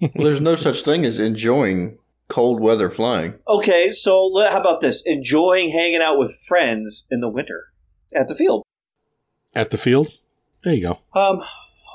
Well, 0.00 0.10
there's 0.14 0.40
no 0.40 0.56
such 0.56 0.82
thing 0.82 1.04
as 1.04 1.18
enjoying 1.18 1.98
cold 2.28 2.60
weather 2.60 2.90
flying. 2.90 3.34
Okay, 3.48 3.90
so 3.90 4.30
how 4.50 4.60
about 4.60 4.80
this? 4.80 5.02
Enjoying 5.06 5.70
hanging 5.70 6.02
out 6.02 6.18
with 6.18 6.38
friends 6.46 7.06
in 7.10 7.20
the 7.20 7.28
winter 7.28 7.72
at 8.14 8.28
the 8.28 8.34
field. 8.34 8.62
At 9.54 9.70
the 9.70 9.78
field? 9.78 10.08
There 10.62 10.74
you 10.74 10.82
go. 10.82 10.98
Um, 11.18 11.42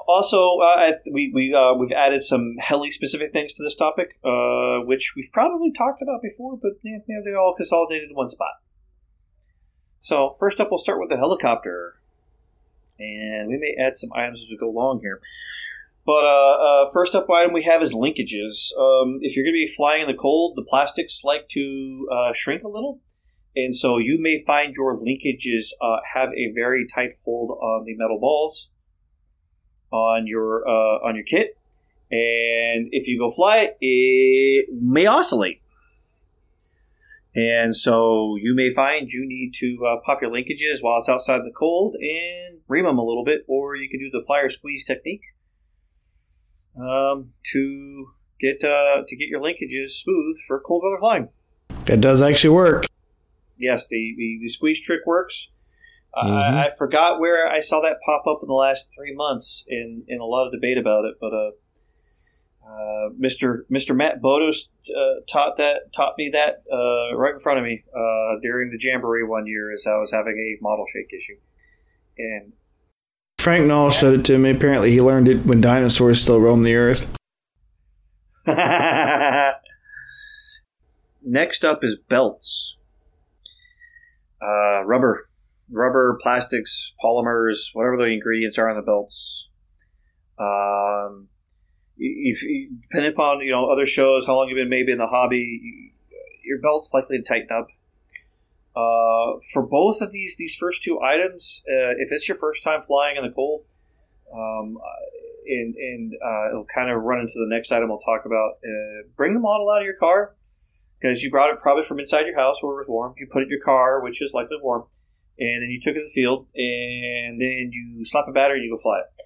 also, 0.07 0.57
uh, 0.59 0.77
I, 0.77 0.93
we 1.11 1.31
we 1.33 1.53
uh, 1.53 1.73
we've 1.75 1.91
added 1.91 2.23
some 2.23 2.55
heli 2.59 2.89
specific 2.89 3.31
things 3.33 3.53
to 3.53 3.63
this 3.63 3.75
topic, 3.75 4.17
uh, 4.23 4.79
which 4.83 5.13
we've 5.15 5.31
probably 5.31 5.71
talked 5.71 6.01
about 6.01 6.21
before, 6.21 6.57
but 6.61 6.71
yeah, 6.83 6.97
yeah, 7.07 7.17
they're 7.23 7.39
all 7.39 7.53
consolidated 7.55 8.09
in 8.09 8.15
one 8.15 8.29
spot. 8.29 8.53
So 9.99 10.35
first 10.39 10.59
up, 10.59 10.69
we'll 10.71 10.79
start 10.79 10.99
with 10.99 11.09
the 11.09 11.17
helicopter, 11.17 12.01
and 13.01 13.47
we 13.47 13.57
may 13.57 13.75
add 13.83 13.97
some 13.97 14.11
items 14.13 14.41
as 14.41 14.47
we 14.49 14.57
go 14.57 14.69
along 14.69 14.99
here. 15.01 15.19
But 16.05 16.23
uh, 16.23 16.85
uh, 16.85 16.89
first 16.93 17.13
up 17.13 17.29
item 17.29 17.53
we 17.53 17.63
have 17.63 17.81
is 17.81 17.93
linkages. 17.93 18.71
Um, 18.77 19.19
if 19.21 19.35
you're 19.35 19.45
going 19.45 19.53
to 19.53 19.65
be 19.65 19.71
flying 19.75 20.01
in 20.01 20.07
the 20.07 20.15
cold, 20.15 20.55
the 20.55 20.65
plastics 20.67 21.21
like 21.23 21.47
to 21.49 22.07
uh, 22.11 22.33
shrink 22.33 22.63
a 22.63 22.67
little, 22.67 22.99
and 23.55 23.75
so 23.75 23.97
you 23.97 24.17
may 24.19 24.43
find 24.45 24.73
your 24.75 24.97
linkages 24.97 25.69
uh, 25.81 25.97
have 26.13 26.29
a 26.29 26.51
very 26.55 26.87
tight 26.87 27.17
hold 27.23 27.51
on 27.51 27.85
the 27.85 27.95
metal 27.95 28.19
balls 28.19 28.69
on 29.91 30.25
your 30.25 30.67
uh, 30.67 31.07
on 31.07 31.15
your 31.15 31.25
kit, 31.25 31.55
and 32.09 32.89
if 32.91 33.07
you 33.07 33.19
go 33.19 33.29
fly 33.29 33.57
it, 33.57 33.77
it 33.79 34.69
may 34.71 35.05
oscillate. 35.05 35.60
And 37.33 37.73
so 37.75 38.35
you 38.41 38.53
may 38.55 38.71
find 38.73 39.09
you 39.09 39.25
need 39.25 39.53
to 39.55 39.77
uh, 39.85 39.95
pop 40.05 40.21
your 40.21 40.31
linkages 40.31 40.81
while 40.81 40.97
it's 40.99 41.07
outside 41.07 41.39
in 41.39 41.45
the 41.45 41.53
cold 41.57 41.95
and 41.95 42.59
ream 42.67 42.83
them 42.85 42.97
a 42.97 43.05
little 43.05 43.23
bit, 43.23 43.41
or 43.47 43.75
you 43.75 43.89
can 43.89 43.99
do 43.99 44.09
the 44.11 44.23
plier 44.29 44.51
squeeze 44.51 44.83
technique 44.83 45.21
um, 46.77 47.31
to 47.53 48.11
get 48.39 48.63
uh, 48.63 49.03
to 49.07 49.15
get 49.15 49.27
your 49.29 49.41
linkages 49.41 49.89
smooth 49.89 50.37
for 50.47 50.59
cold 50.59 50.83
weather 50.83 50.99
flying. 50.99 51.29
It 51.87 52.01
does 52.01 52.21
actually 52.21 52.55
work. 52.55 52.85
Yes, 53.57 53.87
the, 53.87 54.15
the, 54.17 54.39
the 54.41 54.49
squeeze 54.49 54.81
trick 54.81 55.01
works. 55.05 55.49
Uh, 56.13 56.27
Mhm. 56.27 56.31
I, 56.33 56.65
I 56.65 56.69
forgot 56.77 57.19
where 57.19 57.47
I 57.47 57.61
saw 57.61 57.79
that 57.81 57.97
pop 58.05 58.23
up 58.27 58.39
in 58.41 58.47
the 58.47 58.53
last 58.53 58.91
three 58.93 59.13
months 59.15 59.63
in, 59.67 60.03
in 60.07 60.19
a 60.19 60.25
lot 60.25 60.45
of 60.47 60.51
debate 60.51 60.77
about 60.77 61.05
it, 61.05 61.15
but 61.21 61.31
uh, 62.63 63.09
Mr. 63.19 63.61
Mr. 63.71 63.95
Matt 63.95 64.21
Bodos 64.21 64.67
uh, 64.89 65.21
taught 65.31 65.57
that 65.57 65.93
taught 65.93 66.13
me 66.17 66.29
that 66.29 66.63
uh, 66.71 67.15
right 67.17 67.33
in 67.33 67.39
front 67.39 67.59
of 67.59 67.65
me 67.65 67.83
uh, 67.93 68.39
during 68.41 68.69
the 68.71 68.77
jamboree 68.79 69.23
one 69.23 69.47
year 69.47 69.71
as 69.73 69.85
I 69.87 69.97
was 69.97 70.11
having 70.11 70.37
a 70.37 70.63
model 70.63 70.85
shake 70.91 71.11
issue, 71.13 71.37
and 72.17 72.53
Frank 73.39 73.65
Knoll 73.65 73.89
showed 73.89 74.19
it 74.19 74.25
to 74.25 74.37
me. 74.37 74.51
Apparently, 74.51 74.91
he 74.91 75.01
learned 75.01 75.27
it 75.27 75.45
when 75.45 75.61
dinosaurs 75.61 76.21
still 76.21 76.39
roamed 76.39 76.65
the 76.65 76.75
earth. 76.75 77.07
Next 81.23 81.65
up 81.65 81.83
is 81.83 81.97
belts. 81.97 82.77
Uh, 84.41 84.83
rubber, 84.85 85.27
rubber, 85.71 86.19
plastics, 86.21 86.93
polymers, 87.03 87.69
whatever 87.73 87.97
the 87.97 88.05
ingredients 88.05 88.57
are 88.57 88.69
on 88.69 88.75
the 88.75 88.81
belts. 88.81 89.49
Um, 90.39 91.27
if 92.01 92.41
depending 92.81 93.11
upon 93.11 93.41
you 93.41 93.51
know 93.51 93.69
other 93.69 93.85
shows, 93.85 94.25
how 94.25 94.35
long 94.35 94.49
you've 94.49 94.57
been 94.57 94.69
maybe 94.69 94.91
in 94.91 94.97
the 94.97 95.07
hobby, 95.07 95.93
your 96.43 96.59
belt's 96.59 96.91
likely 96.93 97.17
to 97.17 97.23
tighten 97.23 97.49
up. 97.51 97.67
Uh, 98.75 99.37
for 99.53 99.61
both 99.61 100.01
of 100.01 100.11
these 100.11 100.35
these 100.37 100.55
first 100.55 100.81
two 100.81 100.99
items, 100.99 101.61
uh, 101.69 101.91
if 101.97 102.11
it's 102.11 102.27
your 102.27 102.37
first 102.37 102.63
time 102.63 102.81
flying 102.81 103.17
in 103.17 103.23
the 103.23 103.29
cold, 103.29 103.65
um, 104.33 104.77
and 105.45 105.75
and 105.75 106.13
uh, 106.13 106.49
it'll 106.49 106.67
kind 106.73 106.89
of 106.89 107.01
run 107.03 107.19
into 107.19 107.33
the 107.35 107.47
next 107.47 107.71
item 107.71 107.89
we'll 107.89 107.99
talk 107.99 108.25
about. 108.25 108.53
Uh, 108.63 109.07
bring 109.15 109.33
the 109.33 109.39
model 109.39 109.69
out 109.69 109.79
of 109.79 109.85
your 109.85 109.97
car 109.97 110.35
because 110.99 111.21
you 111.21 111.29
brought 111.29 111.51
it 111.51 111.59
probably 111.59 111.83
from 111.83 111.99
inside 111.99 112.25
your 112.25 112.35
house 112.35 112.63
where 112.63 112.73
it 112.73 112.77
was 112.77 112.87
warm. 112.87 113.13
You 113.17 113.27
put 113.31 113.43
it 113.43 113.45
in 113.45 113.49
your 113.49 113.63
car, 113.63 114.01
which 114.01 114.21
is 114.21 114.31
likely 114.33 114.57
warm, 114.61 114.85
and 115.37 115.61
then 115.61 115.69
you 115.69 115.79
took 115.79 115.95
it 115.95 115.99
to 115.99 116.05
the 116.05 116.11
field, 116.11 116.47
and 116.55 117.39
then 117.39 117.71
you 117.71 118.03
slap 118.05 118.25
a 118.27 118.31
battery 118.31 118.57
and 118.57 118.65
you 118.65 118.75
go 118.75 118.81
fly 118.81 119.01
it. 119.01 119.21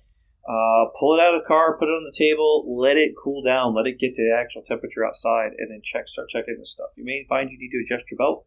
Uh, 0.48 0.86
pull 1.00 1.18
it 1.18 1.22
out 1.22 1.34
of 1.34 1.42
the 1.42 1.48
car, 1.48 1.76
put 1.78 1.88
it 1.88 1.92
on 1.92 2.04
the 2.04 2.16
table, 2.16 2.78
let 2.78 2.98
it 2.98 3.14
cool 3.22 3.42
down, 3.42 3.74
let 3.74 3.88
it 3.88 3.98
get 4.00 4.14
to 4.14 4.22
the 4.22 4.36
actual 4.38 4.62
temperature 4.62 5.04
outside, 5.04 5.52
and 5.58 5.72
then 5.72 5.82
check, 5.84 6.08
start 6.08 6.30
checking 6.30 6.56
the 6.60 6.66
stuff. 6.66 6.90
You 6.96 7.04
may 7.04 7.26
find 7.28 7.50
you 7.50 7.58
need 7.58 7.72
to 7.72 7.82
adjust 7.82 8.12
your 8.12 8.20
belt. 8.20 8.46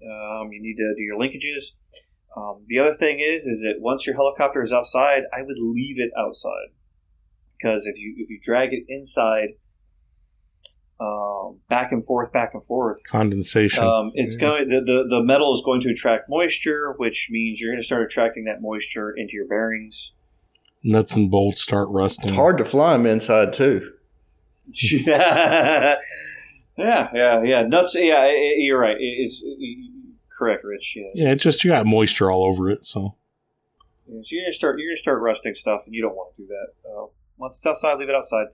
Um, 0.00 0.52
you 0.52 0.62
need 0.62 0.76
to 0.76 0.94
do 0.96 1.02
your 1.02 1.18
linkages. 1.18 1.74
Um, 2.36 2.64
the 2.68 2.78
other 2.78 2.92
thing 2.92 3.18
is, 3.18 3.42
is 3.42 3.62
that 3.62 3.80
once 3.80 4.06
your 4.06 4.14
helicopter 4.14 4.62
is 4.62 4.72
outside, 4.72 5.24
I 5.32 5.42
would 5.42 5.58
leave 5.58 5.98
it 5.98 6.12
outside 6.16 6.70
because 7.62 7.86
if 7.86 7.98
you 7.98 8.14
if 8.18 8.30
you 8.30 8.38
drag 8.42 8.72
it 8.72 8.84
inside, 8.88 9.50
um, 11.00 11.60
back 11.68 11.92
and 11.92 12.04
forth, 12.04 12.32
back 12.32 12.50
and 12.54 12.64
forth, 12.64 12.98
Condensation. 13.04 13.84
um, 13.84 14.12
it's 14.14 14.36
going 14.36 14.68
the, 14.68 14.80
the 14.80 15.06
the 15.08 15.22
metal 15.22 15.54
is 15.54 15.62
going 15.64 15.80
to 15.82 15.90
attract 15.90 16.28
moisture, 16.28 16.94
which 16.96 17.28
means 17.30 17.60
you're 17.60 17.70
going 17.70 17.80
to 17.80 17.86
start 17.86 18.02
attracting 18.02 18.44
that 18.44 18.60
moisture 18.60 19.12
into 19.16 19.34
your 19.34 19.46
bearings. 19.46 20.12
Nuts 20.84 21.14
and 21.16 21.30
bolts 21.30 21.60
start 21.62 21.88
rusting. 21.90 22.28
It's 22.30 22.36
hard 22.36 22.58
to 22.58 22.64
fly 22.64 22.92
them 22.96 23.06
inside 23.06 23.52
too. 23.52 23.92
yeah, 24.92 25.96
yeah, 26.76 27.42
yeah. 27.42 27.62
Nuts. 27.62 27.94
Yeah, 27.94 28.16
i- 28.16 28.26
i- 28.28 28.54
you're 28.58 28.80
right. 28.80 28.96
It- 28.96 29.18
It's 29.20 29.44
correct, 30.36 30.64
Rich. 30.64 30.94
Yeah, 30.96 31.06
Yeah, 31.14 31.32
it's 31.32 31.42
just 31.42 31.62
you 31.64 31.70
got 31.70 31.86
moisture 31.86 32.30
all 32.30 32.44
over 32.44 32.68
it. 32.70 32.84
So 32.84 33.16
Yeah, 34.08 34.20
so 34.22 34.28
you're 34.34 34.44
gonna 34.44 34.52
start 34.52 34.78
you're 34.78 34.88
gonna 34.90 34.96
start 34.96 35.20
rusting 35.20 35.54
stuff, 35.54 35.84
and 35.86 35.94
you 35.94 36.02
don't 36.02 36.16
want 36.16 36.34
to 36.36 36.42
do 36.42 36.48
that. 36.48 36.88
Uh, 36.88 37.06
once 37.38 37.58
it's 37.58 37.66
outside, 37.66 37.98
leave 37.98 38.08
it 38.08 38.14
outside. 38.14 38.46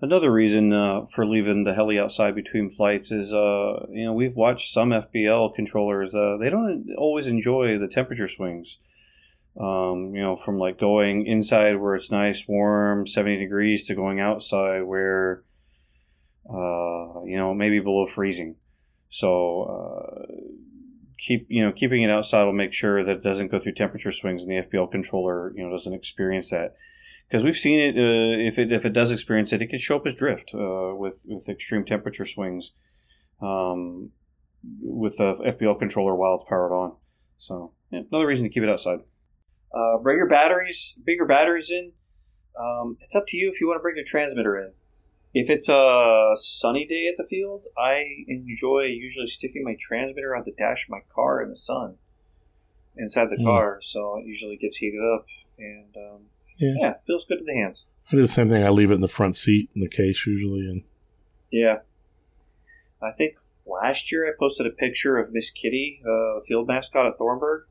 Another 0.00 0.30
reason 0.32 0.72
uh, 0.72 1.06
for 1.06 1.26
leaving 1.26 1.64
the 1.64 1.74
heli 1.74 1.98
outside 1.98 2.34
between 2.36 2.70
flights 2.70 3.10
is, 3.10 3.34
uh, 3.34 3.84
you 3.90 4.04
know, 4.04 4.12
we've 4.12 4.36
watched 4.36 4.72
some 4.72 4.90
FBL 4.90 5.52
controllers. 5.56 6.14
Uh, 6.14 6.36
they 6.40 6.50
don't 6.50 6.86
always 6.96 7.26
enjoy 7.26 7.76
the 7.78 7.88
temperature 7.88 8.28
swings. 8.28 8.78
Um, 9.58 10.14
you 10.14 10.22
know, 10.22 10.36
from 10.36 10.58
like 10.58 10.78
going 10.78 11.26
inside 11.26 11.76
where 11.76 11.96
it's 11.96 12.10
nice, 12.10 12.46
warm, 12.46 13.06
seventy 13.06 13.38
degrees, 13.38 13.84
to 13.86 13.94
going 13.94 14.20
outside 14.20 14.82
where, 14.82 15.42
uh, 16.48 17.24
you 17.24 17.36
know, 17.36 17.54
maybe 17.54 17.80
below 17.80 18.06
freezing. 18.06 18.54
So 19.08 19.62
uh, 19.62 20.32
keep 21.18 21.46
you 21.48 21.64
know 21.64 21.72
keeping 21.72 22.02
it 22.02 22.10
outside 22.10 22.44
will 22.44 22.52
make 22.52 22.72
sure 22.72 23.04
that 23.04 23.16
it 23.16 23.22
doesn't 23.22 23.50
go 23.50 23.58
through 23.58 23.74
temperature 23.74 24.12
swings 24.12 24.44
and 24.44 24.52
the 24.52 24.66
FBL 24.68 24.90
controller 24.90 25.52
you 25.56 25.64
know 25.64 25.70
doesn't 25.70 25.94
experience 25.94 26.50
that. 26.50 26.74
Because 27.28 27.44
we've 27.44 27.56
seen 27.56 27.80
it 27.80 27.96
uh, 27.96 28.40
if 28.40 28.58
it 28.58 28.72
if 28.72 28.84
it 28.86 28.92
does 28.92 29.10
experience 29.10 29.52
it 29.52 29.60
it 29.60 29.66
can 29.66 29.78
show 29.78 29.96
up 29.96 30.06
as 30.06 30.14
drift 30.14 30.52
uh, 30.54 30.94
with 30.94 31.20
with 31.26 31.48
extreme 31.48 31.84
temperature 31.84 32.24
swings 32.24 32.72
um, 33.42 34.10
with 34.80 35.16
the 35.18 35.34
FBL 35.34 35.78
controller 35.78 36.14
while 36.14 36.36
it's 36.36 36.48
powered 36.48 36.72
on. 36.72 36.96
So 37.36 37.72
yeah, 37.90 38.02
another 38.10 38.26
reason 38.26 38.46
to 38.46 38.52
keep 38.52 38.62
it 38.62 38.68
outside 38.68 39.00
uh, 39.72 39.98
bring 39.98 40.16
your 40.16 40.28
batteries 40.28 40.94
bring 41.04 41.16
your 41.16 41.26
batteries 41.26 41.70
in 41.70 41.92
um, 42.58 42.96
it's 43.00 43.14
up 43.14 43.24
to 43.28 43.36
you 43.36 43.48
if 43.48 43.60
you 43.60 43.66
want 43.68 43.78
to 43.78 43.82
bring 43.82 43.96
your 43.96 44.04
transmitter 44.04 44.56
in 44.58 44.72
if 45.34 45.50
it's 45.50 45.68
a 45.68 46.32
sunny 46.36 46.86
day 46.86 47.06
at 47.06 47.18
the 47.18 47.26
field, 47.28 47.66
I 47.76 48.24
enjoy 48.26 48.84
usually 48.84 49.26
sticking 49.26 49.62
my 49.62 49.76
transmitter 49.78 50.34
on 50.34 50.44
the 50.44 50.52
dash 50.52 50.86
of 50.86 50.90
my 50.90 51.00
car 51.14 51.42
in 51.42 51.50
the 51.50 51.54
sun 51.54 51.98
inside 52.96 53.28
the 53.30 53.36
Hmm. 53.36 53.44
car, 53.44 53.78
so 53.82 54.16
it 54.16 54.26
usually 54.26 54.56
gets 54.56 54.78
heated 54.78 55.02
up 55.02 55.26
and 55.58 55.94
um, 55.98 56.20
Yeah. 56.56 56.72
yeah, 56.80 56.94
feels 57.06 57.26
good 57.26 57.38
to 57.40 57.44
the 57.44 57.52
hands. 57.54 57.88
I 58.10 58.16
do 58.16 58.22
the 58.22 58.26
same 58.26 58.48
thing. 58.48 58.64
I 58.64 58.70
leave 58.70 58.90
it 58.90 58.94
in 58.94 59.00
the 59.02 59.06
front 59.06 59.36
seat 59.36 59.68
in 59.76 59.82
the 59.82 59.88
case 59.88 60.26
usually, 60.26 60.66
and 60.66 60.82
Yeah, 61.50 61.80
I 63.02 63.12
think 63.12 63.36
last 63.66 64.10
year 64.10 64.26
I 64.26 64.32
posted 64.36 64.66
a 64.66 64.70
picture 64.70 65.18
of 65.18 65.30
Miss 65.30 65.50
Kitty, 65.50 66.00
uh, 66.08 66.40
field 66.40 66.66
mascot 66.66 67.04
at 67.06 67.18
Thornburg. 67.18 67.66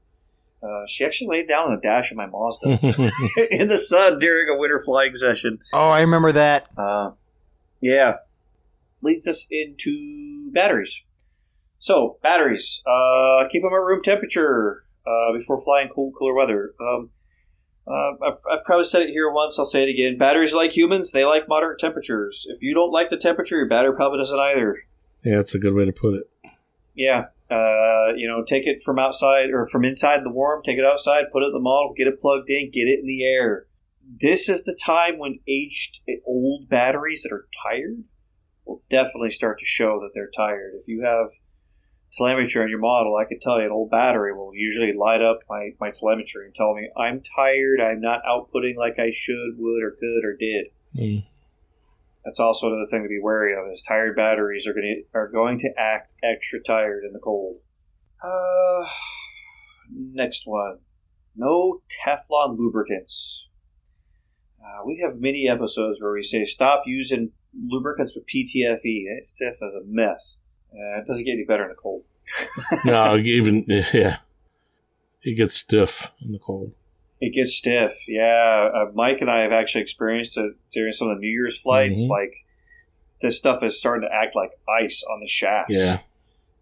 Uh, 0.68 0.86
she 0.88 1.06
actually 1.06 1.28
laid 1.28 1.48
down 1.48 1.66
on 1.68 1.76
the 1.76 1.82
dash 1.82 2.12
of 2.12 2.18
my 2.18 2.26
Mazda 2.26 2.68
in 3.52 3.68
the 3.68 3.78
sun 3.78 4.20
during 4.20 4.50
a 4.50 4.60
winter 4.60 4.82
flying 4.84 5.16
session. 5.16 5.60
Oh, 5.74 5.90
I 5.90 6.02
remember 6.02 6.32
that. 6.34 6.68
Uh, 6.78 7.12
yeah. 7.82 8.16
Leads 9.02 9.28
us 9.28 9.48
into 9.52 10.52
batteries. 10.52 11.04
So, 11.80 12.18
batteries. 12.24 12.82
Uh, 12.86 13.48
keep 13.50 13.62
them 13.62 13.72
at 13.72 13.78
room 13.78 14.02
temperature 14.04 14.84
uh, 15.06 15.32
before 15.34 15.60
flying 15.64 15.90
cold, 15.94 16.16
cooler 16.18 16.34
weather. 16.34 16.74
Um, 16.82 17.12
uh, 17.88 18.12
I've, 18.26 18.40
I've 18.52 18.64
probably 18.66 18.84
said 18.84 19.04
it 19.04 19.10
here 19.10 19.32
once, 19.32 19.58
I'll 19.58 19.66
say 19.66 19.84
it 19.84 19.90
again. 19.90 20.18
Batteries 20.18 20.54
like 20.54 20.76
humans, 20.76 21.12
they 21.12 21.24
like 21.24 21.48
moderate 21.48 21.80
temperatures. 21.80 22.46
If 22.50 22.62
you 22.62 22.74
don't 22.74 22.92
like 22.92 23.10
the 23.10 23.18
temperature, 23.18 23.56
your 23.56 23.70
battery 23.70 23.96
probably 23.96 24.18
doesn't 24.18 24.38
either. 24.38 24.84
yeah, 25.24 25.36
that's 25.38 25.56
a 25.56 25.60
good 25.60 25.74
way 25.74 25.86
to 25.86 25.94
put 25.94 26.16
it. 26.16 26.30
Yeah. 26.96 27.26
Uh, 27.50 28.14
you 28.16 28.28
know, 28.28 28.44
take 28.44 28.68
it 28.68 28.82
from 28.84 29.00
outside 29.00 29.52
or 29.52 29.66
from 29.70 29.86
inside 29.86 30.22
the 30.24 30.30
warm, 30.30 30.62
take 30.64 30.78
it 30.78 30.86
outside, 30.86 31.26
put 31.32 31.44
it 31.44 31.48
in 31.48 31.54
the 31.54 31.60
model, 31.60 31.94
get 31.96 32.08
it 32.08 32.20
plugged 32.20 32.50
in, 32.50 32.70
get 32.72 32.88
it 32.88 33.00
in 33.00 33.08
the 33.08 33.24
air. 33.26 33.68
This 34.20 34.50
is 34.50 34.64
the 34.64 34.78
time 34.86 35.18
when 35.18 35.40
aged 35.48 36.00
old 36.26 36.68
batteries 36.68 37.24
that 37.24 37.34
are 37.34 37.48
tired 37.64 38.04
will 38.66 38.84
definitely 38.90 39.32
start 39.32 39.60
to 39.60 39.66
show 39.66 40.00
that 40.02 40.10
they're 40.14 40.32
tired. 40.36 40.74
If 40.76 40.88
you 40.88 41.04
have 41.06 41.30
telemetry 42.12 42.62
on 42.62 42.70
your 42.70 42.80
model, 42.80 43.16
I 43.16 43.26
can 43.26 43.40
tell 43.40 43.60
you 43.60 43.66
an 43.66 43.72
old 43.72 43.92
battery 43.92 44.34
will 44.34 44.52
usually 44.54 44.94
light 44.94 45.22
up 45.22 45.40
my, 45.50 45.70
my 45.80 45.92
telemetry 45.92 46.46
and 46.46 46.56
tell 46.56 46.74
me 46.74 46.90
I'm 46.98 47.22
tired, 47.22 47.80
I'm 47.82 48.02
not 48.02 48.22
outputting 48.28 48.76
like 48.76 49.00
I 49.00 49.12
should, 49.14 49.56
would, 49.58 49.84
or 49.84 49.92
could, 49.92 50.26
or 50.26 50.36
did. 50.38 50.68
Mm. 50.98 51.26
That's 52.28 52.42
also 52.42 52.68
another 52.68 52.88
thing 52.92 53.04
to 53.04 53.08
be 53.08 53.22
wary 53.22 53.54
of. 53.54 53.72
Is 53.72 53.82
tired 53.82 54.18
batteries 54.18 54.68
are 54.68 54.74
going 54.74 54.84
to 54.84 55.18
are 55.18 55.30
going 55.30 55.60
to 55.60 55.70
act 55.78 56.12
extra 56.22 56.60
tired 56.62 57.06
in 57.06 57.14
the 57.14 57.20
cold. 57.20 57.60
Uh, 58.22 58.86
next 59.90 60.44
one. 60.46 60.80
No 61.38 61.80
Teflon 61.88 62.58
lubricants. 62.58 63.48
Uh, 64.62 64.84
we 64.86 65.00
have 65.02 65.22
many 65.22 65.48
episodes 65.48 66.02
where 66.02 66.12
we 66.12 66.22
say 66.22 66.44
stop 66.44 66.84
using 66.86 67.32
lubricants 67.66 68.14
with 68.14 68.26
PTFE. 68.26 69.06
It's 69.18 69.30
stiff 69.30 69.64
as 69.66 69.76
a 69.76 69.86
mess. 69.86 70.36
Uh, 70.74 71.00
it 71.00 71.08
doesn't 71.08 71.24
get 71.24 71.32
any 71.32 71.46
better 71.46 71.64
in 71.64 71.70
the 71.70 71.76
cold. 71.76 72.04
no, 72.84 73.16
even 73.16 73.64
yeah, 73.68 74.18
it 75.24 75.38
gets 75.38 75.56
stiff 75.56 76.12
in 76.22 76.34
the 76.34 76.40
cold. 76.40 76.74
It 77.20 77.34
gets 77.34 77.56
stiff. 77.56 77.94
Yeah, 78.08 78.70
uh, 78.74 78.92
Mike 78.94 79.18
and 79.22 79.30
I 79.30 79.42
have 79.42 79.52
actually 79.52 79.82
experienced 79.82 80.38
it 80.38 80.54
during 80.72 80.92
some 80.92 81.10
of 81.10 81.18
the 81.18 81.22
New 81.22 81.30
Year's 81.32 81.60
flights. 81.60 82.06
Mhm. 82.06 82.10
Like 82.10 82.34
this 83.22 83.38
stuff 83.38 83.64
is 83.64 83.78
starting 83.80 84.08
to 84.08 84.16
act 84.16 84.36
like 84.36 84.52
ice 84.82 85.04
on 85.12 85.20
the 85.22 85.28
shafts. 85.28 85.74
Yeah, 85.74 86.00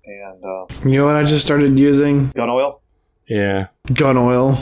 and 0.05 0.43
uh, 0.43 0.65
You 0.87 0.97
know 0.99 1.05
what 1.05 1.15
I 1.17 1.23
just 1.23 1.43
started 1.45 1.77
using? 1.77 2.29
gun 2.29 2.49
oil. 2.49 2.81
yeah. 3.27 3.67
Gun 3.93 4.17
oil. 4.17 4.57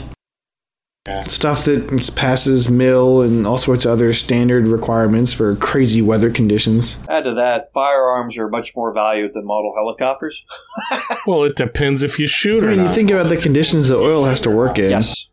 Yeah. 1.06 1.22
Stuff 1.24 1.66
that 1.66 2.12
passes 2.16 2.70
mill 2.70 3.20
and 3.20 3.46
all 3.46 3.58
sorts 3.58 3.84
of 3.84 3.92
other 3.92 4.14
standard 4.14 4.66
requirements 4.66 5.34
for 5.34 5.54
crazy 5.56 6.00
weather 6.00 6.30
conditions. 6.30 6.96
Add 7.10 7.24
to 7.24 7.34
that, 7.34 7.70
firearms 7.74 8.38
are 8.38 8.48
much 8.48 8.74
more 8.74 8.90
valued 8.94 9.32
than 9.34 9.44
model 9.44 9.74
helicopters. 9.76 10.44
Well, 11.26 11.44
it 11.44 11.56
depends 11.56 12.02
if 12.02 12.18
you 12.18 12.26
shoot 12.26 12.64
I 12.64 12.66
or 12.66 12.70
mean, 12.70 12.80
you 12.80 12.88
think 12.88 13.10
about 13.10 13.28
the 13.28 13.36
conditions 13.36 13.88
the 13.88 13.96
oil 13.96 14.24
has 14.24 14.40
to 14.42 14.50
work 14.50 14.78
in. 14.78 14.90
Yes. 14.90 15.28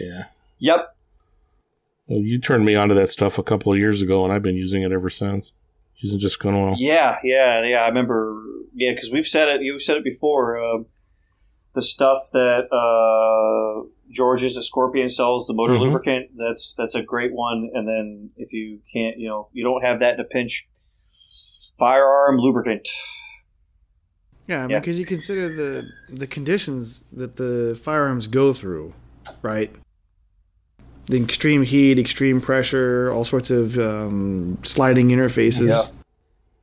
Yeah. 0.00 0.24
Yep. 0.58 0.94
Well, 2.08 2.20
you 2.20 2.38
turned 2.38 2.64
me 2.64 2.74
onto 2.74 2.94
that 2.94 3.10
stuff 3.10 3.38
a 3.38 3.42
couple 3.42 3.72
of 3.72 3.78
years 3.78 4.00
ago, 4.02 4.24
and 4.24 4.32
I've 4.32 4.42
been 4.42 4.56
using 4.56 4.82
it 4.82 4.92
ever 4.92 5.10
since. 5.10 5.52
Using 5.98 6.18
just 6.18 6.38
gun 6.40 6.54
oil. 6.54 6.74
Yeah, 6.78 7.18
yeah, 7.24 7.62
yeah. 7.64 7.78
I 7.82 7.88
remember. 7.88 8.40
Yeah, 8.74 8.92
because 8.94 9.10
we've 9.12 9.26
said 9.26 9.48
it. 9.48 9.62
You've 9.62 9.82
said 9.82 9.96
it 9.96 10.04
before. 10.04 10.58
Um, 10.58 10.86
the 11.74 11.82
stuff 11.82 12.18
that 12.32 12.68
uh, 12.72 13.88
George's 14.10 14.54
the 14.54 14.62
Scorpion 14.62 15.08
sells 15.08 15.46
the 15.48 15.54
motor 15.54 15.74
Mhm. 15.74 15.80
lubricant. 15.80 16.30
That's 16.36 16.74
that's 16.76 16.94
a 16.94 17.02
great 17.02 17.32
one. 17.32 17.70
And 17.74 17.86
then 17.86 18.30
if 18.36 18.52
you 18.52 18.78
can't, 18.92 19.18
you 19.18 19.28
know, 19.28 19.48
you 19.52 19.64
don't 19.64 19.82
have 19.82 20.00
that 20.00 20.14
in 20.14 20.20
a 20.20 20.24
pinch, 20.24 20.66
firearm 21.78 22.38
lubricant. 22.38 22.88
Yeah, 24.46 24.58
I 24.58 24.60
mean, 24.62 24.70
Yeah. 24.70 24.78
because 24.80 24.98
you 24.98 25.04
consider 25.06 25.48
the 25.54 25.88
the 26.08 26.26
conditions 26.26 27.04
that 27.12 27.36
the 27.36 27.78
firearms 27.82 28.28
go 28.28 28.52
through, 28.52 28.94
right? 29.42 29.74
The 31.06 31.22
extreme 31.22 31.62
heat, 31.62 31.98
extreme 31.98 32.40
pressure, 32.40 33.10
all 33.12 33.24
sorts 33.24 33.50
of 33.50 33.78
um, 33.78 34.58
sliding 34.62 35.08
interfaces. 35.08 35.68
Yeah. 35.68 35.82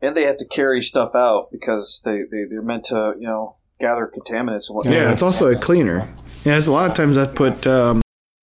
And 0.07 0.15
they 0.15 0.23
have 0.23 0.37
to 0.37 0.45
carry 0.47 0.81
stuff 0.81 1.15
out 1.15 1.49
because 1.51 2.01
they, 2.05 2.23
they, 2.29 2.43
they're 2.49 2.61
meant 2.61 2.83
to, 2.85 3.15
you 3.19 3.25
know, 3.25 3.55
gather 3.79 4.05
contaminants 4.15 4.69
and 4.69 4.75
whatnot. 4.75 4.93
Yeah, 4.93 5.11
it's 5.11 5.23
also 5.23 5.47
a 5.47 5.55
cleaner. 5.55 6.07
Yeah, 6.43 6.51
there's 6.53 6.67
a 6.67 6.71
lot 6.73 6.89
of 6.89 6.95
times 6.95 7.17
I've 7.17 7.33
put, 7.33 7.65
um, 7.65 8.01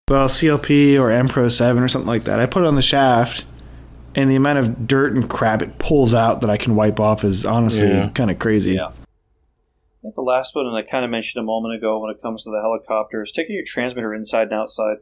well, 0.09 0.27
CLP 0.27 0.99
or 0.99 1.11
M-Pro 1.11 1.49
7 1.49 1.83
or 1.83 1.87
something 1.87 2.07
like 2.07 2.23
that. 2.23 2.39
I 2.39 2.47
put 2.47 2.63
it 2.63 2.67
on 2.67 2.75
the 2.75 2.81
shaft, 2.81 3.45
and 4.15 4.29
the 4.29 4.35
amount 4.35 4.57
of 4.59 4.87
dirt 4.87 5.13
and 5.13 5.29
crap 5.29 5.61
it 5.61 5.77
pulls 5.77 6.13
out 6.15 6.41
that 6.41 6.49
I 6.49 6.57
can 6.57 6.75
wipe 6.75 6.99
off 6.99 7.23
is 7.23 7.45
honestly 7.45 7.87
Yeah. 7.89 8.09
kind 8.15 8.31
of 8.31 8.39
crazy. 8.39 8.73
Yeah. 8.73 8.91
I 10.01 10.07
think 10.07 10.15
the 10.15 10.21
last 10.21 10.55
one, 10.55 10.65
and 10.65 10.75
I 10.75 10.81
kind 10.81 11.05
of 11.05 11.11
mentioned 11.11 11.41
a 11.41 11.45
moment 11.45 11.75
ago 11.75 11.99
when 11.99 12.09
it 12.09 12.21
comes 12.21 12.43
to 12.43 12.49
the 12.49 12.59
helicopter, 12.59 13.21
is 13.21 13.31
taking 13.31 13.55
your 13.55 13.65
transmitter 13.65 14.13
inside 14.15 14.43
and 14.47 14.53
outside. 14.53 14.97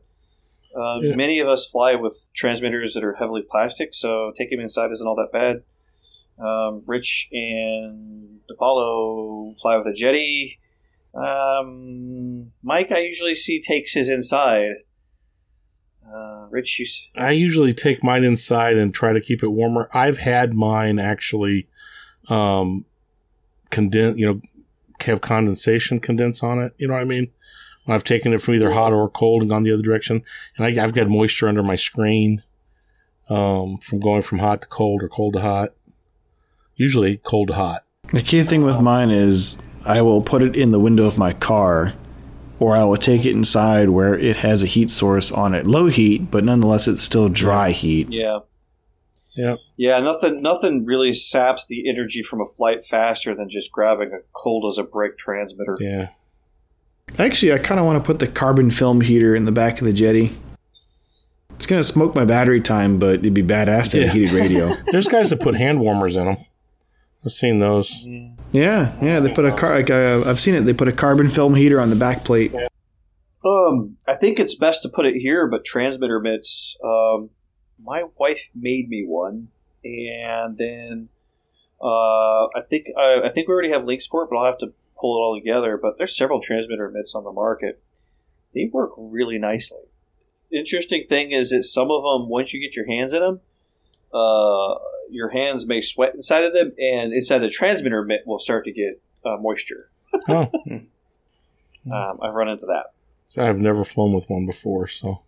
Uh, 0.76 1.00
Yeah. 1.02 1.16
Many 1.16 1.40
of 1.40 1.48
us 1.48 1.66
fly 1.66 1.96
with 1.96 2.28
transmitters 2.34 2.94
that 2.96 3.04
are 3.04 3.14
heavily 3.16 3.42
plastic, 3.50 3.94
so 3.94 4.32
taking 4.38 4.58
them 4.58 4.64
inside 4.64 4.92
isn't 4.92 5.08
all 5.08 5.16
that 5.16 5.32
bad. 5.32 5.64
Um, 6.46 6.84
Rich 6.86 7.30
and 7.32 8.40
Apollo 8.50 9.56
fly 9.62 9.78
with 9.78 9.88
a 9.88 9.92
Jeti. 9.94 10.58
Um, 11.14 12.52
Mike, 12.62 12.92
I 12.92 13.00
usually 13.00 13.36
see 13.36 13.62
takes 13.62 13.94
his 13.94 14.10
inside. 14.10 14.76
Uh, 16.06 16.48
Rich, 16.50 16.80
you 16.80 16.86
s- 16.86 17.08
I 17.18 17.32
usually 17.32 17.74
take 17.74 18.04
mine 18.04 18.24
inside 18.24 18.78
and 18.78 18.94
try 18.94 19.14
to 19.14 19.22
keep 19.22 19.44
it 19.44 19.50
warmer. 19.50 19.90
I've 19.94 20.18
had 20.18 20.54
mine 20.54 21.00
actually 21.00 21.68
um 22.30 22.86
condense, 23.70 24.18
you 24.18 24.26
know, 24.26 24.42
have 25.04 25.22
condensation 25.22 26.00
condense 26.00 26.44
on 26.44 26.60
it. 26.60 26.74
You 26.78 26.88
know 26.88 26.94
what 26.94 27.02
I 27.02 27.06
mean? 27.06 27.32
When 27.86 27.96
I've 27.96 28.04
taken 28.04 28.34
it 28.34 28.42
from 28.42 28.56
either 28.56 28.72
hot 28.72 28.94
or 28.94 29.10
cold 29.10 29.42
and 29.42 29.50
gone 29.50 29.64
the 29.64 29.72
other 29.72 29.82
direction, 29.82 30.24
and 30.58 30.80
I, 30.80 30.84
I've 30.84 30.94
got 30.94 31.10
moisture 31.10 31.48
under 31.48 31.64
my 31.64 31.76
screen 31.76 32.44
um, 33.30 33.78
from 33.80 34.00
going 34.00 34.22
from 34.22 34.40
hot 34.40 34.62
to 34.62 34.68
cold 34.68 35.04
or 35.04 35.10
cold 35.10 35.34
to 35.34 35.42
hot. 35.42 35.70
Usually 36.76 37.18
cold 37.18 37.50
to 37.50 37.56
hot. 37.56 37.84
The 38.14 38.22
key 38.22 38.44
thing 38.44 38.64
with 38.64 38.80
mine 38.80 39.10
is 39.10 39.58
I 39.86 40.02
will 40.02 40.22
put 40.22 40.44
it 40.44 40.56
in 40.56 40.72
the 40.72 40.80
window 40.80 41.06
of 41.06 41.18
my 41.18 41.34
car, 41.34 41.94
or 42.60 42.76
I 42.76 42.84
will 42.84 42.98
take 42.98 43.26
it 43.26 43.32
inside 43.32 43.90
where 43.90 44.18
it 44.18 44.38
has 44.38 44.64
a 44.64 44.66
heat 44.66 44.90
source 44.90 45.32
on 45.32 45.54
it. 45.54 45.66
Low 45.66 45.88
heat, 45.88 46.32
but 46.32 46.44
nonetheless, 46.44 46.88
it's 46.88 47.02
still 47.02 47.30
dry 47.30 47.72
heat. 47.72 48.08
yeah. 48.12 48.40
Yeah. 49.40 49.56
Yeah, 49.78 50.02
nothing 50.02 50.42
nothing 50.42 50.86
really 50.86 51.14
saps 51.14 51.66
the 51.66 51.90
energy 51.90 52.22
from 52.22 52.42
a 52.42 52.46
flight 52.46 52.86
faster 52.86 53.34
than 53.34 53.48
just 53.48 53.72
grabbing 53.72 54.12
a 54.12 54.20
cold 54.34 54.66
as 54.70 54.78
a 54.78 54.84
brick 54.84 55.18
transmitter. 55.18 55.78
Yeah. 55.80 56.10
Actually, 57.18 57.54
I 57.54 57.60
kind 57.60 57.80
of 57.80 57.86
want 57.86 58.04
to 58.04 58.06
put 58.06 58.20
the 58.20 58.28
carbon 58.28 58.70
film 58.70 59.00
heater 59.00 59.34
in 59.34 59.46
the 59.46 59.54
back 59.54 59.80
of 59.80 59.88
the 59.88 59.94
Jeti. 59.94 60.36
It's 61.52 61.66
going 61.66 61.80
to 61.82 61.88
smoke 61.88 62.16
my 62.16 62.26
battery 62.26 62.60
time, 62.60 63.00
but 63.00 63.20
it'd 63.20 63.34
be 63.34 63.42
badass 63.42 63.92
to 63.92 64.02
have 64.02 64.10
a 64.10 64.12
heated 64.12 64.34
radio. 64.34 64.74
There's 64.92 65.08
guys 65.08 65.30
that 65.30 65.40
put 65.40 65.56
hand 65.56 65.80
warmers 65.80 66.18
in 66.18 66.26
them. 66.26 66.38
I've 67.26 67.32
seen 67.32 67.60
those. 67.60 68.06
Yeah, 68.52 68.94
yeah. 69.02 69.22
They 69.22 69.34
put 69.34 69.46
a 69.46 69.54
car. 69.54 69.76
Like, 69.76 69.90
uh, 69.90 70.24
I've 70.26 70.40
seen 70.40 70.56
it. 70.56 70.62
They 70.62 70.74
put 70.74 70.90
a 70.90 70.94
carbon 70.94 71.30
film 71.30 71.56
heater 71.56 71.80
on 71.80 71.90
the 71.90 71.96
back 71.96 72.26
plate. 72.26 72.54
Um, 73.46 73.98
I 74.06 74.16
think 74.16 74.38
it's 74.38 74.56
best 74.56 74.84
to 74.84 74.90
put 74.90 75.06
it 75.06 75.16
here, 75.16 75.48
but 75.48 75.64
transmitter 75.64 76.20
mitts. 76.20 76.78
Um, 76.84 77.30
my 77.84 78.04
wife 78.18 78.50
made 78.56 78.90
me 78.90 79.04
one, 79.06 79.50
and 79.84 80.58
then 80.58 81.10
uh, 81.82 82.46
I 82.48 82.62
think 82.70 82.88
I, 82.98 83.22
I 83.26 83.30
think 83.30 83.48
we 83.48 83.54
already 83.54 83.72
have 83.72 83.86
links 83.86 84.06
for 84.06 84.24
it, 84.24 84.30
but 84.30 84.38
I'll 84.38 84.46
have 84.46 84.60
to 84.60 84.74
pull 85.00 85.16
it 85.18 85.22
all 85.22 85.40
together. 85.40 85.78
But 85.78 85.98
there's 85.98 86.16
several 86.16 86.42
transmitter 86.42 86.90
mitts 86.90 87.16
on 87.16 87.24
the 87.24 87.32
market. 87.32 87.82
They 88.54 88.70
work 88.72 88.92
really 88.98 89.38
nicely. 89.38 89.82
Interesting 90.52 91.06
thing 91.08 91.32
is 91.32 91.52
that 91.52 91.64
some 91.64 91.92
of 91.92 92.02
them, 92.04 92.28
once 92.30 92.54
you 92.54 92.60
get 92.60 92.76
your 92.76 92.88
hands 92.88 93.14
in 93.14 93.22
them, 93.22 93.40
uh, 94.14 94.76
your 95.12 95.30
hands 95.30 95.68
may 95.68 95.80
sweat 95.82 96.16
inside 96.16 96.44
of 96.44 96.54
them, 96.54 96.74
and 96.82 97.14
inside 97.14 97.40
the 97.40 97.50
transmitter 97.50 98.04
mitt 98.04 98.22
will 98.26 98.40
start 98.40 98.66
to 98.66 98.72
get 98.72 99.00
uh, 99.26 99.38
moisture. 99.38 99.90
Oh, 100.28 100.52
Um, 101.92 102.20
I've 102.22 102.34
run 102.34 102.50
into 102.50 102.66
that. 102.68 102.88
so 103.26 103.44
I've 103.44 103.58
never 103.60 103.84
flown 103.86 104.12
with 104.14 104.30
one 104.30 104.46
before. 104.46 104.86
So 104.88 105.24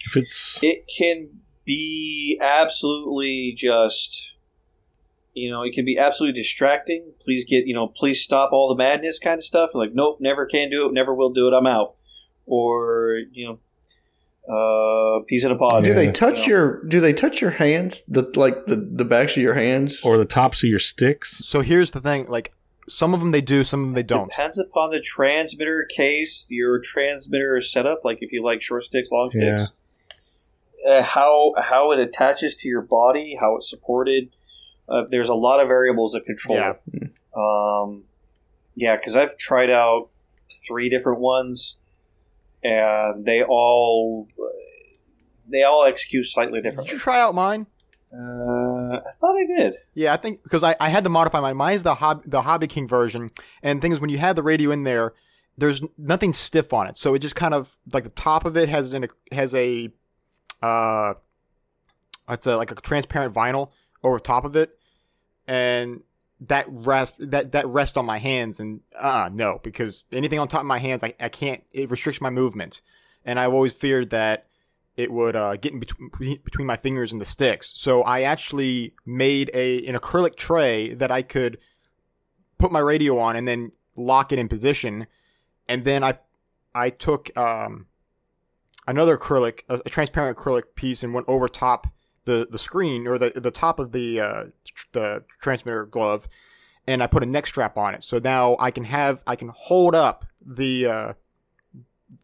if 0.00 0.16
it's 0.16 0.60
it 0.62 0.84
can 0.98 1.28
be 1.64 2.38
absolutely 2.40 3.52
just 3.56 4.32
you 5.34 5.50
know 5.50 5.62
it 5.62 5.72
can 5.74 5.84
be 5.84 5.98
absolutely 5.98 6.40
distracting 6.40 7.12
please 7.20 7.44
get 7.44 7.66
you 7.66 7.74
know 7.74 7.86
please 7.88 8.22
stop 8.22 8.50
all 8.52 8.68
the 8.68 8.76
madness 8.76 9.18
kind 9.18 9.38
of 9.38 9.44
stuff 9.44 9.70
like 9.74 9.90
nope 9.94 10.18
never 10.20 10.46
can 10.46 10.70
do 10.70 10.86
it 10.86 10.92
never 10.92 11.14
will 11.14 11.32
do 11.32 11.48
it 11.48 11.52
i'm 11.52 11.66
out 11.66 11.94
or 12.46 13.18
you 13.32 13.46
know 13.46 13.58
uh 14.48 15.24
piece 15.26 15.44
in 15.44 15.50
a 15.50 15.56
pod 15.56 15.82
Do 15.82 15.92
they 15.92 16.12
touch 16.12 16.46
You 16.46 16.52
know? 16.52 16.58
your? 16.58 16.84
Do 16.84 17.00
they 17.00 17.12
touch 17.12 17.40
your 17.40 17.50
hands? 17.50 18.02
The 18.06 18.22
like 18.36 18.66
the 18.66 18.76
the 18.76 19.04
backs 19.04 19.36
of 19.36 19.42
your 19.42 19.54
hands? 19.54 20.00
or 20.04 20.18
the 20.18 20.24
tops 20.24 20.62
of 20.62 20.70
your 20.70 20.78
sticks. 20.78 21.38
So 21.44 21.62
here's 21.62 21.90
the 21.90 22.00
thing: 22.00 22.28
like 22.28 22.54
some 22.88 23.12
of 23.12 23.18
them 23.18 23.32
they 23.32 23.40
do, 23.40 23.64
some 23.64 23.80
of 23.80 23.86
them 23.86 23.94
they 23.94 24.04
don't. 24.04 24.30
depends 24.30 24.56
upon 24.60 24.92
the 24.92 25.00
transmitter 25.00 25.84
case 25.96 26.46
your 26.48 26.78
transmitter 26.78 27.56
is 27.56 27.72
set 27.72 27.86
up 27.86 28.02
like 28.04 28.18
if 28.20 28.30
you 28.30 28.40
like 28.44 28.62
short 28.62 28.84
sticks 28.84 29.08
long 29.10 29.30
Yeah. 29.34 29.66
Uh, 30.86 31.02
how 31.02 31.52
how 31.60 31.92
it 31.92 31.98
attaches 31.98 32.54
to 32.56 32.68
your 32.68 32.82
body 32.82 33.36
how 33.40 33.56
it's 33.56 33.68
supported 33.68 34.28
uh, 34.88 35.02
there's 35.10 35.28
a 35.28 35.34
lot 35.34 35.60
of 35.60 35.68
variables 35.68 36.12
that 36.12 36.24
control 36.24 36.58
Yeah. 36.58 36.74
Um, 37.36 38.04
yeah, 38.74 38.96
because 38.96 39.16
I've 39.16 39.36
tried 39.36 39.70
out 39.70 40.10
three 40.68 40.88
different 40.88 41.20
ones, 41.20 41.76
and 42.62 43.24
they 43.24 43.42
all 43.42 44.28
they 45.50 45.62
all 45.62 45.84
execute 45.86 46.24
slightly 46.26 46.60
Did 46.60 46.64
you 46.64 46.70
differently. 46.70 46.98
try 46.98 47.20
out 47.20 47.34
mine? 47.34 47.66
Uh, 48.12 48.98
I 48.98 49.10
thought 49.20 49.36
I 49.36 49.46
did. 49.46 49.76
Yeah, 49.94 50.12
I 50.14 50.16
think 50.16 50.42
because 50.42 50.62
I, 50.62 50.76
I 50.80 50.88
had 50.88 51.04
to 51.04 51.10
modify 51.10 51.40
mine. 51.40 51.56
Mine's 51.56 51.82
the 51.82 51.94
Hob- 51.96 52.22
the 52.26 52.42
Hobby 52.42 52.66
King 52.66 52.86
version, 52.88 53.30
and 53.62 53.78
the 53.78 53.82
thing 53.82 53.92
is 53.92 54.00
when 54.00 54.10
you 54.10 54.18
have 54.18 54.36
the 54.36 54.42
radio 54.42 54.70
in 54.70 54.84
there, 54.84 55.12
there's 55.58 55.82
nothing 55.98 56.32
stiff 56.32 56.72
on 56.72 56.86
it, 56.86 56.96
so 56.96 57.14
it 57.14 57.18
just 57.20 57.36
kind 57.36 57.54
of 57.54 57.76
like 57.92 58.04
the 58.04 58.10
top 58.10 58.44
of 58.44 58.56
it 58.56 58.68
has 58.68 58.92
an 58.92 59.08
has 59.32 59.54
a 59.54 59.90
uh, 60.62 61.14
it's 62.28 62.46
a 62.46 62.56
like 62.56 62.70
a 62.70 62.74
transparent 62.76 63.34
vinyl 63.34 63.70
over 64.02 64.18
top 64.18 64.44
of 64.44 64.56
it, 64.56 64.78
and 65.46 66.02
that 66.40 66.66
rest 66.68 67.14
that 67.18 67.52
that 67.52 67.66
rest 67.66 67.96
on 67.96 68.04
my 68.04 68.18
hands. 68.18 68.60
And 68.60 68.80
uh 68.98 69.30
no 69.32 69.60
because 69.62 70.04
anything 70.12 70.38
on 70.38 70.48
top 70.48 70.60
of 70.60 70.66
my 70.66 70.78
hands 70.78 71.02
I, 71.02 71.14
I 71.18 71.28
can't 71.28 71.62
it 71.72 71.90
restricts 71.90 72.20
my 72.20 72.30
movement, 72.30 72.82
and 73.24 73.40
I've 73.40 73.52
always 73.52 73.72
feared 73.72 74.10
that 74.10 74.46
it 74.96 75.12
would 75.12 75.36
uh, 75.36 75.56
get 75.56 75.72
in 75.72 75.80
between 75.80 76.10
between 76.42 76.66
my 76.66 76.76
fingers 76.76 77.12
and 77.12 77.20
the 77.20 77.26
sticks. 77.26 77.72
So 77.76 78.02
I 78.02 78.22
actually 78.22 78.94
made 79.04 79.50
a 79.52 79.86
an 79.86 79.94
acrylic 79.94 80.36
tray 80.36 80.94
that 80.94 81.10
I 81.10 81.22
could 81.22 81.58
put 82.58 82.72
my 82.72 82.78
radio 82.78 83.18
on 83.18 83.36
and 83.36 83.46
then 83.46 83.72
lock 83.94 84.32
it 84.32 84.38
in 84.38 84.48
position, 84.48 85.06
and 85.68 85.84
then 85.84 86.02
I 86.02 86.18
I 86.74 86.90
took 86.90 87.36
um, 87.36 87.86
another 88.86 89.16
acrylic 89.16 89.60
a, 89.68 89.80
a 89.86 89.88
transparent 89.88 90.36
acrylic 90.36 90.74
piece 90.74 91.02
and 91.02 91.14
went 91.14 91.28
over 91.28 91.48
top 91.48 91.88
the 92.24 92.46
the 92.50 92.58
screen 92.58 93.06
or 93.06 93.18
the 93.18 93.32
the 93.34 93.50
top 93.50 93.78
of 93.78 93.92
the 93.92 94.20
uh, 94.20 94.44
tr- 94.64 94.86
the 94.92 95.24
transmitter 95.40 95.86
glove, 95.86 96.28
and 96.86 97.02
I 97.02 97.06
put 97.06 97.22
a 97.22 97.26
neck 97.26 97.46
strap 97.46 97.76
on 97.78 97.94
it. 97.94 98.02
So 98.02 98.18
now 98.18 98.56
I 98.58 98.70
can 98.70 98.84
have 98.84 99.22
I 99.26 99.36
can 99.36 99.50
hold 99.54 99.94
up 99.94 100.26
the 100.44 100.86
uh, 100.86 101.12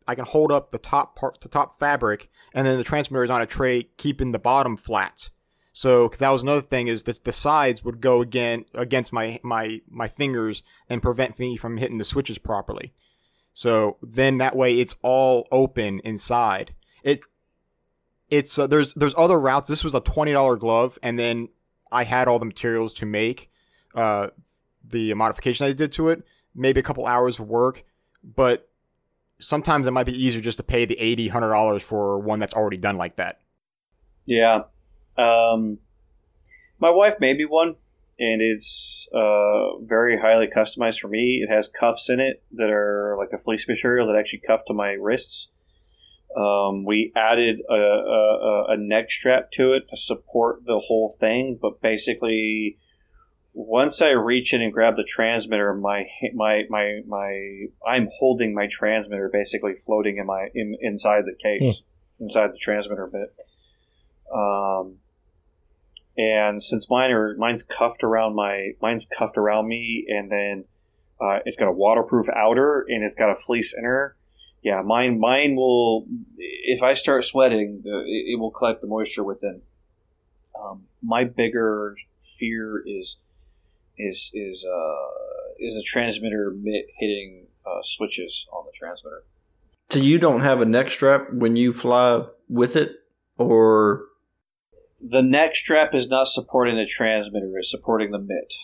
I 0.07 0.15
can 0.15 0.25
hold 0.25 0.53
up 0.53 0.71
the 0.71 0.79
top 0.79 1.17
part, 1.17 1.41
the 1.41 1.49
top 1.49 1.79
fabric, 1.79 2.29
and 2.55 2.67
then 2.67 2.79
the 2.79 2.85
transmitter 2.85 3.25
is 3.25 3.31
on 3.31 3.43
a 3.43 3.47
tray, 3.47 3.85
keeping 3.97 4.33
the 4.33 4.39
bottom 4.39 4.77
flat. 4.77 5.31
So 5.73 6.09
that 6.09 6.31
was 6.31 6.43
another 6.43 6.61
thing 6.61 6.89
is 6.89 7.05
that 7.05 7.25
the 7.25 7.33
sides 7.33 7.83
would 7.83 8.01
go 8.01 8.21
again 8.21 8.67
against 8.75 9.13
my 9.13 9.41
my 9.43 9.81
my 9.89 10.09
fingers 10.09 10.63
and 10.89 11.03
prevent 11.03 11.39
me 11.39 11.57
from 11.57 11.79
hitting 11.79 11.99
the 11.99 12.05
switches 12.05 12.39
properly. 12.39 12.93
So 13.53 13.99
then 14.03 14.39
that 14.39 14.57
way 14.57 14.79
it's 14.79 14.97
all 15.03 15.47
open 15.53 16.01
inside. 16.01 16.75
It 17.03 17.21
it's 18.31 18.59
uh, 18.59 18.67
there's 18.67 18.95
there's 18.95 19.15
other 19.17 19.39
routes. 19.39 19.69
This 19.69 19.85
was 19.85 19.95
a 19.95 20.01
twenty 20.01 20.33
dollar 20.33 20.57
glove, 20.57 20.99
and 21.03 21.19
then 21.19 21.49
I 21.91 22.05
had 22.05 22.29
all 22.29 22.39
the 22.39 22.47
materials 22.47 22.95
to 22.95 23.07
make 23.07 23.51
uh, 23.95 24.29
the 24.83 25.13
modification 25.15 25.67
I 25.67 25.73
did 25.73 25.93
to 25.93 26.09
it. 26.09 26.25
Maybe 26.55 26.81
a 26.81 26.83
couple 26.83 27.07
hours 27.07 27.39
of 27.39 27.49
work, 27.49 27.85
but 28.23 28.69
sometimes 29.39 29.87
it 29.87 29.91
might 29.91 30.07
be 30.07 30.25
easier 30.25 30.41
just 30.41 30.57
to 30.59 30.63
pay 30.63 30.85
the 30.85 30.99
eighty 30.99 31.29
hundred 31.29 31.51
dollars 31.51 31.83
for 31.83 32.19
one 32.19 32.39
that's 32.39 32.55
already 32.55 32.79
done 32.79 32.97
like 32.97 33.17
that. 33.17 33.41
Yeah. 34.25 34.63
Um, 35.19 35.79
my 36.79 36.91
wife 36.91 37.15
made 37.21 37.37
me 37.37 37.45
one, 37.45 37.77
and 38.23 38.41
it's 38.41 39.09
uh, 39.13 39.79
very 39.81 40.17
highly 40.17 40.47
customized 40.47 41.01
for 41.01 41.09
me. 41.09 41.45
It 41.45 41.53
has 41.53 41.67
cuffs 41.67 42.09
in 42.09 42.21
it 42.21 42.41
that 42.53 42.71
are 42.71 43.17
like 43.19 43.31
a 43.33 43.37
fleece 43.37 43.67
material 43.67 44.07
that 44.07 44.17
actually 44.17 44.43
cuff 44.47 44.65
to 44.67 44.75
my 44.75 44.93
wrists. 44.93 45.49
Um, 46.37 46.85
we 46.85 47.13
added 47.17 47.61
a, 47.69 47.75
a, 47.75 48.65
a 48.69 48.77
neck 48.77 49.11
strap 49.11 49.51
to 49.55 49.73
it 49.73 49.89
to 49.91 49.97
support 49.97 50.65
the 50.65 50.79
whole 50.87 51.15
thing, 51.19 51.59
but 51.61 51.83
basically, 51.83 52.79
once 53.55 54.01
I 54.01 54.11
reach 54.11 54.55
in 54.55 54.63
and 54.63 54.73
grab 54.73 54.95
the 54.97 55.05
transmitter, 55.05 55.75
my 55.75 56.07
my 56.33 56.63
my 56.71 57.01
my 57.07 57.67
I'm 57.87 58.09
holding 58.19 58.55
my 58.55 58.69
transmitter 58.71 59.29
basically 59.33 59.75
floating 59.75 60.19
in 60.19 60.27
my 60.27 60.47
in, 60.55 60.77
inside 60.81 61.25
the 61.27 61.35
case, 61.35 61.83
inside 62.21 62.53
the 62.53 62.59
transmitter 62.59 63.09
bit. 63.09 63.35
Um, 64.33 64.99
and 66.17 66.63
since 66.63 66.91
mine 66.91 67.11
are 67.11 67.35
mine's 67.37 67.63
cuffed 67.63 68.05
around 68.05 68.35
my 68.35 68.73
mine's 68.81 69.07
cuffed 69.07 69.39
around 69.39 69.69
me, 69.69 70.05
and 70.09 70.31
then 70.31 70.65
uh, 71.21 71.39
it's 71.45 71.57
got 71.57 71.69
a 71.69 71.73
waterproof 71.73 72.27
outer 72.35 72.85
and 72.89 73.03
it's 73.03 73.15
got 73.15 73.31
a 73.31 73.35
fleece 73.35 73.75
inner. 73.77 74.17
Yeah, 74.63 74.83
mine 74.83 75.19
mine 75.19 75.57
will 75.57 76.07
if 76.39 76.83
I 76.83 76.95
start 76.95 77.25
sweating, 77.25 77.83
it, 77.85 78.35
it 78.35 78.41
will 78.41 78.51
collect 78.51 78.81
the 78.81 78.87
moisture 78.87 79.25
within. 79.25 79.63
Um, 80.61 80.85
my 81.03 81.25
bigger 81.25 81.97
fear 82.19 82.83
is 82.87 83.17
is 83.99 84.31
is 84.35 84.65
uh, 84.65 85.55
is 85.59 85.75
the 85.75 85.83
transmitter 85.83 86.51
mitt 86.51 86.87
hitting 86.99 87.47
uh, 87.67 87.81
switches 87.83 88.47
on 88.53 88.65
the 88.67 88.73
transmitter. 88.73 89.25
So 89.91 89.99
you 89.99 90.19
don't 90.19 90.41
have 90.41 90.61
a 90.61 90.65
neck 90.65 90.91
strap 90.91 91.33
when 91.33 91.57
you 91.57 91.73
fly 91.73 92.25
with 92.49 92.77
it, 92.77 92.93
or 93.39 94.05
The 95.03 95.23
neck 95.23 95.57
strap 95.57 95.95
is 95.95 96.09
not 96.09 96.29
supporting 96.29 96.77
the 96.77 96.87
transmitter; 96.87 97.51
it's 97.59 97.71
supporting 97.71 98.13
the 98.13 98.19
mitt. 98.21 98.55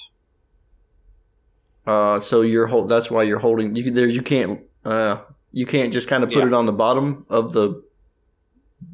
uh, 1.87 2.21
so 2.21 2.43
you're 2.43 2.67
hold. 2.67 2.89
That's 2.89 3.11
why 3.11 3.23
you're 3.25 3.39
holding. 3.41 3.75
You 3.75 3.91
there. 3.91 4.07
You 4.07 4.23
can't. 4.23 4.61
Uh, 4.85 5.19
you 5.53 5.67
can't 5.67 5.93
just 5.93 6.09
kind 6.09 6.23
of 6.23 6.31
put 6.31 6.39
Yeah. 6.39 6.47
it 6.47 6.53
on 6.55 6.67
the 6.67 6.73
bottom 6.73 7.27
of 7.29 7.53
the 7.53 7.83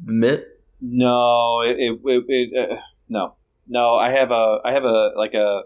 mitt. 0.03 0.61
No, 0.81 1.61
it, 1.61 1.77
it, 1.79 1.99
it, 2.05 2.25
it 2.27 2.71
uh, 2.71 2.75
no, 3.09 3.35
no. 3.69 3.95
I 3.95 4.11
have 4.11 4.31
a, 4.31 4.59
I 4.63 4.71
have 4.73 4.83
a 4.83 5.11
like 5.15 5.33
a, 5.33 5.63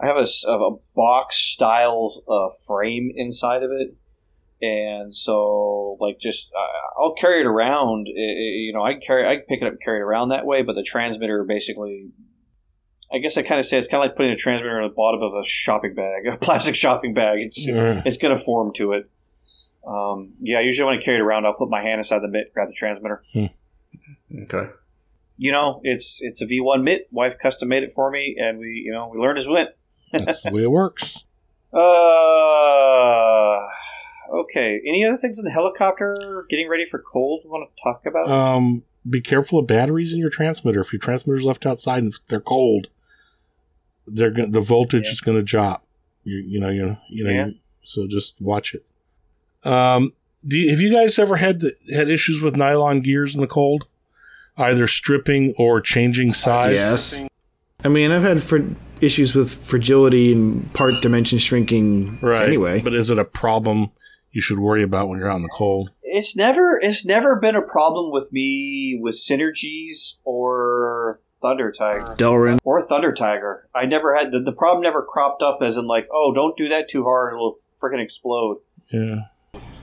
I 0.00 0.06
have 0.06 0.16
a, 0.16 0.26
a 0.50 0.76
box 0.94 1.36
style 1.36 2.22
uh, 2.28 2.48
frame 2.66 3.12
inside 3.14 3.62
of 3.62 3.70
it, 3.72 3.94
and 4.62 5.14
so 5.14 5.96
like 6.00 6.18
just 6.20 6.50
uh, 6.56 7.00
I'll 7.02 7.14
carry 7.14 7.40
it 7.40 7.46
around. 7.46 8.06
i- 8.08 8.12
i- 8.20 8.56
you 8.64 8.72
know, 8.72 8.82
I 8.82 8.92
can 8.92 9.00
carry, 9.02 9.26
I 9.26 9.36
can 9.36 9.44
pick 9.46 9.60
it 9.60 9.66
up 9.66 9.72
and 9.72 9.82
carry 9.82 9.98
it 9.98 10.02
around 10.02 10.28
that 10.28 10.46
way. 10.46 10.62
But 10.62 10.74
the 10.74 10.82
transmitter 10.84 11.42
basically, 11.44 12.10
I 13.12 13.18
guess 13.18 13.36
I 13.36 13.42
kind 13.42 13.58
of 13.60 13.66
say 13.66 13.76
it's 13.76 13.88
kind 13.88 14.02
of 14.02 14.08
like 14.08 14.16
putting 14.16 14.32
a 14.32 14.36
transmitter 14.36 14.80
on 14.80 14.88
the 14.88 14.94
bottom 14.94 15.20
of 15.22 15.34
a 15.34 15.44
shopping 15.44 15.94
bag, 15.94 16.26
a 16.32 16.36
plastic 16.38 16.74
shopping 16.76 17.12
bag. 17.12 17.40
It's 17.42 17.66
Mm. 17.68 18.06
it's 18.06 18.16
going 18.18 18.34
to 18.36 18.40
form 18.42 18.72
to 18.76 18.92
it. 18.92 19.10
Um, 19.86 20.34
yeah, 20.40 20.58
I 20.58 20.60
usually 20.60 20.86
when 20.86 20.96
I 20.98 21.00
carry 21.00 21.18
it 21.18 21.22
around, 21.22 21.44
I'll 21.44 21.54
put 21.54 21.68
my 21.68 21.82
hand 21.82 21.98
inside 21.98 22.20
the 22.20 22.28
mitt, 22.28 22.54
grab 22.54 22.68
the 22.68 22.74
transmitter 22.74 23.20
Okay. 24.44 24.70
you 25.36 25.50
know, 25.50 25.80
it's 25.82 26.20
it's 26.22 26.40
a 26.40 26.46
V1 26.46 26.84
mitt. 26.84 27.08
Wife 27.10 27.34
custom 27.42 27.68
made 27.68 27.82
it 27.82 27.90
for 27.92 28.10
me, 28.10 28.36
and 28.38 28.58
we 28.60 28.82
you 28.86 28.92
know 28.92 29.08
we 29.12 29.18
learned 29.18 29.38
as 29.38 29.46
we 29.48 29.54
went. 29.54 29.70
That's 30.12 30.42
the 30.42 30.50
way 30.52 30.62
it 30.62 30.70
works. 30.70 31.24
Uh, 31.74 33.58
okay. 34.32 34.80
Any 34.86 35.04
other 35.04 35.16
things 35.16 35.38
in 35.38 35.44
the 35.44 35.50
helicopter? 35.50 36.46
Getting 36.48 36.68
ready 36.68 36.84
for 36.84 36.98
cold? 36.98 37.42
We 37.44 37.50
want 37.50 37.68
to 37.76 37.82
talk 37.82 38.06
about? 38.06 38.28
Um, 38.28 38.82
be 39.08 39.20
careful 39.20 39.58
of 39.58 39.66
batteries 39.66 40.12
in 40.12 40.18
your 40.20 40.30
transmitter. 40.30 40.80
If 40.80 40.92
your 40.92 41.00
transmitter's 41.00 41.44
left 41.44 41.66
outside 41.66 41.98
and 41.98 42.08
it's, 42.08 42.18
they're 42.20 42.40
cold, 42.40 42.88
they're 44.06 44.30
gonna, 44.30 44.48
the 44.50 44.60
voltage 44.60 45.06
Yeah. 45.06 45.12
is 45.12 45.20
going 45.20 45.36
to 45.36 45.42
drop. 45.42 45.84
You, 46.24 46.36
you 46.38 46.60
know, 46.60 46.70
you, 46.70 46.96
you 47.08 47.24
know, 47.24 47.30
Yeah. 47.30 47.46
you- 47.46 47.54
so 47.84 48.06
just 48.06 48.40
watch 48.40 48.74
it. 48.74 48.84
Um, 49.68 50.12
do 50.46 50.56
you, 50.58 50.70
have 50.70 50.80
you 50.80 50.92
guys 50.92 51.18
ever 51.18 51.36
had 51.36 51.60
the, 51.60 51.72
had 51.92 52.08
issues 52.08 52.40
with 52.40 52.54
nylon 52.56 53.00
gears 53.00 53.34
in 53.34 53.40
the 53.40 53.46
cold, 53.48 53.86
either 54.56 54.86
stripping 54.86 55.54
or 55.58 55.80
changing 55.80 56.32
size? 56.32 56.74
Yes. 56.74 57.22
I 57.84 57.88
mean, 57.88 58.12
I've 58.12 58.22
had 58.22 58.40
for 58.42 58.64
issues 59.00 59.34
with 59.34 59.52
fragility 59.52 60.32
and 60.32 60.72
part 60.74 60.94
dimension 61.02 61.38
shrinking 61.40 62.20
right. 62.20 62.42
anyway. 62.42 62.80
But 62.80 62.94
is 62.94 63.10
it 63.10 63.18
a 63.18 63.24
problem 63.24 63.90
you 64.32 64.40
should 64.40 64.58
worry 64.58 64.82
about 64.82 65.08
when 65.08 65.18
you're 65.18 65.30
out 65.30 65.36
in 65.36 65.42
the 65.42 65.48
cold? 65.56 65.90
it's 66.02 66.34
never 66.36 66.78
it's 66.82 67.04
never 67.04 67.36
been 67.36 67.54
a 67.54 67.62
problem 67.62 68.10
with 68.10 68.32
me 68.32 68.98
with 69.00 69.14
synergies 69.14 70.16
or 70.24 71.20
Thunder 71.40 71.72
Tiger 71.72 72.14
Delrin. 72.16 72.58
or 72.64 72.80
Thunder 72.80 73.12
Tiger. 73.12 73.68
I 73.74 73.84
never 73.86 74.14
had 74.14 74.30
the, 74.32 74.40
the 74.40 74.52
problem 74.52 74.82
never 74.82 75.02
cropped 75.02 75.42
up 75.42 75.58
as 75.62 75.76
in 75.76 75.86
like 75.86 76.08
oh 76.12 76.32
don't 76.34 76.56
do 76.56 76.68
that 76.68 76.88
too 76.88 77.04
hard 77.04 77.34
it'll 77.34 77.58
freaking 77.82 78.02
explode. 78.02 78.58
Yeah. 78.92 79.16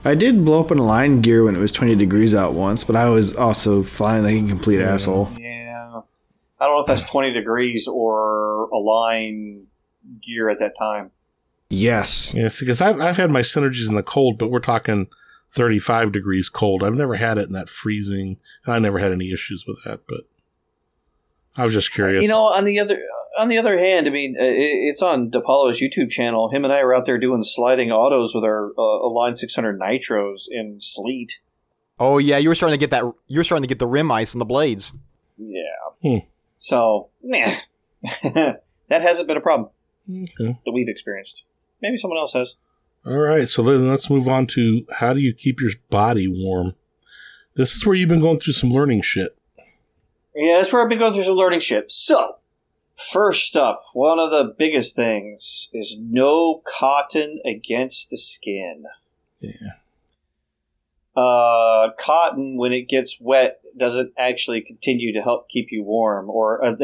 I 0.04 0.14
did 0.14 0.44
blow 0.46 0.60
up 0.60 0.70
an 0.70 0.78
Align 0.78 1.20
gear 1.20 1.44
when 1.44 1.54
it 1.54 1.58
was 1.58 1.72
20 1.72 1.94
degrees 1.94 2.34
out 2.34 2.54
once, 2.54 2.84
but 2.84 2.96
I 2.96 3.10
was 3.10 3.36
also 3.36 3.82
flying 3.82 4.24
like 4.24 4.34
a 4.34 4.48
complete 4.48 4.80
asshole. 4.80 5.28
Yeah. 5.38 6.00
I 6.58 6.64
don't 6.64 6.76
know 6.76 6.80
if 6.80 6.86
that's 6.86 7.02
20 7.02 7.32
degrees 7.32 7.86
or 7.86 8.70
Align 8.72 9.66
gear 10.22 10.48
at 10.48 10.58
that 10.60 10.74
time. 10.78 11.10
Yes. 11.70 12.34
Yes, 12.34 12.60
because 12.60 12.80
I've, 12.80 13.00
I've 13.00 13.16
had 13.16 13.30
my 13.30 13.40
synergies 13.40 13.88
in 13.88 13.94
the 13.94 14.02
cold, 14.02 14.38
but 14.38 14.50
we're 14.50 14.58
talking 14.58 15.08
35 15.52 16.12
degrees 16.12 16.48
cold. 16.48 16.82
I've 16.82 16.94
never 16.94 17.14
had 17.14 17.38
it 17.38 17.46
in 17.46 17.52
that 17.52 17.68
freezing. 17.68 18.38
I 18.66 18.78
never 18.80 18.98
had 18.98 19.12
any 19.12 19.32
issues 19.32 19.64
with 19.66 19.82
that, 19.84 20.00
but 20.08 20.22
I 21.56 21.64
was 21.64 21.74
just 21.74 21.92
curious. 21.92 22.22
You 22.22 22.28
know, 22.28 22.42
on 22.44 22.64
the 22.64 22.78
other 22.80 23.00
on 23.38 23.48
the 23.48 23.58
other 23.58 23.78
hand, 23.78 24.06
I 24.06 24.10
mean, 24.10 24.36
uh, 24.38 24.42
it's 24.44 25.02
on 25.02 25.30
DePaulo's 25.30 25.80
YouTube 25.80 26.10
channel. 26.10 26.50
Him 26.50 26.64
and 26.64 26.72
I 26.72 26.80
are 26.80 26.94
out 26.94 27.06
there 27.06 27.18
doing 27.18 27.42
sliding 27.42 27.90
autos 27.90 28.34
with 28.34 28.44
our 28.44 28.72
uh, 28.76 29.08
Line 29.08 29.36
600 29.36 29.78
Nitros 29.78 30.46
in 30.50 30.80
sleet. 30.80 31.40
Oh 31.98 32.18
yeah, 32.18 32.38
you 32.38 32.48
were 32.48 32.54
starting 32.54 32.78
to 32.78 32.82
get 32.82 32.90
that. 32.90 33.04
You 33.28 33.38
were 33.38 33.44
starting 33.44 33.62
to 33.62 33.68
get 33.68 33.78
the 33.78 33.86
rim 33.86 34.10
ice 34.10 34.34
on 34.34 34.40
the 34.40 34.44
blades. 34.44 34.94
Yeah. 35.38 35.60
Hmm. 36.02 36.26
So, 36.56 37.08
nah. 37.22 37.54
that 38.22 38.62
hasn't 38.88 39.28
been 39.28 39.36
a 39.36 39.40
problem 39.42 39.70
Okay. 40.08 40.58
that 40.64 40.72
we've 40.72 40.88
experienced. 40.88 41.44
Maybe 41.82 41.96
someone 41.96 42.18
else 42.18 42.32
has. 42.34 42.56
All 43.06 43.18
right, 43.18 43.48
so 43.48 43.62
then 43.62 43.88
let's 43.88 44.10
move 44.10 44.28
on 44.28 44.46
to 44.48 44.84
how 44.98 45.14
do 45.14 45.20
you 45.20 45.32
keep 45.32 45.60
your 45.60 45.70
body 45.88 46.28
warm? 46.28 46.74
This 47.54 47.74
is 47.74 47.86
where 47.86 47.96
you've 47.96 48.08
been 48.08 48.20
going 48.20 48.40
through 48.40 48.52
some 48.52 48.70
learning 48.70 49.02
shit. 49.02 49.36
Yeah, 50.34 50.58
that's 50.58 50.72
where 50.72 50.82
I've 50.82 50.88
been 50.88 50.98
going 50.98 51.14
through 51.14 51.24
some 51.24 51.34
learning 51.34 51.60
shit. 51.60 51.90
So, 51.90 52.36
first 52.94 53.56
up, 53.56 53.82
one 53.94 54.18
of 54.18 54.30
the 54.30 54.54
biggest 54.56 54.94
things 54.94 55.70
is 55.72 55.96
no 55.98 56.62
cotton 56.78 57.40
against 57.44 58.10
the 58.10 58.18
skin. 58.18 58.84
Yeah. 59.40 59.52
Uh, 61.16 61.90
cotton, 61.98 62.56
when 62.56 62.72
it 62.72 62.88
gets 62.88 63.18
wet, 63.20 63.60
doesn't 63.76 64.12
actually 64.16 64.60
continue 64.60 65.12
to 65.12 65.22
help 65.22 65.48
keep 65.48 65.68
you 65.70 65.82
warm, 65.82 66.30
or 66.30 66.64
uh, 66.64 66.76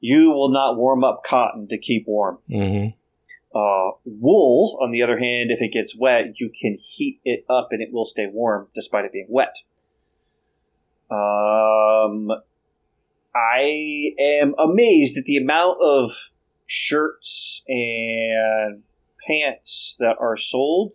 you 0.00 0.30
will 0.30 0.50
not 0.50 0.76
warm 0.76 1.04
up 1.04 1.22
cotton 1.24 1.68
to 1.68 1.78
keep 1.78 2.06
warm. 2.06 2.38
Mm-hmm. 2.48 2.97
Uh, 3.58 3.90
wool, 4.04 4.78
on 4.80 4.92
the 4.92 5.02
other 5.02 5.18
hand, 5.18 5.50
if 5.50 5.60
it 5.60 5.72
gets 5.72 5.96
wet, 5.98 6.38
you 6.38 6.48
can 6.48 6.76
heat 6.76 7.20
it 7.24 7.44
up 7.50 7.68
and 7.72 7.82
it 7.82 7.92
will 7.92 8.04
stay 8.04 8.28
warm 8.28 8.68
despite 8.72 9.04
it 9.04 9.12
being 9.12 9.26
wet. 9.28 9.56
Um, 11.10 12.30
I 13.34 14.12
am 14.20 14.54
amazed 14.58 15.18
at 15.18 15.24
the 15.24 15.38
amount 15.38 15.78
of 15.80 16.10
shirts 16.66 17.64
and 17.66 18.84
pants 19.26 19.96
that 19.98 20.16
are 20.20 20.36
sold 20.36 20.92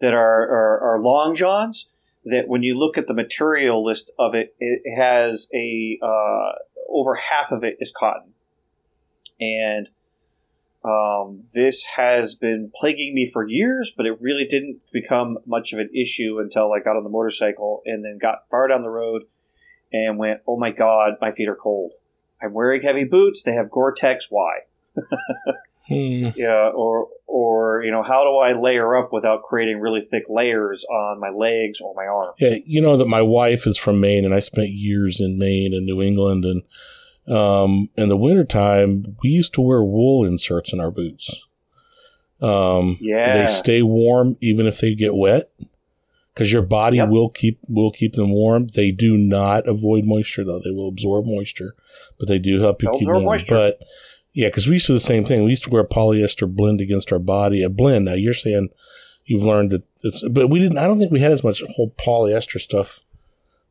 that 0.00 0.12
are, 0.12 0.42
are, 0.42 0.80
are 0.80 1.00
long 1.00 1.34
johns. 1.34 1.88
That 2.26 2.48
when 2.48 2.62
you 2.62 2.76
look 2.76 2.98
at 2.98 3.06
the 3.06 3.14
material 3.14 3.82
list 3.82 4.10
of 4.18 4.34
it, 4.34 4.54
it 4.58 4.82
has 4.98 5.48
a 5.54 5.98
uh, 6.02 6.52
over 6.88 7.14
half 7.14 7.52
of 7.52 7.62
it 7.62 7.76
is 7.78 7.92
cotton, 7.96 8.32
and 9.40 9.88
um, 10.86 11.44
this 11.52 11.84
has 11.96 12.34
been 12.34 12.70
plaguing 12.74 13.14
me 13.14 13.28
for 13.30 13.46
years, 13.46 13.92
but 13.96 14.06
it 14.06 14.20
really 14.20 14.44
didn't 14.44 14.80
become 14.92 15.38
much 15.44 15.72
of 15.72 15.78
an 15.78 15.90
issue 15.94 16.38
until 16.38 16.72
I 16.72 16.80
got 16.80 16.96
on 16.96 17.04
the 17.04 17.10
motorcycle 17.10 17.82
and 17.84 18.04
then 18.04 18.18
got 18.18 18.48
far 18.50 18.68
down 18.68 18.82
the 18.82 18.88
road 18.88 19.24
and 19.92 20.18
went, 20.18 20.40
oh 20.46 20.58
my 20.58 20.70
god, 20.70 21.14
my 21.20 21.32
feet 21.32 21.48
are 21.48 21.56
cold. 21.56 21.92
I'm 22.40 22.52
wearing 22.52 22.82
heavy 22.82 23.04
boots. 23.04 23.42
They 23.42 23.54
have 23.54 23.70
Gore-Tex. 23.70 24.28
Why? 24.30 24.60
Hmm. 25.88 26.30
Yeah, 26.34 26.70
or 26.74 27.08
or 27.28 27.82
you 27.84 27.92
know, 27.92 28.02
how 28.02 28.24
do 28.24 28.38
I 28.38 28.60
layer 28.60 28.96
up 28.96 29.12
without 29.12 29.44
creating 29.44 29.78
really 29.78 30.00
thick 30.00 30.24
layers 30.28 30.84
on 30.84 31.20
my 31.20 31.28
legs 31.28 31.80
or 31.80 31.94
my 31.94 32.06
arms? 32.06 32.34
Yeah, 32.40 32.56
you 32.66 32.80
know 32.80 32.96
that 32.96 33.06
my 33.06 33.22
wife 33.22 33.68
is 33.68 33.78
from 33.78 34.00
Maine, 34.00 34.24
and 34.24 34.34
I 34.34 34.40
spent 34.40 34.70
years 34.70 35.20
in 35.20 35.38
Maine 35.38 35.72
and 35.74 35.86
New 35.86 36.02
England, 36.02 36.44
and 36.44 36.62
um, 37.28 37.90
in 37.96 38.08
the 38.08 38.16
wintertime, 38.16 39.16
we 39.22 39.30
used 39.30 39.54
to 39.54 39.60
wear 39.60 39.82
wool 39.82 40.24
inserts 40.24 40.72
in 40.72 40.80
our 40.80 40.90
boots. 40.90 41.42
Um, 42.40 42.98
Yeah. 43.00 43.32
they 43.32 43.46
stay 43.52 43.82
warm 43.82 44.36
even 44.40 44.66
if 44.66 44.80
they 44.80 44.94
get 44.94 45.14
wet, 45.14 45.50
because 46.34 46.52
your 46.52 46.62
body 46.62 46.98
Yep. 46.98 47.08
will 47.08 47.28
keep 47.30 47.58
will 47.68 47.90
keep 47.90 48.12
them 48.12 48.30
warm. 48.30 48.66
They 48.74 48.90
do 48.90 49.16
not 49.16 49.66
avoid 49.66 50.04
moisture 50.04 50.44
though; 50.44 50.60
they 50.62 50.70
will 50.70 50.88
absorb 50.88 51.24
moisture, 51.26 51.74
but 52.18 52.28
they 52.28 52.38
do 52.38 52.60
help 52.60 52.82
you 52.82 52.90
They'll 52.90 52.98
keep 52.98 53.08
warm. 53.08 53.24
moisture. 53.24 53.54
But 53.54 53.80
Yeah, 54.34 54.48
because 54.48 54.66
we 54.66 54.74
used 54.74 54.84
to 54.86 54.92
do 54.92 54.96
the 54.98 55.00
same 55.00 55.24
thing. 55.24 55.44
We 55.44 55.50
used 55.50 55.64
to 55.64 55.70
wear 55.70 55.82
polyester 55.82 56.46
blend 56.46 56.78
against 56.82 57.10
our 57.10 57.18
body, 57.18 57.62
a 57.62 57.70
blend. 57.70 58.04
Now 58.04 58.12
you're 58.12 58.34
saying 58.34 58.68
you've 59.24 59.42
learned 59.44 59.70
that 59.70 59.82
it's, 60.02 60.22
but 60.28 60.48
we 60.48 60.58
didn't. 60.58 60.76
I 60.76 60.86
don't 60.86 60.98
think 60.98 61.10
we 61.10 61.20
had 61.20 61.32
as 61.32 61.42
much 61.42 61.62
whole 61.74 61.94
polyester 61.98 62.60
stuff 62.60 63.00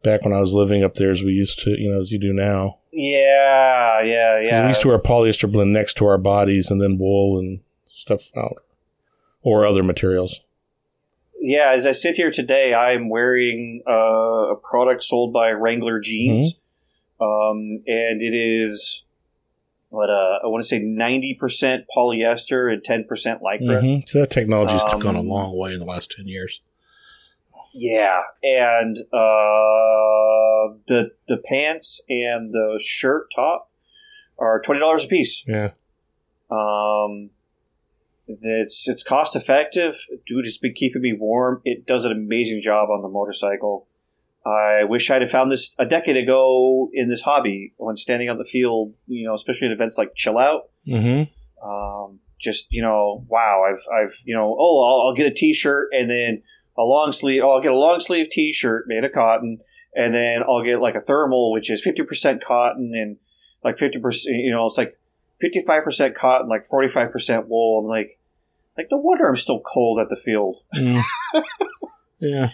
back 0.05 0.23
when 0.23 0.31
I 0.33 0.39
was 0.39 0.53
living 0.53 0.83
up 0.85 0.93
there 0.93 1.11
as 1.11 1.21
we 1.23 1.31
used 1.33 1.59
to, 1.63 1.71
you 1.71 1.89
know, 1.91 1.99
as 1.99 2.11
you 2.11 2.19
do 2.19 2.31
now. 2.31 2.77
Yeah, 2.93 4.01
yeah, 4.01 4.39
yeah. 4.39 4.61
We 4.61 4.69
used 4.69 4.81
to 4.83 4.87
wear 4.87 4.99
polyester 4.99 5.51
blend 5.51 5.73
next 5.73 5.95
to 5.95 6.05
our 6.05 6.17
bodies, 6.17 6.71
and 6.71 6.81
then 6.81 6.97
wool 6.97 7.37
and 7.37 7.59
stuff 7.93 8.31
out, 8.37 8.63
or 9.41 9.65
other 9.65 9.83
materials. 9.83 10.39
yeah, 11.41 11.71
as 11.73 11.85
I 11.85 11.91
sit 11.91 12.15
here 12.15 12.31
today, 12.31 12.73
I'm 12.73 13.09
wearing 13.09 13.81
uh, 13.85 14.53
a 14.53 14.55
product 14.55 15.03
sold 15.03 15.33
by 15.33 15.51
Wrangler 15.51 15.99
Jeans, 15.99 16.53
um, 17.19 17.83
and 17.87 18.21
it 18.21 18.33
is 18.33 19.03
what 19.89 20.09
uh, 20.09 20.39
I 20.43 20.47
want 20.47 20.63
to 20.63 20.67
say 20.67 20.79
ninety 20.79 21.33
percent 21.33 21.85
polyester 21.95 22.71
and 22.71 22.83
ten 22.83 23.03
percent 23.03 23.41
lycra. 23.41 23.81
hmm 23.81 23.99
So 24.07 24.19
that 24.19 24.31
technology's 24.31 24.81
Um, 24.93 24.99
gone 25.01 25.15
a 25.15 25.21
long 25.21 25.57
way 25.57 25.73
in 25.73 25.79
the 25.79 25.85
last 25.85 26.11
ten 26.11 26.27
years. 26.27 26.61
Yeah, 27.77 28.21
and 28.41 28.97
uh, 29.11 30.79
the 30.87 31.11
the 31.27 31.41
pants 31.45 32.01
and 32.07 32.53
the 32.53 32.81
shirt 32.81 33.27
top 33.35 33.69
are 34.39 34.61
twenty 34.61 34.79
dollars 34.79 35.03
a 35.03 35.09
piece. 35.09 35.43
Yeah. 35.45 35.71
Um, 36.49 37.31
it's 38.29 38.87
it's 38.87 39.03
cost 39.03 39.35
effective. 39.35 39.97
Dude, 40.25 40.45
it's 40.45 40.57
been 40.57 40.71
keeping 40.71 41.01
me 41.01 41.11
warm. 41.19 41.61
It 41.65 41.85
does 41.85 42.05
an 42.05 42.13
amazing 42.13 42.61
job 42.61 42.89
on 42.89 43.01
the 43.01 43.09
motorcycle. 43.09 43.87
I 44.45 44.85
wish 44.85 45.11
I'd 45.11 45.21
have 45.21 45.31
found 45.31 45.51
this 45.51 45.75
a 45.77 45.85
decade 45.85 46.15
ago 46.15 46.89
in 46.93 47.09
this 47.09 47.23
hobby 47.23 47.73
when 47.75 47.97
standing 47.97 48.29
on 48.29 48.37
the 48.37 48.45
field. 48.45 48.95
You 49.05 49.27
know, 49.27 49.33
especially 49.33 49.67
at 49.67 49.73
events 49.73 49.97
like 49.97 50.15
Chill 50.15 50.37
Out. 50.37 50.69
Mm-hmm. 50.87 51.69
Um, 51.69 52.19
just 52.39 52.71
you 52.71 52.81
know, 52.81 53.25
wow! 53.27 53.65
I've 53.69 53.83
I've 53.93 54.15
you 54.23 54.33
know, 54.33 54.55
oh, 54.57 54.85
I'll, 54.85 55.07
I'll 55.09 55.13
get 55.13 55.27
a 55.29 55.33
T-shirt 55.33 55.89
and 55.91 56.09
then 56.09 56.41
a 56.77 56.83
long 56.83 57.11
sleeve. 57.11 57.41
Oh, 57.43 57.51
I'll 57.55 57.61
get 57.61 57.71
a 57.71 57.77
long 57.77 57.99
sleeve 57.99 58.29
T-shirt 58.29 58.85
made 58.87 59.03
of 59.03 59.13
cotton, 59.13 59.59
and 59.95 60.13
then 60.13 60.41
I'll 60.43 60.63
get 60.63 60.79
like 60.79 60.95
a 60.95 61.01
thermal, 61.01 61.51
which 61.51 61.69
is 61.69 61.81
fifty 61.81 62.03
percent 62.03 62.43
cotton 62.43 62.91
and 62.93 63.17
like 63.63 63.77
fifty 63.77 63.99
percent. 63.99 64.35
You 64.35 64.51
know, 64.51 64.65
it's 64.65 64.77
like 64.77 64.97
fifty 65.39 65.61
five 65.65 65.83
percent 65.83 66.15
cotton, 66.15 66.49
like 66.49 66.65
forty 66.65 66.87
five 66.87 67.11
percent 67.11 67.47
wool. 67.47 67.81
I'm 67.81 67.87
like, 67.87 68.19
like 68.77 68.87
no 68.91 68.97
wonder 68.97 69.27
I'm 69.27 69.35
still 69.35 69.61
cold 69.61 69.99
at 69.99 70.09
the 70.09 70.15
field. 70.15 70.57
Mm. 70.75 71.03
yeah. 72.19 72.49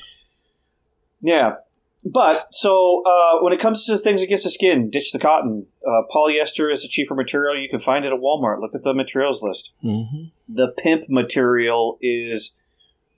Yeah. 1.21 1.55
But 2.03 2.47
so 2.51 3.03
uh, 3.05 3.43
when 3.43 3.53
it 3.53 3.59
comes 3.59 3.85
to 3.85 3.97
things 3.97 4.23
against 4.23 4.43
the 4.43 4.49
skin, 4.49 4.89
ditch 4.89 5.11
the 5.11 5.19
cotton. 5.19 5.67
Uh, 5.87 6.01
polyester 6.13 6.71
is 6.71 6.83
a 6.83 6.87
cheaper 6.87 7.13
material. 7.13 7.55
You 7.55 7.69
can 7.69 7.79
find 7.79 8.05
it 8.05 8.11
at 8.11 8.19
Walmart. 8.19 8.59
Look 8.59 8.73
at 8.73 8.81
the 8.81 8.93
materials 8.93 9.43
list. 9.43 9.71
hmm 9.81 10.25
The 10.49 10.73
pimp 10.77 11.09
material 11.09 11.99
is 12.01 12.53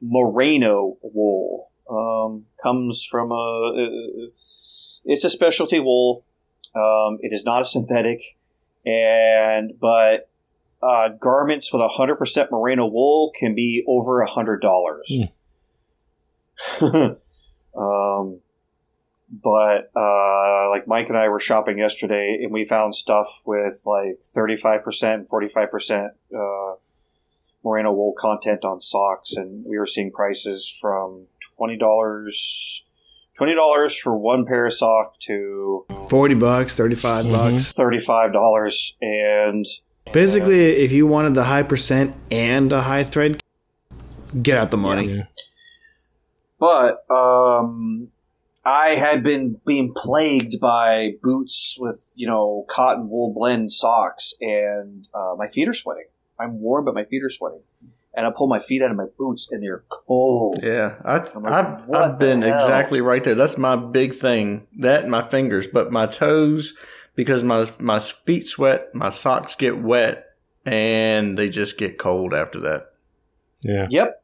merino 0.03 0.97
wool. 1.01 1.71
Um, 1.89 2.45
comes 2.61 3.05
from 3.09 3.31
a. 3.31 3.35
Uh, 3.35 4.29
it's 5.05 5.23
a 5.23 5.29
specialty 5.29 5.79
wool. 5.79 6.25
Um, 6.75 7.19
it 7.21 7.33
is 7.33 7.45
not 7.45 7.61
a 7.61 7.65
synthetic, 7.65 8.19
and 8.85 9.73
but 9.79 10.29
uh, 10.81 11.09
garments 11.19 11.71
with 11.73 11.81
hundred 11.91 12.15
percent 12.15 12.51
merino 12.51 12.85
wool 12.87 13.31
can 13.37 13.55
be 13.55 13.83
over 13.87 14.21
a 14.21 14.29
hundred 14.29 14.61
dollars. 14.61 15.19
um, 16.81 18.39
but 19.29 19.91
uh, 19.95 20.69
like 20.69 20.87
Mike 20.87 21.09
and 21.09 21.17
I 21.17 21.29
were 21.29 21.39
shopping 21.39 21.77
yesterday, 21.77 22.39
and 22.41 22.51
we 22.51 22.65
found 22.65 22.95
stuff 22.95 23.43
with 23.45 23.83
like 23.85 24.19
thirty 24.23 24.55
five 24.55 24.83
percent, 24.83 25.27
forty 25.27 25.47
five 25.47 25.69
percent 25.69 26.13
uh, 26.35 26.73
merino 27.63 27.91
wool 27.91 28.13
content 28.17 28.65
on 28.65 28.79
socks, 28.79 29.35
and 29.35 29.65
we 29.65 29.77
were 29.77 29.85
seeing 29.85 30.11
prices 30.11 30.67
from 30.81 31.27
twenty 31.57 31.77
dollars. 31.77 32.83
Twenty 33.35 33.55
dollars 33.55 33.97
for 33.97 34.15
one 34.15 34.45
pair 34.45 34.67
of 34.67 34.73
sock 34.73 35.19
to 35.21 35.85
Forty 36.07 36.35
bucks, 36.35 36.75
thirty-five 36.75 37.25
bucks. 37.25 37.73
thirty-five 37.73 38.31
dollars, 38.31 38.95
and 39.01 39.65
Basically, 40.11 40.59
if 40.59 40.91
you 40.91 41.07
wanted 41.07 41.33
the 41.33 41.45
high 41.45 41.63
percent 41.63 42.15
and 42.29 42.71
a 42.71 42.81
high 42.81 43.03
thread, 43.03 43.41
get 44.41 44.57
out 44.57 44.69
the 44.69 44.77
money. 44.77 45.07
Yeah. 45.07 45.23
But 46.59 47.09
um, 47.09 48.09
I 48.63 48.89
had 48.89 49.23
been 49.23 49.59
being 49.65 49.93
plagued 49.95 50.59
by 50.59 51.13
boots 51.23 51.77
with 51.79 52.05
you 52.15 52.27
know 52.27 52.65
cotton 52.69 53.09
wool 53.09 53.33
blend 53.33 53.71
socks, 53.71 54.33
and 54.39 55.07
uh, 55.13 55.33
my 55.37 55.47
feet 55.47 55.67
are 55.67 55.73
sweating. 55.73 56.05
I'm 56.43 56.59
warm, 56.59 56.85
but 56.85 56.93
my 56.93 57.05
feet 57.05 57.23
are 57.23 57.29
sweating, 57.29 57.61
and 58.13 58.25
I 58.25 58.31
pull 58.35 58.47
my 58.47 58.59
feet 58.59 58.81
out 58.81 58.91
of 58.91 58.97
my 58.97 59.05
boots, 59.17 59.51
and 59.51 59.63
they're 59.63 59.83
cold. 59.89 60.59
Yeah, 60.61 60.95
I, 61.05 61.17
I'm 61.17 61.43
like, 61.43 61.53
I've, 61.53 61.95
I've 61.95 62.19
been 62.19 62.41
hell? 62.41 62.53
exactly 62.53 63.01
right 63.01 63.23
there. 63.23 63.35
That's 63.35 63.57
my 63.57 63.75
big 63.75 64.15
thing. 64.15 64.67
That 64.79 65.03
and 65.03 65.11
my 65.11 65.27
fingers, 65.27 65.67
but 65.67 65.91
my 65.91 66.05
toes, 66.05 66.73
because 67.15 67.43
my 67.43 67.69
my 67.79 67.99
feet 67.99 68.47
sweat, 68.47 68.93
my 68.93 69.09
socks 69.09 69.55
get 69.55 69.81
wet, 69.81 70.25
and 70.65 71.37
they 71.37 71.49
just 71.49 71.77
get 71.77 71.97
cold 71.97 72.33
after 72.33 72.59
that. 72.61 72.93
Yeah. 73.61 73.87
Yep. 73.89 74.19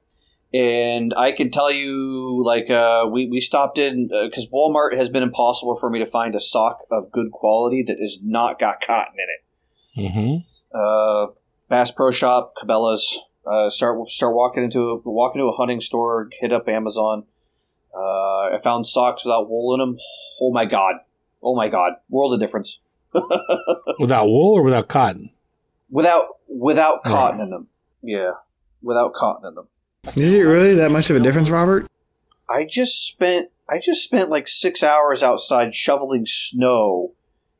And 0.51 1.13
I 1.15 1.31
can 1.31 1.51
tell 1.51 1.71
you, 1.71 2.43
like, 2.43 2.71
uh, 2.71 3.07
we, 3.11 3.27
we 3.27 3.39
stopped 3.39 3.77
in 3.77 4.07
because 4.07 4.49
Walmart 4.49 4.95
has 4.95 5.07
been 5.07 5.21
impossible 5.21 5.75
for 5.75 5.91
me 5.91 5.99
to 5.99 6.07
find 6.07 6.33
a 6.33 6.39
sock 6.39 6.79
of 6.89 7.11
good 7.11 7.29
quality 7.31 7.83
that 7.83 7.99
has 7.99 8.23
not 8.23 8.59
got 8.59 8.81
cotton 8.81 9.13
in 9.19 9.27
it. 9.29 10.11
hmm 10.11 10.37
uh, 10.73 11.27
Bass 11.69 11.91
Pro 11.91 12.11
Shop, 12.11 12.53
Cabela's. 12.57 13.17
Uh, 13.45 13.69
start 13.69 14.09
start 14.09 14.35
walking 14.35 14.63
into 14.63 14.79
a, 14.81 14.95
walk 15.09 15.33
into 15.35 15.47
a 15.47 15.51
hunting 15.53 15.81
store, 15.81 16.29
hit 16.39 16.51
up 16.51 16.67
Amazon. 16.67 17.23
Uh, 17.95 17.99
I 18.55 18.59
found 18.63 18.85
socks 18.85 19.25
without 19.25 19.49
wool 19.49 19.73
in 19.73 19.79
them. 19.79 19.97
Oh 20.41 20.51
my 20.51 20.65
god! 20.65 20.95
Oh 21.41 21.55
my 21.55 21.67
god! 21.69 21.93
World 22.09 22.33
of 22.33 22.39
difference. 22.39 22.79
Without 23.99 24.27
wool 24.27 24.53
or 24.55 24.61
without 24.61 24.87
cotton? 24.87 25.31
Without 25.89 26.25
without 26.47 26.99
Yeah. 27.05 27.11
cotton 27.11 27.41
in 27.41 27.49
them. 27.49 27.67
Yeah, 28.03 28.31
without 28.83 29.13
cotton 29.15 29.47
in 29.47 29.55
them. 29.55 29.67
Is 30.07 30.17
it 30.17 30.41
really 30.41 30.75
that 30.75 30.91
much 30.91 31.09
of 31.09 31.15
a 31.15 31.19
difference, 31.19 31.49
Robert? 31.49 31.87
I 32.47 32.65
just 32.65 33.03
spent 33.07 33.49
I 33.67 33.79
just 33.79 34.03
spent 34.03 34.29
like 34.29 34.47
six 34.47 34.83
hours 34.83 35.23
outside 35.23 35.73
shoveling 35.73 36.25
snow 36.27 37.13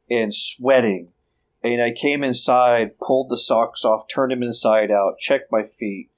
and 0.10 0.34
sweating. 0.34 1.10
And 1.64 1.82
I 1.82 1.92
came 1.92 2.24
inside, 2.24 2.98
pulled 3.00 3.30
the 3.30 3.38
socks 3.38 3.84
off, 3.84 4.08
turned 4.08 4.32
them 4.32 4.44
inside 4.44 4.92
out, 4.92 5.18
checked 5.18 5.52
my 5.52 5.64
feet. 5.64 6.10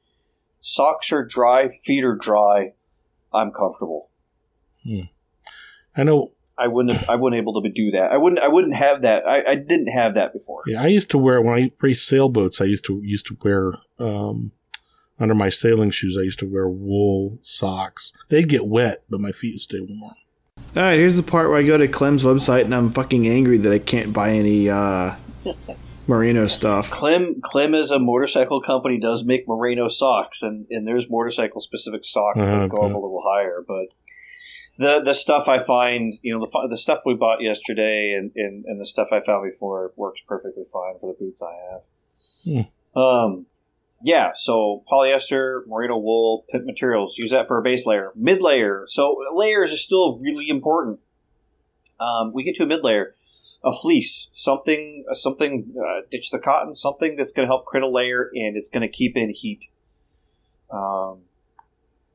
Socks 0.59 1.11
are 1.11 1.25
dry, 1.25 1.69
feet 1.83 2.03
are 2.03 2.15
dry. 2.15 2.73
I'm 3.33 3.51
comfortable. 3.51 4.09
I 5.95 6.03
know. 6.03 6.31
I 6.57 6.67
wouldn't 6.67 6.95
have, 6.95 7.09
I 7.09 7.15
wouldn't 7.15 7.41
able 7.41 7.59
to 7.61 7.69
do 7.69 7.91
that. 7.91 8.11
I 8.11 8.17
wouldn't 8.17 8.39
I 8.39 8.47
wouldn't 8.47 8.75
have 8.75 9.01
that. 9.01 9.27
I, 9.27 9.51
I 9.51 9.55
didn't 9.55 9.87
have 9.87 10.13
that 10.13 10.31
before. 10.31 10.61
Yeah, 10.67 10.83
I 10.83 10.87
used 10.87 11.09
to 11.11 11.17
wear 11.17 11.41
when 11.41 11.55
I 11.55 11.71
raced 11.81 12.07
sailboats. 12.07 12.61
I 12.61 12.65
used 12.65 12.85
to 12.85 13.01
used 13.03 13.25
to 13.27 13.37
wear 13.41 13.73
um, 13.97 14.51
under 15.19 15.33
my 15.33 15.49
sailing 15.49 15.89
shoes. 15.89 16.17
I 16.19 16.23
used 16.23 16.39
to 16.39 16.45
wear 16.45 16.69
wool 16.69 17.39
socks. 17.41 18.13
They'd 18.29 18.47
get 18.47 18.67
wet, 18.67 19.03
but 19.09 19.19
my 19.19 19.31
feet 19.31 19.53
would 19.53 19.61
stay 19.61 19.79
warm. 19.79 20.13
All 20.75 20.83
right, 20.83 20.99
here's 20.99 21.15
the 21.15 21.23
part 21.23 21.49
where 21.49 21.57
I 21.57 21.63
go 21.63 21.77
to 21.77 21.87
Klim's 21.87 22.23
website 22.23 22.65
and 22.65 22.75
I'm 22.75 22.91
fucking 22.91 23.27
angry 23.27 23.57
that 23.57 23.73
I 23.73 23.79
can't 23.79 24.13
buy 24.13 24.31
any 24.31 24.69
uh, 24.69 25.15
merino 26.07 26.47
stuff. 26.47 26.89
Klim 26.89 27.41
Klim 27.41 27.73
is 27.73 27.91
a 27.91 27.99
motorcycle 27.99 28.61
company 28.61 28.99
does 28.99 29.23
make 29.23 29.47
merino 29.47 29.87
socks 29.87 30.41
and, 30.41 30.65
and 30.69 30.87
there's 30.87 31.09
motorcycle 31.09 31.61
specific 31.61 32.03
socks 32.03 32.39
Uh-huh, 32.39 32.61
that 32.61 32.69
go 32.69 32.77
up 32.77 32.91
a 32.91 32.95
little 32.95 33.23
higher 33.25 33.63
but 33.65 33.87
the 34.77 35.01
the 35.03 35.13
stuff 35.13 35.47
I 35.47 35.63
find 35.63 36.13
you 36.21 36.33
know 36.37 36.45
the 36.45 36.67
the 36.69 36.77
stuff 36.77 36.99
we 37.05 37.13
bought 37.13 37.41
yesterday 37.41 38.13
and, 38.13 38.31
and, 38.35 38.65
and 38.65 38.79
the 38.79 38.85
stuff 38.85 39.09
I 39.11 39.21
found 39.23 39.49
before 39.49 39.91
works 39.95 40.21
perfectly 40.27 40.63
fine 40.63 40.95
for 40.99 41.07
the 41.13 41.17
boots 41.19 41.43
I 41.43 41.53
have. 41.71 42.65
Um 42.95 43.45
yeah 44.03 44.31
so 44.33 44.83
polyester 44.91 45.61
merino 45.67 45.97
wool 45.97 46.45
pit 46.51 46.65
materials 46.65 47.17
use 47.19 47.31
that 47.31 47.47
for 47.47 47.59
a 47.59 47.61
base 47.61 47.85
layer 47.85 48.11
mid 48.15 48.41
layer. 48.41 48.83
So 48.87 49.17
layers 49.33 49.71
are 49.71 49.77
still 49.77 50.17
really 50.19 50.49
important. 50.49 50.99
Um, 51.99 52.33
we 52.33 52.43
get 52.43 52.55
to 52.55 52.63
a 52.63 52.65
mid 52.65 52.83
layer 52.83 53.13
a 53.63 53.71
fleece, 53.71 54.27
something, 54.31 55.05
uh, 55.09 55.13
something, 55.13 55.73
uh, 55.77 56.01
ditch 56.09 56.31
the 56.31 56.39
cotton, 56.39 56.73
something 56.73 57.15
that's 57.15 57.31
going 57.31 57.47
to 57.47 57.51
help 57.51 57.65
create 57.65 57.83
a 57.83 57.89
layer 57.89 58.31
and 58.33 58.57
it's 58.57 58.69
going 58.69 58.81
to 58.81 58.89
keep 58.89 59.15
in 59.15 59.31
heat. 59.31 59.65
Um, 60.71 61.19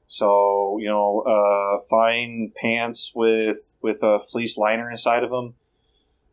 so 0.07 0.79
you 0.81 0.89
know, 0.89 1.21
uh, 1.21 1.83
fine 1.91 2.53
pants 2.57 3.13
with 3.15 3.79
with 3.83 4.03
a 4.03 4.19
fleece 4.19 4.57
liner 4.57 4.91
inside 4.91 5.25
of 5.25 5.31
them. 5.31 5.55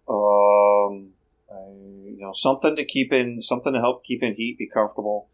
Um, 0.08 1.14
I, 1.52 1.70
you 2.06 2.20
know, 2.20 2.34
something 2.34 2.76
to 2.76 2.86
keep 2.86 3.12
in, 3.12 3.42
something 3.42 3.74
to 3.74 3.80
help 3.80 4.04
keep 4.04 4.24
in 4.24 4.36
heat, 4.36 4.58
be 4.58 4.68
comfortable. 4.68 5.28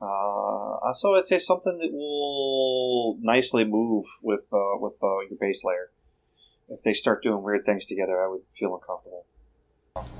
Uh, 0.00 0.92
so 0.92 1.16
I'd 1.16 1.24
say 1.24 1.38
something 1.38 1.78
that 1.78 1.92
will 1.92 3.18
nicely 3.20 3.64
move 3.64 4.04
with 4.22 4.48
uh, 4.52 4.78
with 4.78 4.94
uh, 5.02 5.20
your 5.28 5.38
base 5.40 5.64
layer. 5.64 5.90
If 6.68 6.82
they 6.82 6.92
start 6.92 7.22
doing 7.22 7.42
weird 7.42 7.64
things 7.64 7.86
together, 7.86 8.22
I 8.22 8.28
would 8.28 8.42
feel 8.50 8.74
uncomfortable. 8.74 9.24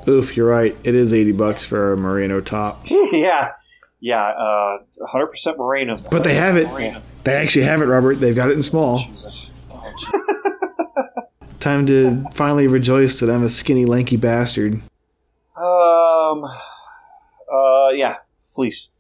Oof, 0.09 0.37
you're 0.37 0.49
right. 0.49 0.77
It 0.83 0.95
is 0.95 1.13
eighty 1.13 1.33
bucks 1.33 1.65
for 1.65 1.93
a 1.93 1.97
merino 1.97 2.41
top, 2.41 2.83
yeah, 2.91 3.53
yeah, 4.01 4.25
uh, 4.29 4.79
100% 5.13 5.57
merino. 5.59 5.97
but 6.11 6.25
they 6.25 6.35
have 6.35 6.57
it. 6.57 6.67
Merino. 6.69 7.03
They 7.25 7.35
actually 7.35 7.65
have 7.65 7.83
it, 7.83 7.87
Robert. 7.87 8.15
They've 8.17 8.35
got 8.35 8.51
it 8.51 8.55
in 8.55 8.63
small. 8.63 8.99
Jesus. 8.99 9.51
Oh. 9.71 11.09
Time 11.61 11.85
to 11.87 12.25
finally 12.33 12.67
rejoice 12.69 13.21
that 13.21 13.29
I'm 13.29 13.43
a 13.45 13.49
skinny, 13.49 13.85
lanky 13.85 14.17
bastard. 14.17 14.81
Um, 15.57 16.45
uh, 17.53 17.89
yeah, 17.93 18.17
fleece. 18.45 18.91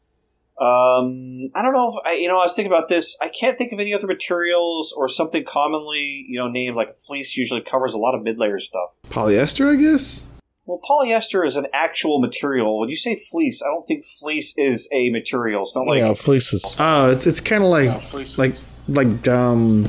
Um, 0.60 1.50
I 1.54 1.62
don't 1.62 1.72
know 1.72 1.88
if 1.88 1.94
I, 2.04 2.14
you 2.14 2.26
know, 2.26 2.38
I 2.38 2.42
was 2.44 2.54
thinking 2.54 2.72
about 2.72 2.88
this. 2.88 3.16
I 3.22 3.28
can't 3.28 3.56
think 3.56 3.72
of 3.72 3.78
any 3.78 3.94
other 3.94 4.08
materials 4.08 4.92
or 4.96 5.08
something 5.08 5.44
commonly, 5.44 6.26
you 6.28 6.36
know, 6.36 6.48
named 6.48 6.74
like 6.74 6.96
fleece 6.96 7.36
usually 7.36 7.60
covers 7.60 7.94
a 7.94 7.98
lot 7.98 8.16
of 8.16 8.22
mid 8.22 8.38
layer 8.38 8.58
stuff. 8.58 8.98
Polyester, 9.08 9.72
I 9.72 9.76
guess. 9.76 10.24
Well, 10.66 10.80
polyester 10.88 11.46
is 11.46 11.56
an 11.56 11.66
actual 11.72 12.20
material. 12.20 12.80
When 12.80 12.90
you 12.90 12.96
say 12.96 13.14
fleece, 13.14 13.62
I 13.62 13.68
don't 13.68 13.84
think 13.84 14.04
fleece 14.04 14.52
is 14.58 14.88
a 14.92 15.10
material. 15.10 15.62
It's 15.62 15.76
not 15.76 15.86
like 15.86 16.00
yeah, 16.00 16.12
fleeces. 16.14 16.76
Oh, 16.78 17.10
it's 17.12 17.26
it's 17.26 17.40
kind 17.40 17.62
of 17.62 17.70
like 17.70 18.36
like 18.36 18.56
like 18.88 19.28
um 19.28 19.88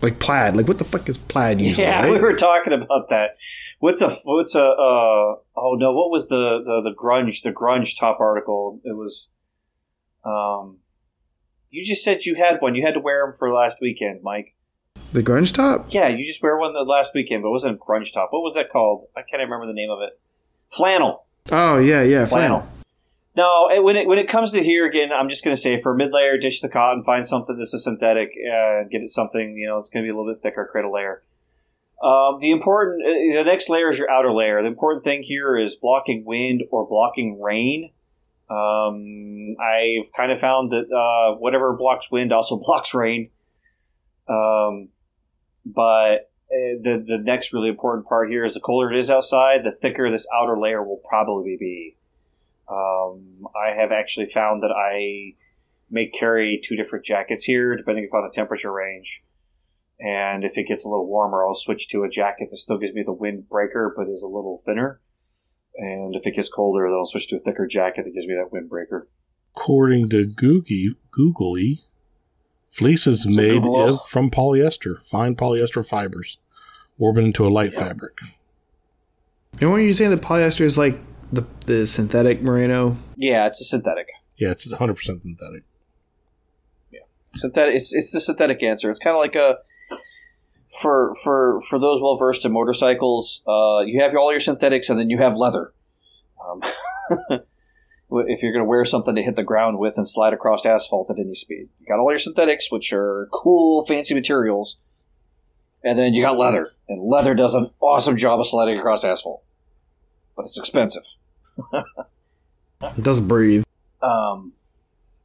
like 0.00 0.20
plaid. 0.20 0.56
Like 0.56 0.68
what 0.68 0.78
the 0.78 0.84
fuck 0.84 1.08
is 1.08 1.18
plaid 1.18 1.60
usually? 1.60 1.82
Yeah, 1.82 2.02
right? 2.02 2.10
we 2.12 2.20
were 2.20 2.34
talking 2.34 2.72
about 2.72 3.08
that. 3.08 3.36
What's 3.80 4.00
a 4.00 4.10
what's 4.24 4.54
a 4.54 4.64
uh 4.64 5.34
oh 5.56 5.74
no, 5.78 5.92
what 5.92 6.10
was 6.10 6.28
the 6.28 6.62
the 6.64 6.80
the 6.80 6.94
grunge 6.94 7.42
the 7.42 7.52
grunge 7.52 7.98
top 7.98 8.20
article? 8.20 8.80
It 8.84 8.96
was 8.96 9.30
um 10.24 10.78
you 11.70 11.84
just 11.84 12.04
said 12.04 12.24
you 12.24 12.36
had 12.36 12.60
one. 12.60 12.74
You 12.74 12.82
had 12.86 12.94
to 12.94 13.00
wear 13.00 13.24
them 13.24 13.32
for 13.32 13.52
last 13.52 13.78
weekend, 13.80 14.22
Mike. 14.22 14.54
the 15.12 15.22
grunge 15.22 15.52
top. 15.52 15.86
Yeah, 15.88 16.08
you 16.08 16.24
just 16.24 16.42
wear 16.42 16.56
one 16.56 16.72
the 16.72 16.84
last 16.84 17.14
weekend, 17.14 17.42
but 17.42 17.48
it 17.48 17.52
wasn't 17.52 17.80
grunge 17.80 18.12
top. 18.12 18.28
What 18.30 18.42
was 18.42 18.54
that 18.54 18.70
called? 18.70 19.06
I 19.16 19.22
can't 19.22 19.42
remember 19.42 19.66
the 19.66 19.72
name 19.72 19.90
of 19.90 20.00
it. 20.00 20.18
Flannel. 20.68 21.24
Oh 21.50 21.78
yeah, 21.78 22.02
yeah, 22.02 22.26
flannel. 22.26 22.60
Flannel. 22.60 22.68
No, 23.36 23.68
it, 23.68 23.82
when 23.82 23.96
it 23.96 24.06
when 24.06 24.18
it 24.18 24.28
comes 24.28 24.52
to 24.52 24.62
here 24.62 24.86
again, 24.86 25.10
I'm 25.12 25.28
just 25.28 25.42
going 25.42 25.54
to 25.56 25.60
say 25.60 25.80
for 25.80 25.94
mid 25.94 26.12
layer, 26.12 26.38
ditch 26.38 26.60
the 26.60 26.68
cotton, 26.68 27.02
find 27.02 27.26
something 27.26 27.58
that's 27.58 27.74
a 27.74 27.78
synthetic, 27.80 28.30
uh, 28.30 28.84
get 28.84 29.02
it 29.02 29.08
something 29.08 29.58
you 29.58 29.66
know 29.66 29.78
it's 29.78 29.88
going 29.88 30.04
to 30.04 30.06
be 30.06 30.14
a 30.14 30.16
little 30.16 30.32
bit 30.32 30.42
thicker, 30.42 30.68
create 30.70 30.84
a 30.84 30.90
layer. 30.90 31.22
Um, 32.02 32.38
the 32.38 32.50
important, 32.50 33.02
uh, 33.02 33.42
the 33.42 33.44
next 33.44 33.68
layer 33.68 33.90
is 33.90 33.98
your 33.98 34.10
outer 34.10 34.32
layer. 34.32 34.60
The 34.60 34.68
important 34.68 35.04
thing 35.04 35.22
here 35.22 35.56
is 35.56 35.74
blocking 35.74 36.24
wind 36.24 36.62
or 36.70 36.86
blocking 36.86 37.40
rain. 37.40 37.90
Um, 38.50 39.56
I've 39.60 40.12
kind 40.16 40.30
of 40.30 40.38
found 40.38 40.70
that 40.72 40.90
uh, 40.92 41.36
whatever 41.36 41.74
blocks 41.76 42.10
wind 42.10 42.32
also 42.32 42.56
blocks 42.64 42.94
rain. 42.94 43.30
Um, 44.28 44.88
but 45.64 46.30
uh, 46.50 46.76
the 46.80 47.04
the 47.06 47.18
next 47.18 47.52
really 47.52 47.68
important 47.68 48.06
part 48.06 48.30
here 48.30 48.44
is 48.44 48.54
the 48.54 48.60
colder 48.60 48.90
it 48.90 48.98
is 48.98 49.10
outside, 49.10 49.64
the 49.64 49.72
thicker 49.72 50.10
this 50.10 50.26
outer 50.34 50.58
layer 50.58 50.82
will 50.82 51.00
probably 51.08 51.56
be. 51.58 51.96
Um, 52.68 53.46
I 53.54 53.74
have 53.74 53.92
actually 53.92 54.26
found 54.26 54.62
that 54.62 54.72
I 54.72 55.34
may 55.90 56.06
carry 56.06 56.60
two 56.62 56.76
different 56.76 57.04
jackets 57.04 57.44
here, 57.44 57.76
depending 57.76 58.06
upon 58.06 58.24
the 58.24 58.34
temperature 58.34 58.72
range. 58.72 59.22
And 60.00 60.44
if 60.44 60.58
it 60.58 60.66
gets 60.66 60.84
a 60.84 60.88
little 60.88 61.06
warmer, 61.06 61.46
I'll 61.46 61.54
switch 61.54 61.88
to 61.88 62.04
a 62.04 62.08
jacket 62.08 62.48
that 62.50 62.56
still 62.56 62.78
gives 62.78 62.92
me 62.92 63.02
the 63.02 63.14
windbreaker 63.14 63.90
but 63.96 64.08
is 64.08 64.22
a 64.22 64.28
little 64.28 64.58
thinner. 64.58 65.00
And 65.76 66.14
if 66.14 66.26
it 66.26 66.36
gets 66.36 66.48
colder, 66.48 66.86
then 66.88 66.96
I'll 66.96 67.06
switch 67.06 67.28
to 67.28 67.36
a 67.36 67.40
thicker 67.40 67.66
jacket 67.66 68.04
that 68.04 68.14
gives 68.14 68.26
me 68.26 68.34
that 68.34 68.52
windbreaker. 68.52 69.06
According 69.56 70.10
to 70.10 70.26
Googie, 70.36 70.96
Googly, 71.10 71.78
fleece 72.70 73.06
is 73.06 73.26
made 73.26 73.62
Google. 73.62 73.98
from 73.98 74.30
polyester, 74.30 75.04
fine 75.04 75.36
polyester 75.36 75.86
fibers, 75.86 76.38
woven 76.98 77.26
into 77.26 77.46
a 77.46 77.50
light 77.50 77.74
fabric. 77.74 78.18
And 79.60 79.72
when 79.72 79.82
you 79.82 79.92
saying 79.92 80.10
that 80.10 80.22
polyester 80.22 80.62
is 80.62 80.76
like 80.78 80.98
the 81.32 81.46
the 81.66 81.86
synthetic 81.86 82.42
merino? 82.42 82.96
Yeah, 83.16 83.46
it's 83.46 83.60
a 83.60 83.64
synthetic. 83.64 84.08
Yeah, 84.36 84.50
it's 84.50 84.66
100% 84.66 84.96
synthetic. 84.98 85.62
Yeah. 86.92 87.00
Synthetic 87.34 87.76
it's 87.76 87.94
it's 87.94 88.10
the 88.12 88.20
synthetic 88.20 88.62
answer 88.62 88.90
it's 88.90 88.98
kind 88.98 89.14
of 89.16 89.20
like 89.20 89.36
a 89.36 89.58
for 90.68 91.14
for 91.22 91.60
for 91.68 91.78
those 91.78 92.00
well 92.00 92.16
versed 92.16 92.44
in 92.44 92.52
motorcycles 92.52 93.42
uh, 93.46 93.80
you 93.80 94.00
have 94.00 94.14
all 94.16 94.30
your 94.30 94.40
synthetics 94.40 94.88
and 94.88 94.98
then 94.98 95.10
you 95.10 95.18
have 95.18 95.36
leather. 95.36 95.72
Um, 96.44 96.62
if 98.26 98.42
you're 98.42 98.52
going 98.52 98.64
to 98.64 98.68
wear 98.68 98.84
something 98.84 99.14
to 99.14 99.22
hit 99.22 99.36
the 99.36 99.42
ground 99.42 99.78
with 99.78 99.96
and 99.96 100.06
slide 100.08 100.32
across 100.32 100.64
asphalt 100.64 101.10
at 101.10 101.18
any 101.18 101.34
speed. 101.34 101.68
You 101.80 101.86
got 101.86 101.98
all 101.98 102.10
your 102.10 102.18
synthetics 102.18 102.70
which 102.70 102.92
are 102.92 103.28
cool 103.32 103.84
fancy 103.86 104.14
materials 104.14 104.78
and 105.84 105.98
then 105.98 106.14
you 106.14 106.22
got 106.22 106.38
leather. 106.38 106.72
And 106.88 107.02
leather 107.02 107.34
does 107.34 107.54
an 107.54 107.70
awesome 107.80 108.16
job 108.16 108.40
of 108.40 108.46
sliding 108.46 108.78
across 108.78 109.04
asphalt. 109.04 109.42
But 110.36 110.46
it's 110.46 110.58
expensive. 110.58 111.04
It 111.72 113.02
doesn't 113.02 113.28
breathe. 113.28 113.64
um, 114.02 114.52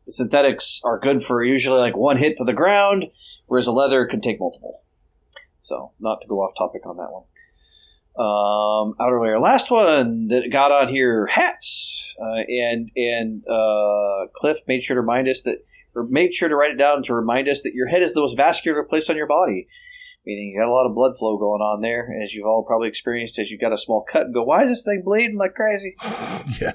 the 0.06 0.12
synthetics 0.12 0.82
are 0.84 0.98
good 0.98 1.22
for 1.22 1.44
usually 1.44 1.80
like 1.80 1.96
one 1.96 2.18
hit 2.18 2.38
to 2.38 2.44
the 2.44 2.54
ground, 2.54 3.08
whereas 3.48 3.66
the 3.66 3.72
leather 3.72 4.06
can 4.06 4.22
take 4.22 4.40
multiple. 4.40 4.82
So, 5.62 5.92
not 6.00 6.22
to 6.22 6.28
go 6.28 6.40
off 6.40 6.54
topic 6.58 6.86
on 6.86 6.98
that 6.98 7.12
one. 7.12 7.24
Um, 8.18 8.96
outer 9.00 9.22
layer. 9.22 9.40
Last 9.40 9.72
one 9.72 10.28
that 10.28 10.52
got 10.52 10.72
on 10.72 10.88
here: 10.88 11.28
hats. 11.28 12.16
Uh, 12.22 12.44
and 12.48 12.92
and 12.96 13.44
uh, 13.48 14.28
Cliff 14.36 14.58
made 14.68 14.84
sure 14.84 14.96
to 14.96 15.02
remind 15.02 15.28
us 15.28 15.42
that, 15.44 15.60
or 15.96 16.04
made 16.04 16.34
sure 16.34 16.50
to 16.50 16.56
write 16.56 16.72
it 16.72 16.78
down 16.78 17.02
to 17.04 17.14
remind 17.14 17.48
us 17.48 17.64
that 17.64 17.74
your 17.74 17.88
head 17.88 18.02
is 18.02 18.14
the 18.14 18.20
most 18.20 18.36
vascular 18.36 18.84
place 18.84 19.10
on 19.10 19.16
your 19.16 19.28
body. 19.28 19.68
Meaning 20.26 20.50
you 20.50 20.60
got 20.60 20.68
a 20.68 20.74
lot 20.74 20.86
of 20.86 20.94
blood 20.94 21.14
flow 21.18 21.38
going 21.38 21.62
on 21.62 21.82
there, 21.82 22.10
as 22.22 22.34
you've 22.34 22.46
all 22.46 22.64
probably 22.64 22.90
experienced 22.90 23.40
as 23.40 23.52
you 23.52 23.58
got 23.58 23.72
a 23.72 23.78
small 23.78 24.04
cut 24.04 24.24
and 24.24 24.34
go, 24.34 24.44
"Why 24.44 24.64
is 24.64 24.70
this 24.70 24.84
thing 24.84 25.02
bleeding 25.06 25.38
like 25.38 25.56
crazy?" 25.56 25.96
yeah. 26.62 26.74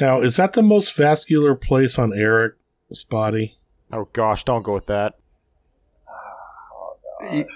Now, 0.00 0.22
is 0.22 0.36
that 0.36 0.54
the 0.54 0.62
most 0.62 0.96
vascular 0.96 1.54
place 1.54 1.98
on 1.98 2.12
Eric's 2.12 3.04
body? 3.08 3.58
Oh 3.92 4.08
gosh, 4.12 4.42
don't 4.42 4.62
go 4.62 4.72
with 4.72 4.86
that. 4.86 5.14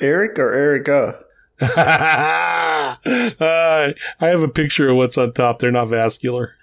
Eric 0.01 0.39
or 0.39 0.53
Erica? 0.53 1.19
uh, 1.61 2.97
I 3.01 3.95
have 4.21 4.43
a 4.43 4.49
picture 4.49 4.91
of 4.91 4.97
what's 4.97 5.17
on 5.17 5.33
top. 5.33 5.59
They're 5.59 5.71
not 5.71 5.87
vascular. 5.87 6.55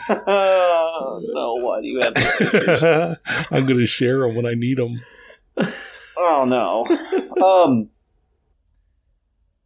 Oh, 0.00 1.20
no, 1.32 1.54
why 1.54 1.80
do 1.80 1.88
you 1.88 2.00
have 2.00 2.14
those 2.14 3.16
I'm 3.50 3.66
going 3.66 3.80
to 3.80 3.86
share 3.86 4.20
them 4.20 4.36
when 4.36 4.46
I 4.46 4.54
need 4.54 4.78
them. 4.78 5.02
Oh 6.16 6.44
no. 6.46 6.84
um. 7.44 7.90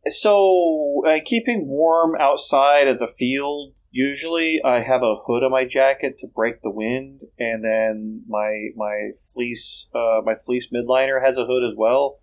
So, 0.09 1.05
uh, 1.07 1.21
keeping 1.25 1.69
warm 1.69 2.17
outside 2.19 2.89
at 2.89 2.99
the 2.99 3.07
field. 3.07 3.75
Usually, 3.95 4.61
I 4.65 4.81
have 4.81 5.03
a 5.03 5.17
hood 5.27 5.45
on 5.45 5.51
my 5.51 5.67
jacket 5.67 6.17
to 6.21 6.27
break 6.27 6.63
the 6.63 6.71
wind, 6.71 7.23
and 7.39 7.63
then 7.63 8.23
my 8.27 8.69
my 8.75 9.11
fleece 9.35 9.89
uh, 9.95 10.23
my 10.25 10.35
fleece 10.35 10.71
midliner 10.71 11.23
has 11.23 11.37
a 11.37 11.45
hood 11.45 11.63
as 11.63 11.75
well. 11.77 12.19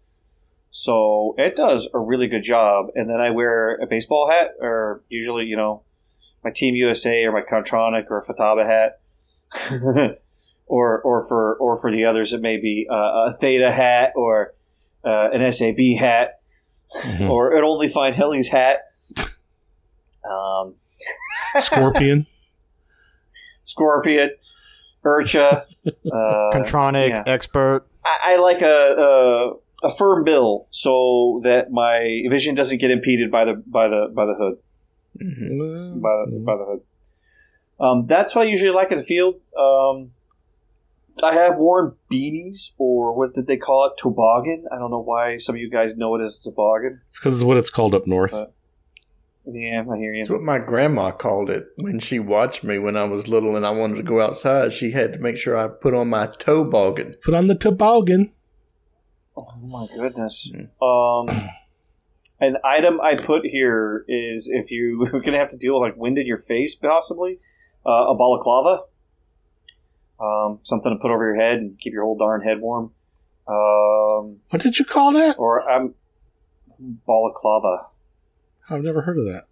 So 0.72 1.36
it 1.38 1.56
does 1.56 1.88
a 1.94 2.00
really 2.00 2.28
good 2.28 2.44
job. 2.44 2.88
And 2.96 3.10
then 3.10 3.22
I 3.22 3.30
wear 3.30 3.76
a 3.76 3.86
baseball 3.88 4.30
hat, 4.30 4.52
or 4.60 5.04
usually, 5.10 5.46
you 5.46 5.56
know, 5.56 5.84
my 6.44 6.50
Team 6.52 6.74
USA 6.76 7.24
or 7.26 7.32
my 7.32 7.42
Kontronik 7.42 8.10
or 8.10 8.18
a 8.18 8.24
Futaba 8.24 8.66
hat. 8.66 9.00
or 10.66 11.02
or 11.02 11.22
for 11.28 11.56
or 11.56 11.76
for 11.76 11.92
the 11.92 12.06
others 12.06 12.34
it 12.34 12.42
may 12.42 12.58
be 12.58 12.88
uh, 12.90 13.26
a 13.28 13.36
Theta 13.40 13.72
hat 13.72 14.14
or 14.16 14.54
uh, 15.04 15.30
an 15.32 15.52
SAB 15.52 15.78
hat 16.00 16.36
Mhm. 17.04 17.30
or 17.30 17.56
an 17.56 17.64
Only 17.64 17.88
Find 17.88 18.16
Helly's 18.16 18.48
hat. 18.48 18.80
Um, 20.30 20.76
Scorpion. 21.60 22.26
Scorpion, 23.64 24.32
Urcha. 25.06 25.66
Uh, 26.06 26.52
Kontronik, 26.54 27.10
yeah. 27.10 27.24
expert. 27.26 27.88
I, 28.06 28.34
I 28.34 28.38
like 28.38 28.62
a, 28.62 29.56
a 29.82 29.88
a 29.88 29.90
firm 29.90 30.24
bill 30.24 30.68
so 30.70 31.40
that 31.46 31.72
my 31.72 32.24
vision 32.30 32.54
doesn't 32.54 32.80
get 32.80 32.92
impeded 32.92 33.32
by 33.32 33.46
the 33.46 33.54
by 33.66 33.88
the 33.88 34.12
by 34.14 34.26
the 34.26 34.36
hood 34.36 34.58
Mm-hmm. 35.20 36.00
by 36.02 36.26
the, 36.30 36.40
by 36.46 36.56
the 36.58 36.66
hood. 36.66 36.82
Um, 37.80 38.06
that's 38.06 38.36
what 38.36 38.46
I 38.46 38.50
usually 38.50 38.72
like 38.72 38.92
in 38.92 38.98
the 38.98 39.04
field. 39.04 39.36
Um, 39.58 40.12
I 41.24 41.34
have 41.34 41.56
worn 41.58 41.96
beanies, 42.12 42.74
or 42.78 43.14
what 43.18 43.34
did 43.34 43.48
they 43.48 43.58
call 43.58 43.88
it? 43.88 43.94
Toboggan. 43.98 44.66
I 44.72 44.78
don't 44.78 44.92
know 44.92 45.02
why 45.02 45.38
some 45.38 45.56
of 45.56 45.62
you 45.62 45.70
guys 45.70 45.96
know 45.96 46.14
it 46.16 46.22
as 46.22 46.40
toboggan. 46.40 47.02
It's 47.08 47.20
because 47.20 47.36
it's 47.36 47.44
what 47.44 47.58
it's 47.58 47.70
called 47.70 47.96
up 47.96 48.06
north. 48.06 48.34
Uh, 48.34 48.48
Yeah, 49.46 49.84
I 49.92 49.98
hear 49.98 50.14
you. 50.14 50.22
That's 50.22 50.30
what 50.30 50.42
my 50.42 50.60
grandma 50.60 51.12
called 51.12 51.50
it 51.50 51.68
when 51.78 52.00
she 52.00 52.20
watched 52.20 52.64
me 52.64 52.78
when 52.78 52.96
I 52.96 53.06
was 53.06 53.28
little 53.28 53.56
and 53.56 53.66
I 53.66 53.72
wanted 53.72 53.96
to 53.96 54.04
go 54.04 54.22
outside. 54.22 54.74
She 54.74 54.92
had 54.92 55.14
to 55.14 55.20
make 55.20 55.38
sure 55.38 55.58
I 55.58 55.68
put 55.68 55.94
on 55.94 56.10
my 56.10 56.28
toboggan. 56.40 57.16
Put 57.24 57.34
on 57.34 57.48
the 57.48 57.56
toboggan. 57.56 58.32
Oh 59.36 59.56
my 59.62 59.88
goodness. 59.96 60.52
Um, 60.82 61.28
an 62.40 62.58
item 62.64 63.00
I 63.02 63.16
put 63.16 63.46
here 63.46 64.04
is 64.08 64.50
if 64.54 64.72
you 64.72 65.04
are 65.14 65.20
going 65.20 65.32
to 65.32 65.40
have 65.40 65.50
to 65.50 65.58
deal 65.58 65.80
with 65.80 65.90
like 65.92 65.98
wind 66.00 66.18
in 66.18 66.28
your 66.28 66.38
face, 66.38 66.76
possibly 66.76 67.40
uh, 67.86 68.08
a 68.10 68.16
balaclava, 68.16 68.84
um, 70.20 70.60
something 70.64 70.92
to 70.94 71.00
put 71.02 71.12
over 71.12 71.26
your 71.26 71.42
head 71.42 71.58
and 71.60 71.80
keep 71.80 71.94
your 71.94 72.04
whole 72.04 72.18
darn 72.18 72.42
head 72.42 72.60
warm. 72.60 72.92
Um, 73.48 74.42
What 74.50 74.62
did 74.62 74.78
you 74.78 74.86
call 74.86 75.12
that? 75.14 75.40
or 75.40 75.68
I'm 75.68 75.96
balaclava. 77.08 77.86
I've 78.70 78.84
never 78.84 79.02
heard 79.02 79.18
of 79.18 79.26
that. 79.26 79.46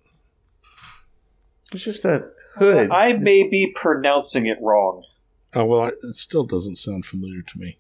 It's 1.74 1.84
just 1.84 2.04
that 2.04 2.32
hood. 2.56 2.92
I 2.92 3.14
may 3.14 3.44
be 3.48 3.72
pronouncing 3.76 4.46
it 4.46 4.58
wrong. 4.62 5.04
Oh 5.54 5.66
well, 5.66 5.86
it 6.04 6.16
still 6.16 6.44
doesn't 6.46 6.76
sound 6.78 7.06
familiar 7.06 7.42
to 7.42 7.60
me. 7.60 7.78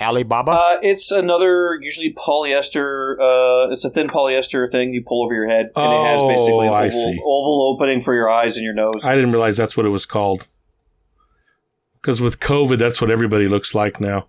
Alibaba. 0.00 0.50
Uh, 0.52 0.78
it's 0.82 1.10
another 1.12 1.78
usually 1.80 2.12
polyester. 2.14 3.14
Uh, 3.14 3.70
it's 3.70 3.84
a 3.84 3.90
thin 3.90 4.08
polyester 4.08 4.70
thing 4.70 4.92
you 4.92 5.02
pull 5.06 5.24
over 5.24 5.34
your 5.34 5.48
head, 5.48 5.70
and 5.76 5.92
it 5.92 6.06
has 6.06 6.22
basically 6.22 6.66
an 6.66 6.72
Oh, 6.72 6.76
I 6.76 6.86
oval, 6.86 6.90
see. 6.90 7.20
oval 7.24 7.72
opening 7.74 8.00
for 8.00 8.14
your 8.14 8.28
eyes 8.30 8.56
and 8.56 8.64
your 8.64 8.74
nose. 8.74 9.04
I 9.04 9.14
didn't 9.14 9.32
realize 9.32 9.56
that's 9.56 9.76
what 9.76 9.86
it 9.86 9.90
was 9.90 10.04
called. 10.06 10.46
Because 12.00 12.20
with 12.20 12.40
COVID, 12.40 12.78
that's 12.78 13.00
what 13.00 13.10
everybody 13.10 13.48
looks 13.48 13.74
like 13.74 14.00
now. 14.00 14.28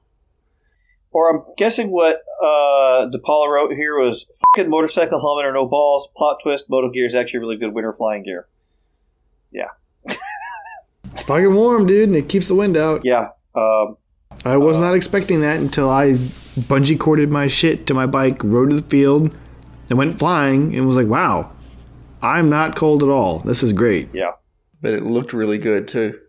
Or 1.15 1.29
I'm 1.29 1.45
guessing 1.55 1.91
what 1.91 2.17
uh, 2.43 3.07
DePaulo 3.07 3.47
wrote 3.47 3.71
here 3.71 3.97
was 3.97 4.25
fucking 4.53 4.69
motorcycle 4.69 5.17
helmet 5.17 5.45
or 5.45 5.53
no 5.53 5.65
balls. 5.65 6.09
Plot 6.13 6.39
twist: 6.43 6.69
Moto 6.69 6.89
gear 6.89 7.05
is 7.05 7.15
actually 7.15 7.39
really 7.39 7.55
good 7.55 7.73
winter 7.73 7.93
flying 7.93 8.21
gear. 8.23 8.49
Yeah, 9.49 9.69
it's 10.05 11.23
fucking 11.23 11.55
warm, 11.55 11.85
dude, 11.85 12.09
and 12.09 12.17
it 12.17 12.27
keeps 12.27 12.49
the 12.49 12.55
wind 12.55 12.75
out. 12.75 13.05
Yeah. 13.05 13.29
Um, 13.55 13.95
I 14.43 14.57
was 14.57 14.81
not 14.81 14.93
expecting 14.93 15.39
that 15.39 15.57
until 15.61 15.89
I 15.89 16.15
bungee 16.67 16.99
corded 16.99 17.31
my 17.31 17.47
shit 17.47 17.87
to 17.87 17.93
my 17.93 18.07
bike, 18.07 18.43
rode 18.43 18.71
to 18.71 18.75
the 18.75 18.89
field, 18.89 19.33
and 19.89 19.97
went 19.97 20.19
flying, 20.19 20.75
and 20.75 20.85
was 20.85 20.97
like, 20.97 21.07
"Wow, 21.07 21.49
I'm 22.21 22.49
not 22.49 22.75
cold 22.75 23.03
at 23.03 23.07
all. 23.07 23.39
This 23.39 23.63
is 23.63 23.71
great." 23.71 24.09
yeah. 24.13 24.31
but 24.81 24.91
it 24.91 25.03
looked 25.03 25.31
really 25.31 25.59
good 25.59 25.87
too. 25.87 26.19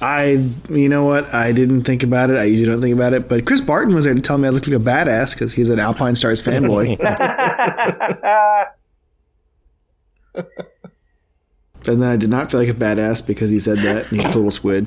I, 0.00 0.50
you 0.68 0.88
know 0.88 1.06
what? 1.06 1.32
I 1.32 1.52
didn't 1.52 1.84
think 1.84 2.02
about 2.02 2.30
it. 2.30 2.36
I 2.36 2.44
usually 2.44 2.68
don't 2.68 2.82
think 2.82 2.94
about 2.94 3.14
it, 3.14 3.28
but 3.28 3.46
Chris 3.46 3.62
Barton 3.62 3.94
was 3.94 4.04
there 4.04 4.14
to 4.14 4.20
tell 4.20 4.36
me 4.36 4.46
I 4.46 4.50
looked 4.50 4.66
like 4.66 4.76
a 4.76 4.84
badass 4.84 5.32
because 5.32 5.54
he's 5.54 5.70
an 5.70 5.78
Alpinestars 5.78 6.42
fanboy. 6.42 7.00
and 11.88 12.02
then 12.02 12.10
I 12.10 12.16
did 12.16 12.28
not 12.28 12.50
feel 12.50 12.60
like 12.60 12.68
a 12.68 12.74
badass 12.74 13.26
because 13.26 13.50
he 13.50 13.58
said 13.58 13.78
that, 13.78 14.10
and 14.10 14.20
he's 14.20 14.28
a 14.28 14.32
total 14.32 14.50
squid. 14.50 14.86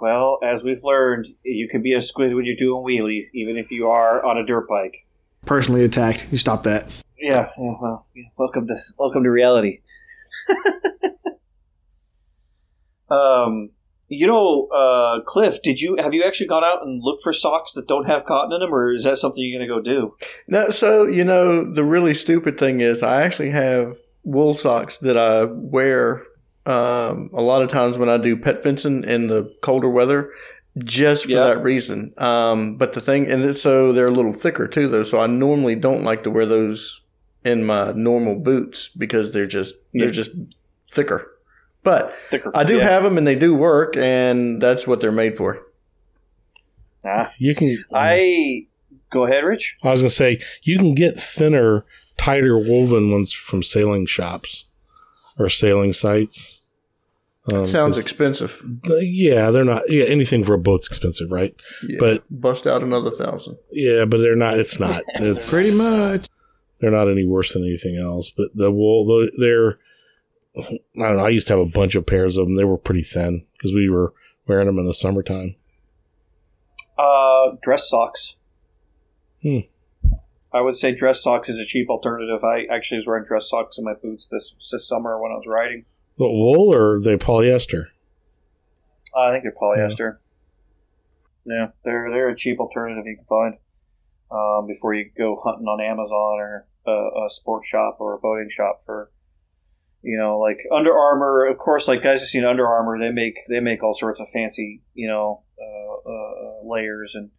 well, 0.00 0.38
as 0.42 0.64
we've 0.64 0.82
learned, 0.82 1.26
you 1.42 1.68
can 1.68 1.82
be 1.82 1.92
a 1.92 2.00
squid 2.00 2.34
when 2.34 2.46
you're 2.46 2.56
doing 2.56 2.82
wheelies, 2.82 3.34
even 3.34 3.58
if 3.58 3.70
you 3.70 3.88
are 3.88 4.24
on 4.24 4.38
a 4.38 4.44
dirt 4.44 4.66
bike. 4.66 5.04
Personally 5.44 5.84
attacked. 5.84 6.26
You 6.30 6.38
stop 6.38 6.62
that. 6.62 6.90
Yeah. 7.18 7.50
yeah, 7.58 7.74
well, 7.80 8.06
yeah, 8.14 8.24
welcome 8.36 8.66
to 8.66 8.76
welcome 8.98 9.24
to 9.24 9.30
reality. 9.30 9.80
um, 13.10 13.70
you 14.12 14.26
know, 14.26 14.66
uh, 14.68 15.20
Cliff, 15.24 15.62
did 15.62 15.80
you 15.80 15.96
have 15.98 16.14
you 16.14 16.22
actually 16.24 16.46
gone 16.48 16.64
out 16.64 16.82
and 16.82 17.02
looked 17.02 17.22
for 17.22 17.32
socks 17.32 17.72
that 17.72 17.86
don't 17.88 18.06
have 18.06 18.24
cotton 18.24 18.52
in 18.52 18.60
them, 18.60 18.74
or 18.74 18.92
is 18.92 19.04
that 19.04 19.18
something 19.18 19.42
you're 19.42 19.58
going 19.58 19.68
to 19.68 19.74
go 19.74 19.80
do? 19.82 20.14
No, 20.48 20.70
so 20.70 21.04
you 21.04 21.24
know 21.24 21.64
the 21.72 21.84
really 21.84 22.14
stupid 22.14 22.58
thing 22.58 22.80
is 22.80 23.02
I 23.02 23.22
actually 23.22 23.50
have 23.50 23.96
wool 24.24 24.54
socks 24.54 24.98
that 24.98 25.16
I 25.16 25.44
wear 25.44 26.22
um, 26.66 27.30
a 27.34 27.42
lot 27.42 27.62
of 27.62 27.70
times 27.70 27.98
when 27.98 28.08
I 28.08 28.18
do 28.18 28.36
pet 28.36 28.62
fencing 28.62 29.02
in 29.04 29.26
the 29.26 29.52
colder 29.62 29.88
weather, 29.90 30.30
just 30.78 31.24
for 31.24 31.30
Yeah. 31.32 31.40
that 31.44 31.62
reason. 31.62 32.14
Um, 32.18 32.76
but 32.76 32.92
the 32.92 33.00
thing, 33.00 33.26
and 33.28 33.44
it's, 33.44 33.60
so 33.62 33.92
they're 33.92 34.06
a 34.06 34.10
little 34.12 34.32
thicker 34.32 34.68
too, 34.68 34.86
though. 34.88 35.02
So 35.02 35.18
I 35.18 35.26
normally 35.26 35.74
don't 35.74 36.04
like 36.04 36.22
to 36.22 36.30
wear 36.30 36.46
those 36.46 37.00
in 37.44 37.64
my 37.64 37.90
normal 37.92 38.36
boots 38.36 38.88
because 38.88 39.32
they're 39.32 39.46
just 39.46 39.74
they're 39.92 40.06
Yeah. 40.06 40.12
just 40.12 40.30
thicker. 40.92 41.26
But 41.84 42.14
Thicker. 42.30 42.50
I 42.54 42.64
do 42.64 42.76
Yeah. 42.76 42.88
have 42.88 43.02
them 43.02 43.18
and 43.18 43.26
they 43.26 43.34
do 43.34 43.54
work, 43.54 43.96
and 43.96 44.60
that's 44.62 44.86
what 44.86 45.00
they're 45.00 45.10
made 45.12 45.36
for. 45.36 45.62
Ah. 47.04 47.32
You 47.38 47.54
can. 47.54 47.82
I 47.92 48.66
go 49.10 49.24
ahead, 49.26 49.44
Rich. 49.44 49.76
I 49.82 49.90
was 49.90 50.00
gonna 50.02 50.10
say 50.10 50.40
you 50.62 50.78
can 50.78 50.94
get 50.94 51.18
thinner, 51.20 51.84
tighter 52.16 52.56
woven 52.58 53.10
ones 53.10 53.32
from 53.32 53.62
sailing 53.62 54.06
shops 54.06 54.66
or 55.38 55.48
sailing 55.48 55.92
sites. 55.92 56.60
Um, 57.52 57.66
Sounds 57.66 57.96
'cause- 57.96 58.04
expensive. 58.04 58.62
yeah, 59.00 59.50
they're 59.50 59.64
not. 59.64 59.82
Yeah, 59.90 60.04
anything 60.04 60.44
for 60.44 60.54
a 60.54 60.58
boat's 60.58 60.86
expensive, 60.86 61.32
right? 61.32 61.52
Yeah. 61.88 61.96
But 61.98 62.22
bust 62.30 62.68
out 62.68 62.84
another 62.84 63.10
thousand. 63.10 63.56
yeah, 63.72 64.04
but 64.04 64.18
they're 64.18 64.36
not. 64.36 64.60
It's 64.60 64.78
not. 64.78 65.02
It's 65.16 65.50
Pretty 65.50 65.76
much. 65.76 66.26
They're 66.78 66.92
not 66.92 67.08
any 67.08 67.26
worse 67.26 67.52
than 67.52 67.62
anything 67.64 67.96
else. 67.96 68.30
But 68.36 68.48
the 68.54 68.70
wool, 68.70 69.04
the- 69.06 69.32
they're. 69.38 69.78
I 70.56 70.62
don't 70.96 71.16
know. 71.16 71.26
I 71.26 71.30
used 71.30 71.46
to 71.48 71.56
have 71.56 71.66
a 71.66 71.70
bunch 71.70 71.94
of 71.94 72.06
pairs 72.06 72.36
of 72.36 72.46
them. 72.46 72.56
They 72.56 72.64
were 72.64 72.78
pretty 72.78 73.02
thin 73.02 73.46
because 73.52 73.72
we 73.72 73.88
were 73.88 74.12
wearing 74.46 74.66
them 74.66 74.78
in 74.78 74.86
the 74.86 74.94
summertime. 74.94 75.56
Uh, 76.98 77.56
dress 77.62 77.88
socks. 77.88 78.36
Hmm. 79.42 79.60
I 80.52 80.60
would 80.60 80.76
say 80.76 80.92
dress 80.94 81.22
socks 81.22 81.48
is 81.48 81.58
a 81.58 81.64
cheap 81.64 81.88
alternative. 81.88 82.44
I 82.44 82.66
actually 82.70 82.98
was 82.98 83.06
wearing 83.06 83.24
dress 83.24 83.48
socks 83.48 83.78
in 83.78 83.84
my 83.84 83.94
boots 83.94 84.26
this, 84.26 84.52
this 84.70 84.86
summer 84.86 85.20
when 85.20 85.32
I 85.32 85.36
was 85.36 85.46
riding. 85.46 85.86
The 86.18 86.28
wool 86.28 86.72
or 86.72 87.00
the 87.00 87.16
polyester? 87.16 87.86
Uh, 89.16 89.20
I 89.20 89.30
think 89.30 89.44
they're 89.44 89.52
polyester. 89.52 90.18
Yeah, 91.44 91.68
they're 91.84 92.10
they're 92.10 92.28
a 92.28 92.36
cheap 92.36 92.60
alternative 92.60 93.04
you 93.06 93.16
can 93.16 93.24
find 93.24 93.56
um, 94.30 94.66
before 94.66 94.94
you 94.94 95.10
go 95.16 95.40
hunting 95.42 95.66
on 95.66 95.80
Amazon 95.80 96.38
or 96.38 96.66
a, 96.86 97.26
a 97.26 97.30
sport 97.30 97.64
shop 97.64 97.96
or 97.98 98.14
a 98.14 98.18
boating 98.18 98.48
shop 98.48 98.80
for 98.84 99.10
you 100.02 100.18
know 100.18 100.38
like 100.38 100.58
Under 100.72 100.96
Armour. 100.96 101.46
Of 101.46 101.58
course, 101.58 101.88
like 101.88 102.02
guys 102.02 102.20
have 102.20 102.28
seen 102.28 102.44
Under 102.44 102.66
Armour, 102.66 102.98
they 102.98 103.10
make 103.10 103.36
they 103.48 103.60
make 103.60 103.82
all 103.82 103.94
sorts 103.94 104.20
of 104.20 104.28
fancy 104.30 104.82
you 104.94 105.08
know 105.08 105.42
uh, 105.60 106.10
uh, 106.10 106.68
layers 106.68 107.14
and 107.14 107.30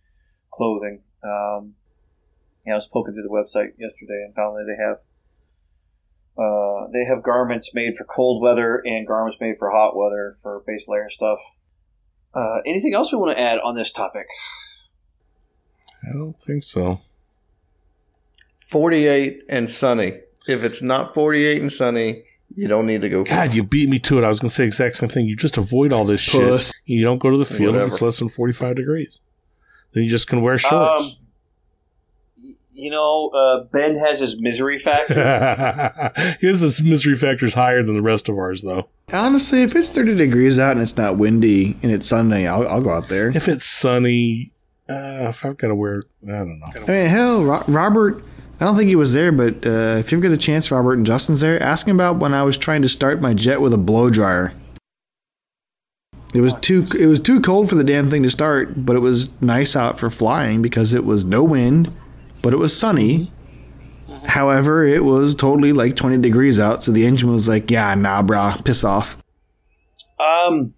clothing. 0.51 1.01
Um, 1.23 1.75
yeah, 2.65 2.73
I 2.73 2.75
was 2.75 2.87
poking 2.87 3.13
through 3.13 3.23
the 3.23 3.29
website 3.29 3.73
yesterday 3.77 4.23
and 4.25 4.33
found 4.35 4.55
that 4.57 4.65
they 4.65 4.81
have 4.81 4.99
uh, 6.37 6.87
they 6.91 7.05
have 7.05 7.21
garments 7.21 7.73
made 7.73 7.95
for 7.95 8.05
cold 8.05 8.41
weather 8.41 8.81
and 8.85 9.05
garments 9.05 9.37
made 9.39 9.57
for 9.57 9.71
hot 9.71 9.95
weather 9.95 10.33
for 10.41 10.63
base 10.65 10.87
layer 10.87 11.09
stuff. 11.09 11.39
Uh, 12.33 12.61
anything 12.65 12.93
else 12.93 13.11
we 13.11 13.17
want 13.19 13.37
to 13.37 13.41
add 13.41 13.59
on 13.59 13.75
this 13.75 13.91
topic? 13.91 14.25
I 16.03 16.13
don't 16.13 16.41
think 16.41 16.63
so. 16.63 17.01
48 18.65 19.43
and 19.49 19.69
sunny. 19.69 20.21
If 20.47 20.63
it's 20.63 20.81
not 20.81 21.13
48 21.13 21.61
and 21.61 21.71
sunny, 21.71 22.23
you 22.55 22.67
don't 22.67 22.85
need 22.85 23.01
to 23.01 23.09
go. 23.09 23.23
God, 23.23 23.53
you 23.53 23.63
beat 23.63 23.89
me 23.89 23.99
to 23.99 24.17
it. 24.19 24.23
I 24.23 24.29
was 24.29 24.39
going 24.39 24.49
to 24.49 24.53
say 24.53 24.63
the 24.63 24.67
exact 24.67 24.97
same 24.97 25.09
thing. 25.09 25.25
You 25.25 25.35
just 25.35 25.57
avoid 25.57 25.91
all 25.93 26.05
this 26.05 26.27
Puss. 26.29 26.67
shit. 26.67 26.75
You 26.85 27.03
don't 27.03 27.19
go 27.19 27.29
to 27.29 27.37
the 27.37 27.45
field 27.45 27.75
if 27.75 27.83
it's 27.87 28.01
less 28.01 28.19
than 28.19 28.29
45 28.29 28.75
degrees. 28.75 29.21
Then 29.93 30.03
you 30.03 30.09
just 30.09 30.27
can 30.27 30.41
wear 30.41 30.57
shorts. 30.57 31.03
Um, 31.03 31.11
you 32.75 32.89
know, 32.89 33.29
uh, 33.29 33.63
Ben 33.71 33.95
has 33.97 34.19
his 34.19 34.41
misery 34.41 34.77
factor. 34.79 35.13
His 36.41 36.81
misery 36.81 37.15
factor 37.15 37.45
is 37.45 37.53
higher 37.53 37.83
than 37.83 37.93
the 37.93 38.01
rest 38.01 38.27
of 38.29 38.35
ours, 38.35 38.63
though. 38.63 38.89
Honestly, 39.13 39.61
if 39.61 39.75
it's 39.75 39.89
30 39.89 40.15
degrees 40.15 40.57
out 40.57 40.71
and 40.73 40.81
it's 40.81 40.97
not 40.97 41.17
windy 41.17 41.77
and 41.83 41.91
it's 41.91 42.07
Sunday, 42.07 42.47
I'll, 42.47 42.67
I'll 42.67 42.81
go 42.81 42.89
out 42.89 43.09
there. 43.09 43.29
If 43.29 43.47
it's 43.47 43.63
sunny, 43.63 44.49
uh, 44.89 45.27
if 45.29 45.45
I've 45.45 45.55
got 45.57 45.67
to 45.67 45.75
wear, 45.75 46.01
I 46.27 46.31
don't 46.31 46.59
know. 46.59 46.83
I 46.83 46.91
mean, 46.91 47.07
hell, 47.07 47.43
Ro- 47.43 47.63
Robert, 47.67 48.23
I 48.63 48.65
don't 48.65 48.77
think 48.77 48.87
he 48.87 48.95
was 48.95 49.11
there, 49.11 49.33
but 49.33 49.67
uh, 49.67 49.97
if 49.99 50.09
you've 50.09 50.21
got 50.21 50.29
the 50.29 50.37
chance, 50.37 50.71
Robert 50.71 50.93
and 50.93 51.05
Justin's 51.05 51.41
there, 51.41 51.61
ask 51.61 51.85
him 51.85 51.97
about 51.97 52.19
when 52.19 52.33
I 52.33 52.43
was 52.43 52.55
trying 52.55 52.81
to 52.83 52.87
start 52.87 53.19
my 53.19 53.33
jet 53.33 53.59
with 53.59 53.73
a 53.73 53.77
blow 53.77 54.09
dryer. 54.09 54.53
It 56.33 56.39
was 56.39 56.53
too 56.61 56.87
it 56.97 57.07
was 57.07 57.19
too 57.19 57.41
cold 57.41 57.67
for 57.67 57.75
the 57.75 57.83
damn 57.83 58.09
thing 58.09 58.23
to 58.23 58.29
start, 58.29 58.85
but 58.85 58.95
it 58.95 58.99
was 58.99 59.41
nice 59.41 59.75
out 59.75 59.99
for 59.99 60.09
flying 60.09 60.61
because 60.61 60.93
it 60.93 61.03
was 61.03 61.25
no 61.25 61.43
wind, 61.43 61.93
but 62.41 62.53
it 62.53 62.57
was 62.57 62.73
sunny. 62.73 63.33
However, 64.27 64.85
it 64.85 65.03
was 65.03 65.35
totally 65.35 65.73
like 65.73 65.97
20 65.97 66.19
degrees 66.19 66.57
out, 66.57 66.83
so 66.83 66.93
the 66.93 67.05
engine 67.05 67.33
was 67.33 67.49
like, 67.49 67.69
"Yeah, 67.69 67.93
nah, 67.95 68.23
brah, 68.23 68.63
piss 68.63 68.85
off." 68.85 69.17
um, 70.21 70.73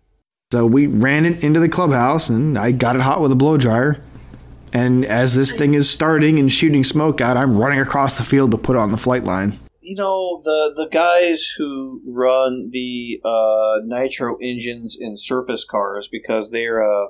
So 0.51 0.65
we 0.65 0.87
ran 0.87 1.23
it 1.23 1.43
into 1.43 1.59
the 1.59 1.69
clubhouse, 1.69 2.29
and 2.29 2.57
I 2.57 2.71
got 2.71 2.95
it 2.95 3.03
hot 3.03 3.21
with 3.21 3.31
a 3.31 3.35
blow 3.35 3.57
dryer. 3.57 4.01
And 4.75 5.05
as 5.05 5.33
this 5.35 5.51
thing 5.53 5.73
is 5.73 5.89
starting 5.89 6.37
and 6.37 6.51
shooting 6.51 6.83
smoke 6.83 7.21
out, 7.21 7.37
I'm 7.37 7.57
running 7.57 7.79
across 7.79 8.17
the 8.17 8.23
field 8.25 8.51
to 8.51 8.57
put 8.57 8.75
on 8.75 8.91
the 8.91 8.97
flight 8.97 9.23
line. 9.23 9.57
you 9.81 9.95
know 9.95 10.41
the 10.43 10.73
the 10.75 10.89
guys 10.91 11.47
who 11.57 12.01
run 12.05 12.69
the 12.71 13.21
uh, 13.23 13.75
nitro 13.85 14.35
engines 14.41 14.97
in 14.99 15.15
surface 15.15 15.63
cars 15.63 16.09
because 16.11 16.51
they're 16.51 16.83
uh, 16.83 17.07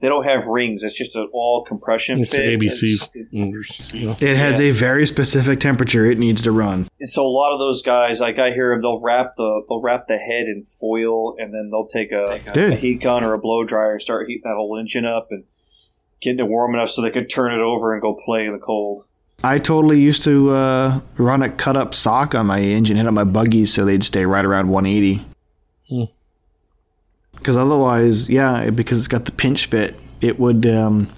they 0.00 0.08
don't 0.08 0.24
have 0.24 0.46
rings. 0.46 0.82
It's 0.84 0.96
just 0.96 1.16
an 1.16 1.28
all 1.32 1.64
compression 1.64 2.20
It's 2.20 2.30
fit. 2.34 2.58
ABC. 2.60 2.82
It's- 2.94 3.10
it- 3.14 3.26
motors, 3.32 3.92
you 3.94 4.06
know. 4.06 4.16
It 4.20 4.36
has 4.36 4.60
a 4.60 4.70
very 4.70 5.04
specific 5.04 5.60
temperature 5.60 6.10
it 6.10 6.18
needs 6.18 6.40
to 6.42 6.52
run. 6.52 6.88
so 7.02 7.26
a 7.26 7.28
lot 7.28 7.52
of 7.52 7.58
those 7.58 7.82
guys, 7.82 8.20
like 8.20 8.38
I 8.38 8.52
hear 8.52 8.70
them, 8.72 8.82
they'll 8.82 9.00
wrap 9.00 9.34
the 9.36 9.62
they'll 9.68 9.82
wrap 9.82 10.06
the 10.06 10.16
head 10.18 10.46
in 10.46 10.64
foil, 10.80 11.34
and 11.38 11.52
then 11.52 11.70
they'll 11.70 11.86
take 11.88 12.12
a, 12.12 12.40
a 12.46 12.52
Dude. 12.52 12.78
heat 12.78 13.00
gun 13.02 13.24
or 13.24 13.34
a 13.34 13.38
blow 13.38 13.64
dryer 13.64 13.92
and 13.92 14.02
start 14.02 14.28
heating 14.28 14.42
that 14.44 14.54
whole 14.56 14.78
engine 14.78 15.04
up 15.04 15.28
and 15.30 15.44
getting 16.20 16.40
it 16.40 16.48
warm 16.48 16.74
enough 16.74 16.90
so 16.90 17.02
they 17.02 17.10
could 17.10 17.30
turn 17.30 17.52
it 17.52 17.62
over 17.62 17.92
and 17.92 18.02
go 18.02 18.14
play 18.14 18.46
in 18.46 18.52
the 18.52 18.58
cold. 18.58 19.04
I 19.42 19.58
totally 19.58 20.00
used 20.00 20.22
to 20.24 20.50
uh, 20.50 21.00
run 21.16 21.42
a 21.42 21.48
cut 21.48 21.76
up 21.76 21.94
sock 21.94 22.34
on 22.34 22.46
my 22.46 22.60
engine 22.60 22.96
hit 22.96 23.06
on 23.06 23.14
my 23.14 23.24
buggies 23.24 23.72
so 23.72 23.84
they'd 23.84 24.04
stay 24.04 24.26
right 24.26 24.44
around 24.44 24.68
180. 24.68 25.26
Hmm. 25.88 26.04
Because 27.32 27.56
otherwise, 27.56 28.28
yeah, 28.28 28.68
because 28.68 28.98
it's 28.98 29.08
got 29.08 29.24
the 29.24 29.32
pinch 29.32 29.66
fit, 29.66 29.98
it 30.20 30.38
would 30.38 30.66
um, 30.66 31.08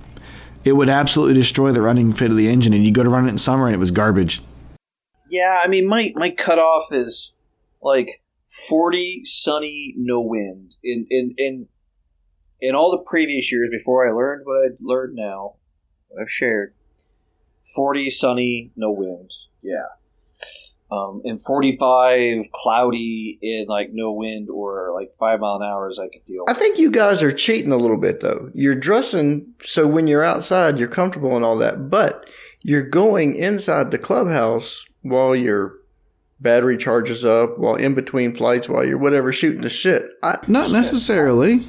it 0.64 0.72
would 0.72 0.88
absolutely 0.88 1.34
destroy 1.34 1.72
the 1.72 1.82
running 1.82 2.12
fit 2.12 2.30
of 2.30 2.36
the 2.36 2.48
engine. 2.48 2.72
And 2.72 2.86
you 2.86 2.92
go 2.92 3.02
to 3.02 3.10
run 3.10 3.26
it 3.26 3.30
in 3.30 3.38
summer 3.38 3.66
and 3.66 3.74
it 3.74 3.78
was 3.78 3.90
garbage. 3.90 4.40
Yeah, 5.28 5.60
I 5.62 5.66
mean, 5.66 5.88
my 5.88 6.12
my 6.14 6.30
cutoff 6.30 6.92
is 6.92 7.32
like 7.82 8.22
forty, 8.68 9.22
sunny, 9.24 9.94
no 9.96 10.20
wind. 10.20 10.76
In 10.84 11.06
in 11.10 11.34
in 11.36 11.68
in 12.62 12.74
all 12.76 12.92
the 12.92 13.04
previous 13.04 13.52
years 13.52 13.68
before 13.70 14.08
I 14.08 14.12
learned 14.12 14.46
what 14.46 14.64
I 14.64 14.68
learned 14.80 15.16
now, 15.16 15.56
what 16.08 16.22
I've 16.22 16.30
shared, 16.30 16.74
forty, 17.74 18.08
sunny, 18.08 18.70
no 18.76 18.90
wind. 18.90 19.32
Yeah. 19.60 19.86
Um, 20.90 21.22
and 21.24 21.40
45 21.40 22.52
cloudy 22.52 23.38
in 23.40 23.64
like 23.66 23.88
no 23.94 24.12
wind 24.12 24.50
or 24.50 24.92
like 24.94 25.14
five 25.18 25.40
mile 25.40 25.56
an 25.56 25.62
hour 25.62 25.90
I 25.90 26.08
could 26.12 26.26
deal 26.26 26.44
I 26.48 26.52
think 26.52 26.78
you 26.78 26.90
guys 26.90 27.22
are 27.22 27.32
cheating 27.32 27.72
a 27.72 27.78
little 27.78 27.96
bit 27.96 28.20
though. 28.20 28.50
You're 28.52 28.74
dressing 28.74 29.54
so 29.62 29.86
when 29.86 30.06
you're 30.06 30.22
outside 30.22 30.78
you're 30.78 30.88
comfortable 30.88 31.34
and 31.34 31.46
all 31.46 31.56
that, 31.58 31.88
but 31.88 32.28
you're 32.60 32.82
going 32.82 33.36
inside 33.36 33.90
the 33.90 33.96
clubhouse 33.96 34.84
while 35.00 35.34
your 35.34 35.76
battery 36.40 36.76
charges 36.76 37.24
up, 37.24 37.58
while 37.58 37.76
in 37.76 37.94
between 37.94 38.34
flights, 38.34 38.68
while 38.68 38.84
you're 38.84 38.98
whatever 38.98 39.32
shooting 39.32 39.62
the 39.62 39.68
shit. 39.68 40.10
I, 40.22 40.38
Not 40.46 40.72
necessarily. 40.72 41.66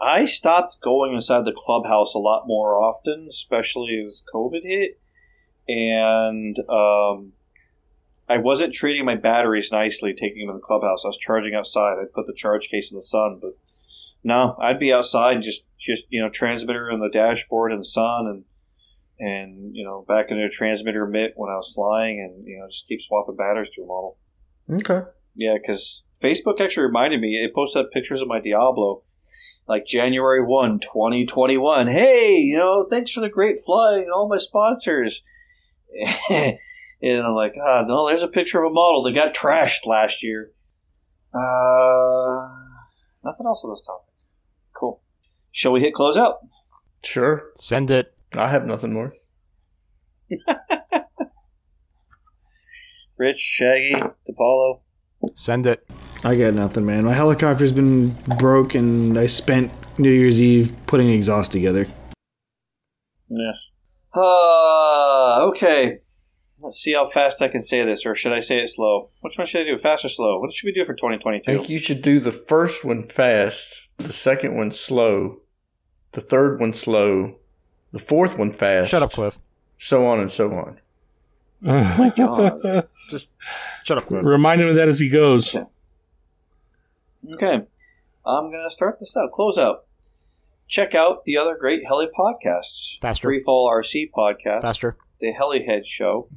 I 0.00 0.24
stopped 0.26 0.80
going 0.80 1.12
inside 1.14 1.44
the 1.44 1.56
clubhouse 1.56 2.14
a 2.14 2.18
lot 2.18 2.46
more 2.46 2.76
often, 2.76 3.26
especially 3.28 4.02
as 4.04 4.22
COVID 4.32 4.62
hit, 4.62 5.00
and 5.68 6.56
um, 6.68 7.32
I 8.28 8.38
wasn't 8.38 8.74
treating 8.74 9.04
my 9.04 9.16
batteries 9.16 9.72
nicely, 9.72 10.14
taking 10.14 10.46
them 10.46 10.54
in 10.54 10.60
the 10.60 10.66
clubhouse. 10.66 11.04
I 11.04 11.08
was 11.08 11.18
charging 11.18 11.54
outside. 11.54 11.96
I'd 12.00 12.12
put 12.12 12.26
the 12.26 12.34
charge 12.34 12.68
case 12.68 12.92
in 12.92 12.96
the 12.96 13.02
sun, 13.02 13.38
but 13.40 13.56
no, 14.22 14.56
I'd 14.60 14.78
be 14.78 14.92
outside, 14.92 15.42
just 15.42 15.64
just 15.78 16.06
you 16.10 16.20
know, 16.20 16.28
transmitter 16.28 16.90
on 16.92 17.00
the 17.00 17.10
dashboard 17.10 17.72
and 17.72 17.80
the 17.80 17.86
sun, 17.86 18.26
and 18.26 18.44
and 19.18 19.74
you 19.74 19.84
know, 19.84 20.04
back 20.06 20.26
into 20.30 20.44
a 20.44 20.48
transmitter 20.48 21.06
mitt 21.06 21.32
when 21.36 21.50
I 21.50 21.56
was 21.56 21.72
flying, 21.74 22.20
and 22.20 22.46
you 22.46 22.58
know, 22.58 22.68
just 22.68 22.86
keep 22.86 23.00
swapping 23.00 23.36
batteries 23.36 23.70
to 23.70 23.82
a 23.82 23.86
model. 23.86 24.16
okay. 24.70 25.08
Yeah, 25.34 25.54
because 25.60 26.04
Facebook 26.22 26.60
actually 26.60 26.86
reminded 26.86 27.20
me. 27.20 27.36
It 27.36 27.54
posted 27.54 27.90
pictures 27.92 28.22
of 28.22 28.28
my 28.28 28.40
Diablo, 28.40 29.02
like 29.68 29.84
January 29.84 30.42
1, 30.44 30.80
2021. 30.80 31.88
Hey, 31.88 32.36
you 32.36 32.56
know, 32.56 32.86
thanks 32.88 33.12
for 33.12 33.20
the 33.20 33.28
great 33.28 33.58
flight 33.64 33.98
and 33.98 34.12
all 34.12 34.28
my 34.28 34.38
sponsors. 34.38 35.22
and 36.30 36.58
I'm 37.02 37.34
like, 37.34 37.54
ah, 37.62 37.82
no, 37.86 38.08
there's 38.08 38.22
a 38.22 38.28
picture 38.28 38.62
of 38.62 38.70
a 38.70 38.74
model 38.74 39.02
that 39.04 39.12
got 39.14 39.34
trashed 39.34 39.86
last 39.86 40.22
year. 40.22 40.52
Uh, 41.34 42.48
nothing 43.22 43.46
else 43.46 43.62
on 43.64 43.70
this 43.70 43.82
topic. 43.82 44.06
Cool. 44.74 45.02
Shall 45.52 45.72
we 45.72 45.80
hit 45.80 45.92
close 45.92 46.16
out? 46.16 46.38
Sure. 47.04 47.50
Send 47.58 47.90
it. 47.90 48.14
I 48.34 48.48
have 48.48 48.66
nothing 48.66 48.94
more. 48.94 49.12
Rich, 53.18 53.38
Shaggy, 53.38 53.94
DePaulo. 54.28 54.80
Send 55.34 55.66
it. 55.66 55.86
I 56.24 56.34
got 56.34 56.54
nothing, 56.54 56.84
man. 56.84 57.04
My 57.04 57.12
helicopter's 57.14 57.72
been 57.72 58.10
broke, 58.38 58.74
and 58.74 59.16
I 59.16 59.26
spent 59.26 59.72
New 59.98 60.10
Year's 60.10 60.40
Eve 60.40 60.74
putting 60.86 61.10
exhaust 61.10 61.52
together. 61.52 61.86
Yeah. 63.28 63.52
Uh, 64.14 65.46
okay. 65.48 66.00
Let's 66.60 66.78
see 66.78 66.94
how 66.94 67.06
fast 67.06 67.40
I 67.40 67.48
can 67.48 67.60
say 67.60 67.84
this, 67.84 68.04
or 68.04 68.16
should 68.16 68.32
I 68.32 68.40
say 68.40 68.58
it 68.58 68.68
slow? 68.68 69.10
Which 69.20 69.38
one 69.38 69.46
should 69.46 69.60
I 69.60 69.64
do, 69.70 69.78
fast 69.78 70.04
or 70.04 70.08
slow? 70.08 70.40
What 70.40 70.52
should 70.52 70.66
we 70.66 70.72
do 70.72 70.84
for 70.84 70.92
2022? 70.92 71.50
I 71.50 71.54
2022? 71.54 71.58
think 71.58 71.70
you 71.70 71.78
should 71.78 72.02
do 72.02 72.18
the 72.18 72.32
first 72.32 72.84
one 72.84 73.06
fast, 73.06 73.88
the 73.98 74.12
second 74.12 74.56
one 74.56 74.72
slow, 74.72 75.42
the 76.12 76.20
third 76.20 76.58
one 76.58 76.72
slow, 76.72 77.36
the 77.92 78.00
fourth 78.00 78.36
one 78.36 78.50
fast. 78.50 78.90
Shut 78.90 79.02
up, 79.04 79.12
Cliff. 79.12 79.38
So 79.76 80.04
on 80.06 80.18
and 80.18 80.32
so 80.32 80.52
on. 80.52 80.80
Oh 81.66 81.96
my 81.98 82.10
God. 82.16 82.88
Just 83.10 83.26
shut 83.82 83.98
up, 83.98 84.06
Cliff. 84.06 84.24
Remind 84.24 84.60
him 84.60 84.68
of 84.68 84.76
that 84.76 84.86
as 84.86 85.00
he 85.00 85.08
goes. 85.08 85.54
Okay. 85.56 85.66
I'm 88.24 88.50
going 88.50 88.64
to 88.64 88.70
start 88.70 88.98
this 88.98 89.16
out. 89.16 89.32
Close 89.32 89.58
out. 89.58 89.84
Check 90.68 90.94
out 90.94 91.24
the 91.24 91.36
other 91.36 91.56
great 91.56 91.82
Heli 91.86 92.06
podcasts. 92.06 92.98
Faster. 93.00 93.28
Freefall 93.28 93.70
RC 93.72 94.10
podcast, 94.14 94.60
Faster. 94.60 94.98
the 95.18 95.32
Helihead 95.32 95.86
Show, 95.86 96.28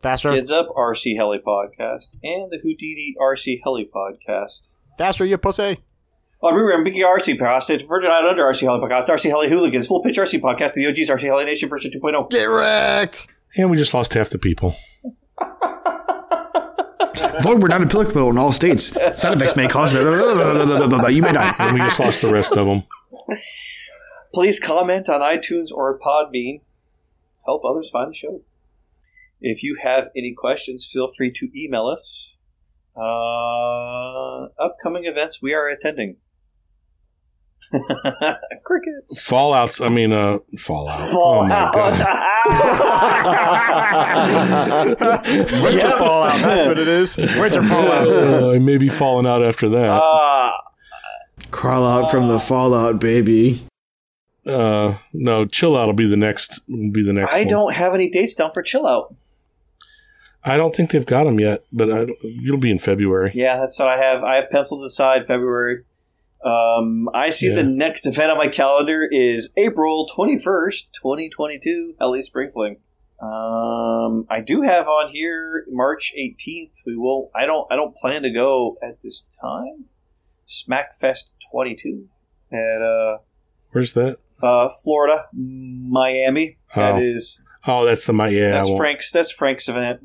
Faster. 0.00 0.32
Kids 0.32 0.50
Up 0.50 0.68
RC 0.76 1.16
Heli 1.16 1.38
podcast, 1.38 2.08
and 2.24 2.50
the 2.50 2.58
Houdini 2.60 3.14
RC 3.20 3.60
Heli 3.62 3.88
podcast. 3.94 4.74
Faster, 4.98 5.24
you 5.24 5.38
pussy. 5.38 5.78
Oh, 6.42 6.52
remember, 6.52 6.82
Mickey 6.82 7.00
RC 7.00 7.38
podcast, 7.38 7.70
it's 7.70 7.84
Virgin 7.84 8.10
Island 8.10 8.28
Under 8.28 8.44
RC 8.44 8.62
Heli 8.62 8.80
podcast, 8.80 9.08
RC 9.08 9.28
Heli 9.30 9.48
Hooligans, 9.48 9.86
Full 9.86 10.02
Pitch 10.02 10.16
RC 10.16 10.40
podcast, 10.40 10.74
the 10.74 10.86
OG's 10.88 11.08
RC 11.08 11.22
Heli 11.22 11.44
Nation 11.44 11.68
version 11.68 11.92
oh. 11.94 12.24
2.0. 12.26 12.30
Get 12.30 12.44
wrecked. 12.44 13.28
And 13.56 13.70
we 13.70 13.76
just 13.76 13.94
lost 13.94 14.14
half 14.14 14.30
the 14.30 14.38
people. 14.38 14.74
Void 17.42 17.62
were 17.62 17.68
not 17.68 17.82
applicable 17.82 18.30
in 18.30 18.38
all 18.38 18.52
states. 18.52 18.92
Side 19.18 19.36
effects 19.36 19.56
may 19.56 19.68
cause. 19.68 19.92
You 19.92 20.04
may 20.04 21.32
die. 21.32 21.54
And 21.58 21.74
we 21.74 21.80
just 21.80 22.00
lost 22.00 22.20
the 22.22 22.30
rest 22.30 22.56
of 22.56 22.66
them. 22.66 22.84
Please 24.34 24.60
comment 24.60 25.08
on 25.08 25.20
iTunes 25.20 25.70
or 25.72 25.98
Podbean. 25.98 26.60
Help 27.46 27.62
others 27.64 27.88
find 27.90 28.10
the 28.10 28.14
show. 28.14 28.42
If 29.40 29.62
you 29.62 29.78
have 29.80 30.08
any 30.16 30.34
questions, 30.34 30.88
feel 30.90 31.10
free 31.16 31.32
to 31.32 31.48
email 31.56 31.86
us. 31.86 32.32
Uh, 32.96 34.48
upcoming 34.62 35.04
events 35.04 35.40
we 35.40 35.54
are 35.54 35.68
attending. 35.68 36.16
Crickets. 38.64 39.28
Fallouts. 39.28 39.84
I 39.84 39.90
mean, 39.90 40.12
uh, 40.12 40.38
Fallout. 40.58 40.96
Oh 41.12 41.42
my 41.42 41.48
god. 41.48 41.92
Winter 45.62 45.90
fallout. 45.98 46.40
That's 46.40 46.66
what 46.66 46.78
it 46.78 46.88
is. 46.88 47.16
Winter 47.16 47.62
fallout. 47.62 48.08
Uh, 48.08 48.50
I 48.52 48.58
may 48.58 48.78
be 48.78 48.88
falling 48.88 49.26
out 49.26 49.42
after 49.42 49.68
that. 49.68 50.02
Uh, 50.02 50.52
Crawl 51.50 51.86
out 51.86 52.10
from 52.10 52.28
the 52.28 52.38
fallout, 52.38 53.00
baby. 53.00 53.66
Uh, 54.46 54.96
no, 55.12 55.44
chill 55.44 55.76
out. 55.76 55.86
Will 55.86 55.92
be 55.92 56.08
the 56.08 56.16
next. 56.16 56.60
Will 56.68 56.90
be 56.90 57.02
the 57.02 57.12
next. 57.12 57.34
I 57.34 57.40
one. 57.40 57.48
don't 57.48 57.74
have 57.74 57.94
any 57.94 58.08
dates 58.08 58.34
down 58.34 58.50
for 58.50 58.62
chill 58.62 58.86
out. 58.86 59.14
I 60.44 60.56
don't 60.56 60.74
think 60.74 60.90
they've 60.90 61.04
got 61.04 61.24
them 61.24 61.40
yet, 61.40 61.64
but 61.72 61.92
I, 61.92 62.06
it'll 62.22 62.58
be 62.58 62.70
in 62.70 62.78
February. 62.78 63.32
Yeah, 63.34 63.58
that's 63.58 63.78
what 63.78 63.88
I 63.88 64.02
have. 64.02 64.22
I 64.22 64.36
have 64.36 64.50
penciled 64.50 64.84
aside 64.84 65.26
February. 65.26 65.84
Um, 66.44 67.08
I 67.14 67.30
see 67.30 67.48
Yeah. 67.48 67.56
the 67.56 67.62
next 67.64 68.06
event 68.06 68.30
on 68.30 68.38
my 68.38 68.48
calendar 68.48 69.08
is 69.10 69.50
April 69.56 70.06
twenty 70.06 70.38
first, 70.38 70.90
twenty 70.94 71.28
twenty 71.28 71.58
two, 71.58 71.94
Heli 71.98 72.22
Spring 72.22 72.50
Fling. 72.52 72.76
Um, 73.20 74.26
I 74.30 74.40
do 74.40 74.62
have 74.62 74.86
on 74.86 75.10
here 75.12 75.64
March 75.68 76.12
eighteenth. 76.16 76.74
We 76.86 76.96
will. 76.96 77.30
I 77.34 77.46
don't. 77.46 77.66
I 77.72 77.76
don't 77.76 77.96
plan 77.96 78.22
to 78.22 78.30
go 78.30 78.78
at 78.82 79.02
this 79.02 79.26
time. 79.42 79.86
Smackfest 80.46 81.32
twenty 81.50 81.74
two 81.74 82.08
at 82.52 82.80
uh, 82.82 83.18
Where's 83.72 83.92
that? 83.94 84.18
uh, 84.42 84.68
Florida, 84.84 85.26
Miami. 85.34 86.58
That 86.76 86.94
Oh. 86.94 86.98
is 87.00 87.42
Oh, 87.66 87.84
that's 87.84 88.06
the 88.06 88.12
my. 88.12 88.28
Yeah, 88.28 88.50
that's 88.52 88.70
Frank's. 88.76 89.10
That's 89.10 89.32
Frank's 89.32 89.68
event. 89.68 90.00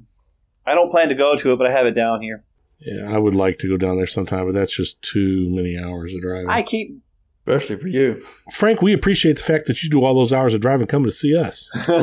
I 0.66 0.74
don't 0.74 0.90
plan 0.90 1.10
to 1.10 1.16
go 1.16 1.36
to 1.36 1.54
it, 1.54 1.58
but 1.58 1.68
I 1.68 1.72
have 1.72 1.86
it 1.86 1.92
down 1.94 2.22
here. 2.24 2.44
Yeah, 2.86 3.14
I 3.14 3.18
would 3.18 3.36
like 3.36 3.60
to 3.60 3.70
go 3.70 3.78
down 3.78 3.98
there 3.98 4.08
sometime, 4.08 4.46
but 4.46 4.54
that's 4.54 4.76
just 4.76 5.02
too 5.02 5.48
many 5.50 5.78
hours 5.78 6.14
of 6.14 6.22
driving. 6.22 6.50
I 6.50 6.64
keep 6.64 7.00
Especially 7.46 7.76
for 7.76 7.90
you. 7.90 8.26
Frank, 8.54 8.82
we 8.82 8.94
appreciate 8.94 9.36
the 9.36 9.44
fact 9.44 9.68
that 9.68 9.84
you 9.84 9.90
do 9.90 10.06
all 10.06 10.16
those 10.16 10.32
hours 10.32 10.54
of 10.54 10.62
driving 10.62 10.88
coming 10.88 11.08
to 11.08 11.12
see 11.12 11.38
us. 11.38 11.70
True. 11.84 11.94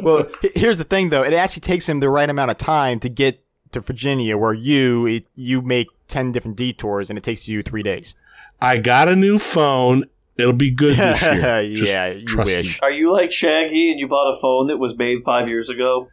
Well, 0.00 0.28
here's 0.54 0.78
the 0.78 0.84
thing, 0.84 1.08
though. 1.08 1.24
It 1.24 1.32
actually 1.32 1.62
takes 1.62 1.88
him 1.88 1.98
the 1.98 2.08
right 2.08 2.30
amount 2.30 2.52
of 2.52 2.58
time 2.58 3.00
to 3.00 3.08
get 3.08 3.44
to 3.72 3.80
Virginia, 3.80 4.38
where 4.38 4.52
you 4.52 5.06
it, 5.06 5.26
you 5.34 5.60
make 5.60 5.88
ten 6.06 6.30
different 6.30 6.56
detours, 6.56 7.10
and 7.10 7.18
it 7.18 7.24
takes 7.24 7.48
you 7.48 7.64
three 7.64 7.82
days. 7.82 8.14
I 8.60 8.78
got 8.78 9.08
a 9.08 9.16
new 9.16 9.40
phone. 9.40 10.04
It'll 10.38 10.52
be 10.52 10.70
good 10.70 10.96
this 10.96 11.22
year. 11.22 11.74
Just 11.74 11.92
yeah, 11.92 12.12
you 12.12 12.24
trust 12.24 12.54
me. 12.54 12.70
Are 12.80 12.92
you 12.92 13.12
like 13.12 13.32
Shaggy 13.32 13.90
and 13.90 13.98
you 13.98 14.06
bought 14.06 14.30
a 14.30 14.40
phone 14.40 14.68
that 14.68 14.76
was 14.76 14.96
made 14.96 15.24
five 15.24 15.48
years 15.48 15.68
ago? 15.68 16.10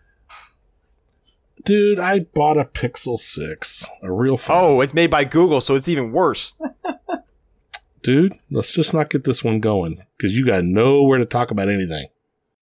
Dude, 1.66 2.00
I 2.00 2.20
bought 2.20 2.58
a 2.58 2.66
Pixel 2.66 3.20
6, 3.20 3.86
a 4.02 4.12
real 4.12 4.38
phone. 4.38 4.58
Oh, 4.78 4.82
it's 4.82 4.94
made 4.94 5.12
by 5.12 5.24
Google, 5.26 5.62
so 5.62 5.76
it's 5.76 5.88
even 5.88 6.12
worse. 6.12 6.56
Dude, 8.02 8.34
let's 8.50 8.74
just 8.74 8.94
not 8.94 9.10
get 9.10 9.26
this 9.26 9.44
one 9.44 9.60
going 9.60 10.02
because 10.18 10.38
you 10.38 10.46
got 10.46 10.64
nowhere 10.64 11.18
to 11.18 11.26
talk 11.26 11.52
about 11.52 11.70
anything. 11.70 12.08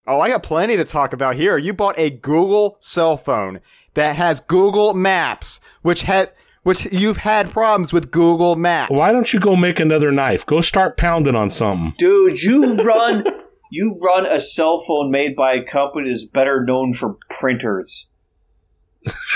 Oh, 0.08 0.20
I 0.20 0.30
got 0.30 0.42
plenty 0.42 0.78
to 0.78 0.86
talk 0.86 1.14
about 1.14 1.36
here. 1.36 1.58
You 1.58 1.74
bought 1.74 2.00
a 2.00 2.10
Google 2.10 2.78
cell 2.80 3.18
phone 3.18 3.60
that 3.94 4.16
has 4.16 4.40
Google 4.40 4.94
Maps, 4.94 5.60
which 5.82 6.04
has 6.04 6.34
which 6.64 6.86
you've 6.92 7.18
had 7.18 7.52
problems 7.52 7.94
with 7.94 8.12
Google 8.12 8.56
Maps. 8.56 8.92
Why 8.92 9.12
don't 9.12 9.32
you 9.32 9.40
go 9.40 9.56
make 9.56 9.80
another 9.80 10.12
knife? 10.12 10.46
Go 10.46 10.62
start 10.62 10.98
pounding 10.98 11.36
on 11.36 11.50
something. 11.50 11.94
Dude, 11.98 12.42
you 12.42 12.76
run 12.76 13.26
you 13.72 14.00
run 14.02 14.26
a 14.26 14.40
cell 14.40 14.78
phone 14.78 15.12
made 15.12 15.36
by 15.36 15.54
a 15.54 15.64
company 15.64 16.10
that's 16.10 16.26
better 16.26 16.64
known 16.66 16.94
for 16.94 17.18
printers. 17.30 18.08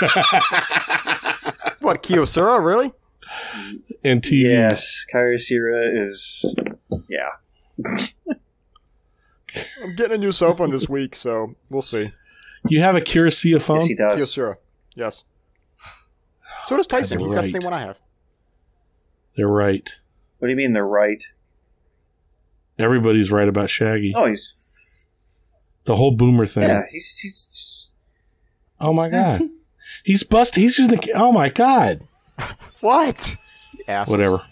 What 1.82 2.04
Kyocera, 2.04 2.64
really? 2.64 2.92
And 4.04 4.22
TVs. 4.22 4.42
Yes, 4.42 5.04
Kyocera 5.12 5.96
is 5.96 6.56
yeah. 7.08 7.30
I'm 9.82 9.96
getting 9.96 10.14
a 10.14 10.18
new 10.18 10.32
cell 10.32 10.54
phone 10.54 10.70
this 10.70 10.88
week, 10.88 11.14
so 11.16 11.54
we'll 11.70 11.82
see. 11.82 12.06
You 12.68 12.80
have 12.80 12.94
a 12.94 13.00
Kira 13.00 13.60
phone? 13.60 13.80
Yes, 13.80 13.86
he 13.88 13.94
does. 13.96 14.20
Kyocera. 14.20 14.56
Yes. 14.94 15.24
So 16.66 16.76
does 16.76 16.86
Tyson. 16.86 17.18
they're 17.18 17.26
He's 17.26 17.34
got 17.34 17.42
the 17.42 17.50
same 17.50 17.64
one 17.64 17.72
I 17.74 17.80
have. 17.80 17.98
They're 19.36 19.48
right. 19.48 19.90
What 20.38 20.46
do 20.46 20.50
you 20.50 20.56
mean 20.56 20.72
they're 20.72 20.86
right? 20.86 21.22
Everybody's 22.78 23.32
right 23.32 23.48
about 23.48 23.70
Shaggy. 23.70 24.12
Oh, 24.14 24.26
he's 24.26 25.64
The 25.84 25.96
whole 25.96 26.12
boomer 26.12 26.46
thing. 26.46 26.68
yeah, 26.68 26.84
he's 26.90 27.18
he's 27.18 27.88
Oh 28.80 28.92
my 28.92 29.08
god. 29.10 29.42
He's 30.04 30.22
bust. 30.22 30.56
He's 30.56 30.78
using 30.78 30.96
the. 30.96 31.12
Oh 31.14 31.32
my 31.32 31.48
god. 31.48 32.06
What? 32.80 33.36
Ass. 33.86 34.08
Whatever. 34.08 34.42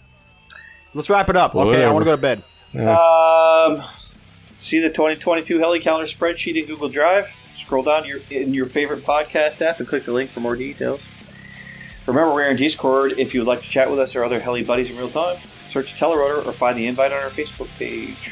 Let's 0.93 1.09
wrap 1.09 1.29
it 1.29 1.35
up. 1.35 1.55
Okay, 1.55 1.83
I 1.83 1.91
want 1.91 2.03
to 2.03 2.05
go 2.05 2.15
to 2.15 2.21
bed. 2.21 2.43
Um, 2.73 3.83
see 4.59 4.79
the 4.79 4.89
2022 4.89 5.59
Heli 5.59 5.79
Calendar 5.79 6.05
spreadsheet 6.05 6.55
in 6.55 6.65
Google 6.65 6.89
Drive. 6.89 7.37
Scroll 7.53 7.83
down 7.83 8.05
your 8.05 8.19
in 8.29 8.53
your 8.53 8.65
favorite 8.65 9.03
podcast 9.03 9.61
app 9.61 9.79
and 9.79 9.87
click 9.87 10.05
the 10.05 10.13
link 10.13 10.31
for 10.31 10.39
more 10.39 10.55
details. 10.55 11.01
Remember, 12.07 12.33
we're 12.33 12.49
in 12.49 12.57
Discord 12.57 13.13
if 13.17 13.33
you 13.33 13.41
would 13.41 13.47
like 13.47 13.61
to 13.61 13.69
chat 13.69 13.89
with 13.89 13.99
us 13.99 14.15
or 14.15 14.23
other 14.23 14.39
Heli 14.39 14.63
buddies 14.63 14.89
in 14.89 14.97
real 14.97 15.09
time. 15.09 15.37
Search 15.69 15.93
Telerotor 15.93 16.45
or 16.45 16.51
find 16.51 16.77
the 16.77 16.87
invite 16.87 17.11
on 17.11 17.19
our 17.19 17.29
Facebook 17.29 17.67
page. 17.77 18.31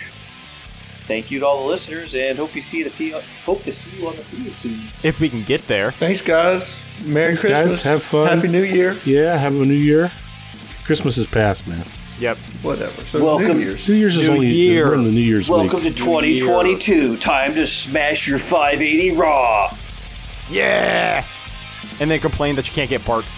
Thank 1.10 1.32
you 1.32 1.40
to 1.40 1.48
all 1.48 1.64
the 1.64 1.68
listeners, 1.68 2.14
and 2.14 2.38
hope 2.38 2.54
you 2.54 2.62
see 2.62 2.84
the 2.84 2.90
field, 2.92 3.24
hope 3.44 3.64
to 3.64 3.72
see 3.72 3.90
you 3.98 4.08
on 4.08 4.16
the 4.16 4.22
field 4.22 4.56
soon. 4.60 4.84
If 5.02 5.20
we 5.20 5.28
can 5.28 5.44
get 5.44 5.66
there. 5.66 5.92
Thanks, 5.92 6.22
guys. 6.22 6.86
Merry 7.04 7.36
Thanks, 7.36 7.42
guys. 7.42 7.52
Christmas. 7.62 7.82
Have 7.84 8.04
fun. 8.04 8.28
Happy 8.38 8.48
New 8.48 8.62
Year. 8.62 8.96
Yeah. 9.06 9.36
Have 9.36 9.56
a 9.56 9.66
new 9.66 9.74
year. 9.74 10.12
Christmas 10.84 11.18
is 11.18 11.26
past, 11.26 11.66
man. 11.68 11.84
Yep. 12.20 12.38
Whatever. 12.62 13.02
So 13.08 13.24
Welcome. 13.24 13.58
New 13.58 13.64
Year's. 13.66 13.90
New 13.90 13.96
Year's 13.96 14.18
is 14.18 14.28
New 14.28 14.36
only 14.36 14.50
year. 14.50 14.90
we're 14.90 14.94
in 14.94 15.04
the 15.04 15.12
New 15.12 15.20
Year's 15.20 15.50
Welcome 15.50 15.82
week. 15.84 15.96
to 15.96 16.04
2022. 16.04 17.18
Time 17.18 17.56
to 17.56 17.66
smash 17.66 18.28
your 18.28 18.38
580 18.38 19.16
raw. 19.18 19.76
Yeah. 20.52 21.26
And 22.00 22.12
then 22.12 22.20
complain 22.20 22.54
that 22.56 22.68
you 22.68 22.74
can't 22.74 22.90
get 22.92 23.04
parts. 23.04 23.36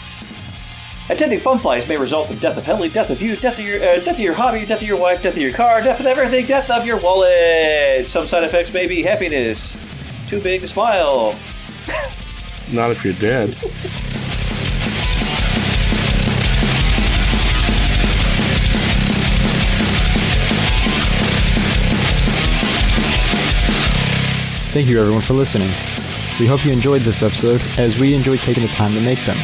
Attending 1.12 1.42
fun 1.42 1.60
flies 1.60 1.86
may 1.90 1.98
result 1.98 2.30
in 2.32 2.38
death 2.40 2.56
of 2.56 2.64
heli, 2.64 2.88
death 2.88 3.10
of 3.10 3.22
you, 3.22 3.36
death 3.36 3.60
of 3.60 3.66
your 3.66 3.82
uh, 3.82 4.00
death 4.00 4.16
of 4.16 4.22
your 4.22 4.34
hobby, 4.34 4.66
death 4.66 4.82
of 4.82 4.88
your 4.88 4.98
wife, 4.98 5.22
death 5.22 5.34
of 5.34 5.42
your 5.42 5.52
car, 5.52 5.82
death 5.82 6.00
of 6.00 6.06
everything, 6.06 6.46
death 6.46 6.70
of 6.72 6.86
your 6.86 6.98
wallet. 7.00 8.08
Some 8.08 8.26
side 8.26 8.46
effects 8.46 8.72
may 8.72 8.88
be 8.88 9.04
happiness, 9.04 9.78
too 10.26 10.40
big 10.40 10.62
to 10.62 10.70
smile. 10.70 11.36
Not 12.72 12.92
if 12.92 13.04
you're 13.04 13.14
dead. 13.14 13.50
Thank 24.72 24.88
you 24.88 25.02
everyone 25.02 25.24
for 25.24 25.34
listening. 25.34 25.72
We 26.40 26.48
hope 26.48 26.64
you 26.64 26.72
enjoyed 26.72 27.02
this 27.02 27.22
episode 27.22 27.62
as 27.78 28.00
we 28.00 28.14
enjoyed 28.14 28.40
taking 28.40 28.64
the 28.64 28.70
time 28.70 28.94
to 28.94 29.02
make 29.02 29.20
them. 29.26 29.38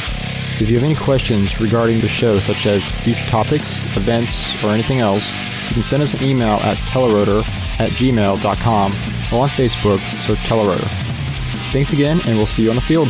If 0.60 0.72
you 0.72 0.78
have 0.78 0.84
any 0.84 0.96
questions 0.96 1.62
regarding 1.62 2.02
the 2.02 2.08
show, 2.08 2.40
such 2.40 2.66
as 2.66 2.84
future 2.84 3.26
topics, 3.30 3.80
events, 3.96 4.64
or 4.64 4.70
anything 4.70 5.00
else, 5.00 5.32
you 5.68 5.74
can 5.74 5.84
send 5.84 6.02
us 6.02 6.16
an 6.16 6.24
email 6.24 6.56
at 6.64 6.78
telerotor 6.80 7.42
at 7.80 7.92
gmail.com 7.92 8.92
or 9.32 9.44
on 9.44 9.50
Facebook, 9.50 10.00
search 10.26 10.40
Telerotor. 10.40 10.88
Thanks 11.72 11.94
again, 11.94 12.20
and 12.26 12.38
we'll 12.38 12.48
see 12.48 12.64
you 12.64 12.72
on 12.72 12.76
the 12.76 12.82
field. 12.82 13.10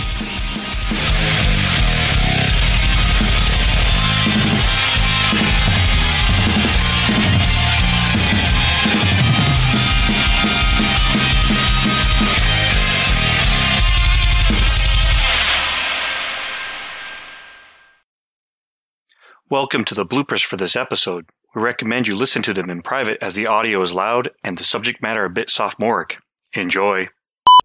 Welcome 19.49 19.85
to 19.85 19.95
the 19.95 20.05
bloopers 20.05 20.43
for 20.43 20.57
this 20.57 20.75
episode. 20.75 21.25
We 21.55 21.61
recommend 21.61 22.07
you 22.07 22.15
listen 22.15 22.41
to 22.43 22.53
them 22.53 22.69
in 22.69 22.81
private 22.81 23.17
as 23.21 23.33
the 23.33 23.47
audio 23.47 23.81
is 23.81 23.93
loud 23.93 24.29
and 24.43 24.57
the 24.57 24.63
subject 24.63 25.01
matter 25.01 25.23
a 25.25 25.29
bit 25.29 25.49
sophomoric. 25.49 26.17
Enjoy. 26.53 27.07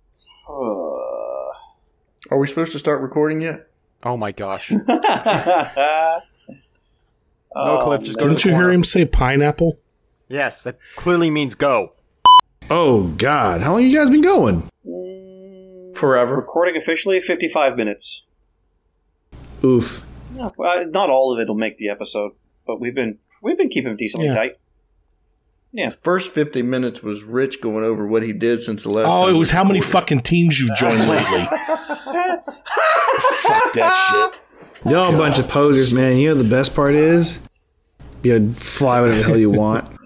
Are 0.48 2.38
we 2.38 2.46
supposed 2.46 2.72
to 2.72 2.78
start 2.78 3.00
recording 3.02 3.42
yet? 3.42 3.68
Oh 4.04 4.16
my 4.16 4.32
gosh. 4.32 4.70
no, 4.88 4.88
No, 7.54 7.78
Cliff, 7.82 8.02
just 8.02 8.18
go 8.18 8.24
to 8.24 8.28
Didn't 8.30 8.42
the 8.42 8.48
you 8.48 8.54
hear 8.54 8.62
corner. 8.62 8.72
him 8.74 8.84
say 8.84 9.04
pineapple? 9.04 9.78
Yes, 10.28 10.62
that 10.62 10.78
clearly 10.96 11.30
means 11.30 11.54
go. 11.54 11.92
Oh 12.70 13.02
God, 13.08 13.60
how 13.60 13.72
long 13.72 13.82
you 13.82 13.96
guys 13.96 14.08
been 14.08 14.22
going? 14.22 14.68
Forever. 15.94 16.36
Recording 16.36 16.76
officially 16.76 17.20
55 17.20 17.76
minutes. 17.76 18.22
Oof. 19.64 20.02
Uh, 20.40 20.84
not 20.90 21.10
all 21.10 21.32
of 21.32 21.38
it 21.40 21.48
will 21.48 21.54
make 21.56 21.78
the 21.78 21.88
episode, 21.88 22.32
but 22.66 22.80
we've 22.80 22.94
been 22.94 23.18
we've 23.42 23.58
been 23.58 23.68
keeping 23.68 23.96
decently 23.96 24.28
tight. 24.28 24.56
Yeah. 25.72 25.88
tight. 25.88 25.98
First 26.02 26.32
50 26.32 26.62
minutes 26.62 27.02
was 27.02 27.22
Rich 27.22 27.60
going 27.62 27.84
over 27.84 28.06
what 28.06 28.22
he 28.22 28.32
did 28.32 28.60
since 28.62 28.82
the 28.82 28.90
last 28.90 29.06
Oh, 29.08 29.26
time 29.26 29.34
it 29.34 29.38
was 29.38 29.50
how 29.50 29.64
many 29.64 29.80
fucking 29.80 30.20
teams 30.20 30.60
you 30.60 30.70
joined 30.76 30.98
lately. 31.00 31.44
Fuck 33.42 33.72
that 33.74 34.30
shit. 34.82 34.90
Y'all 34.92 35.14
a 35.14 35.16
bunch 35.18 35.38
of 35.38 35.48
posers, 35.48 35.92
man. 35.92 36.16
You 36.16 36.30
know 36.30 36.34
the 36.34 36.44
best 36.48 36.74
part 36.74 36.94
is 36.94 37.38
you 38.22 38.52
fly 38.54 39.00
whatever 39.00 39.18
the 39.18 39.24
hell 39.24 39.38
you 39.38 39.50
want. 39.50 39.88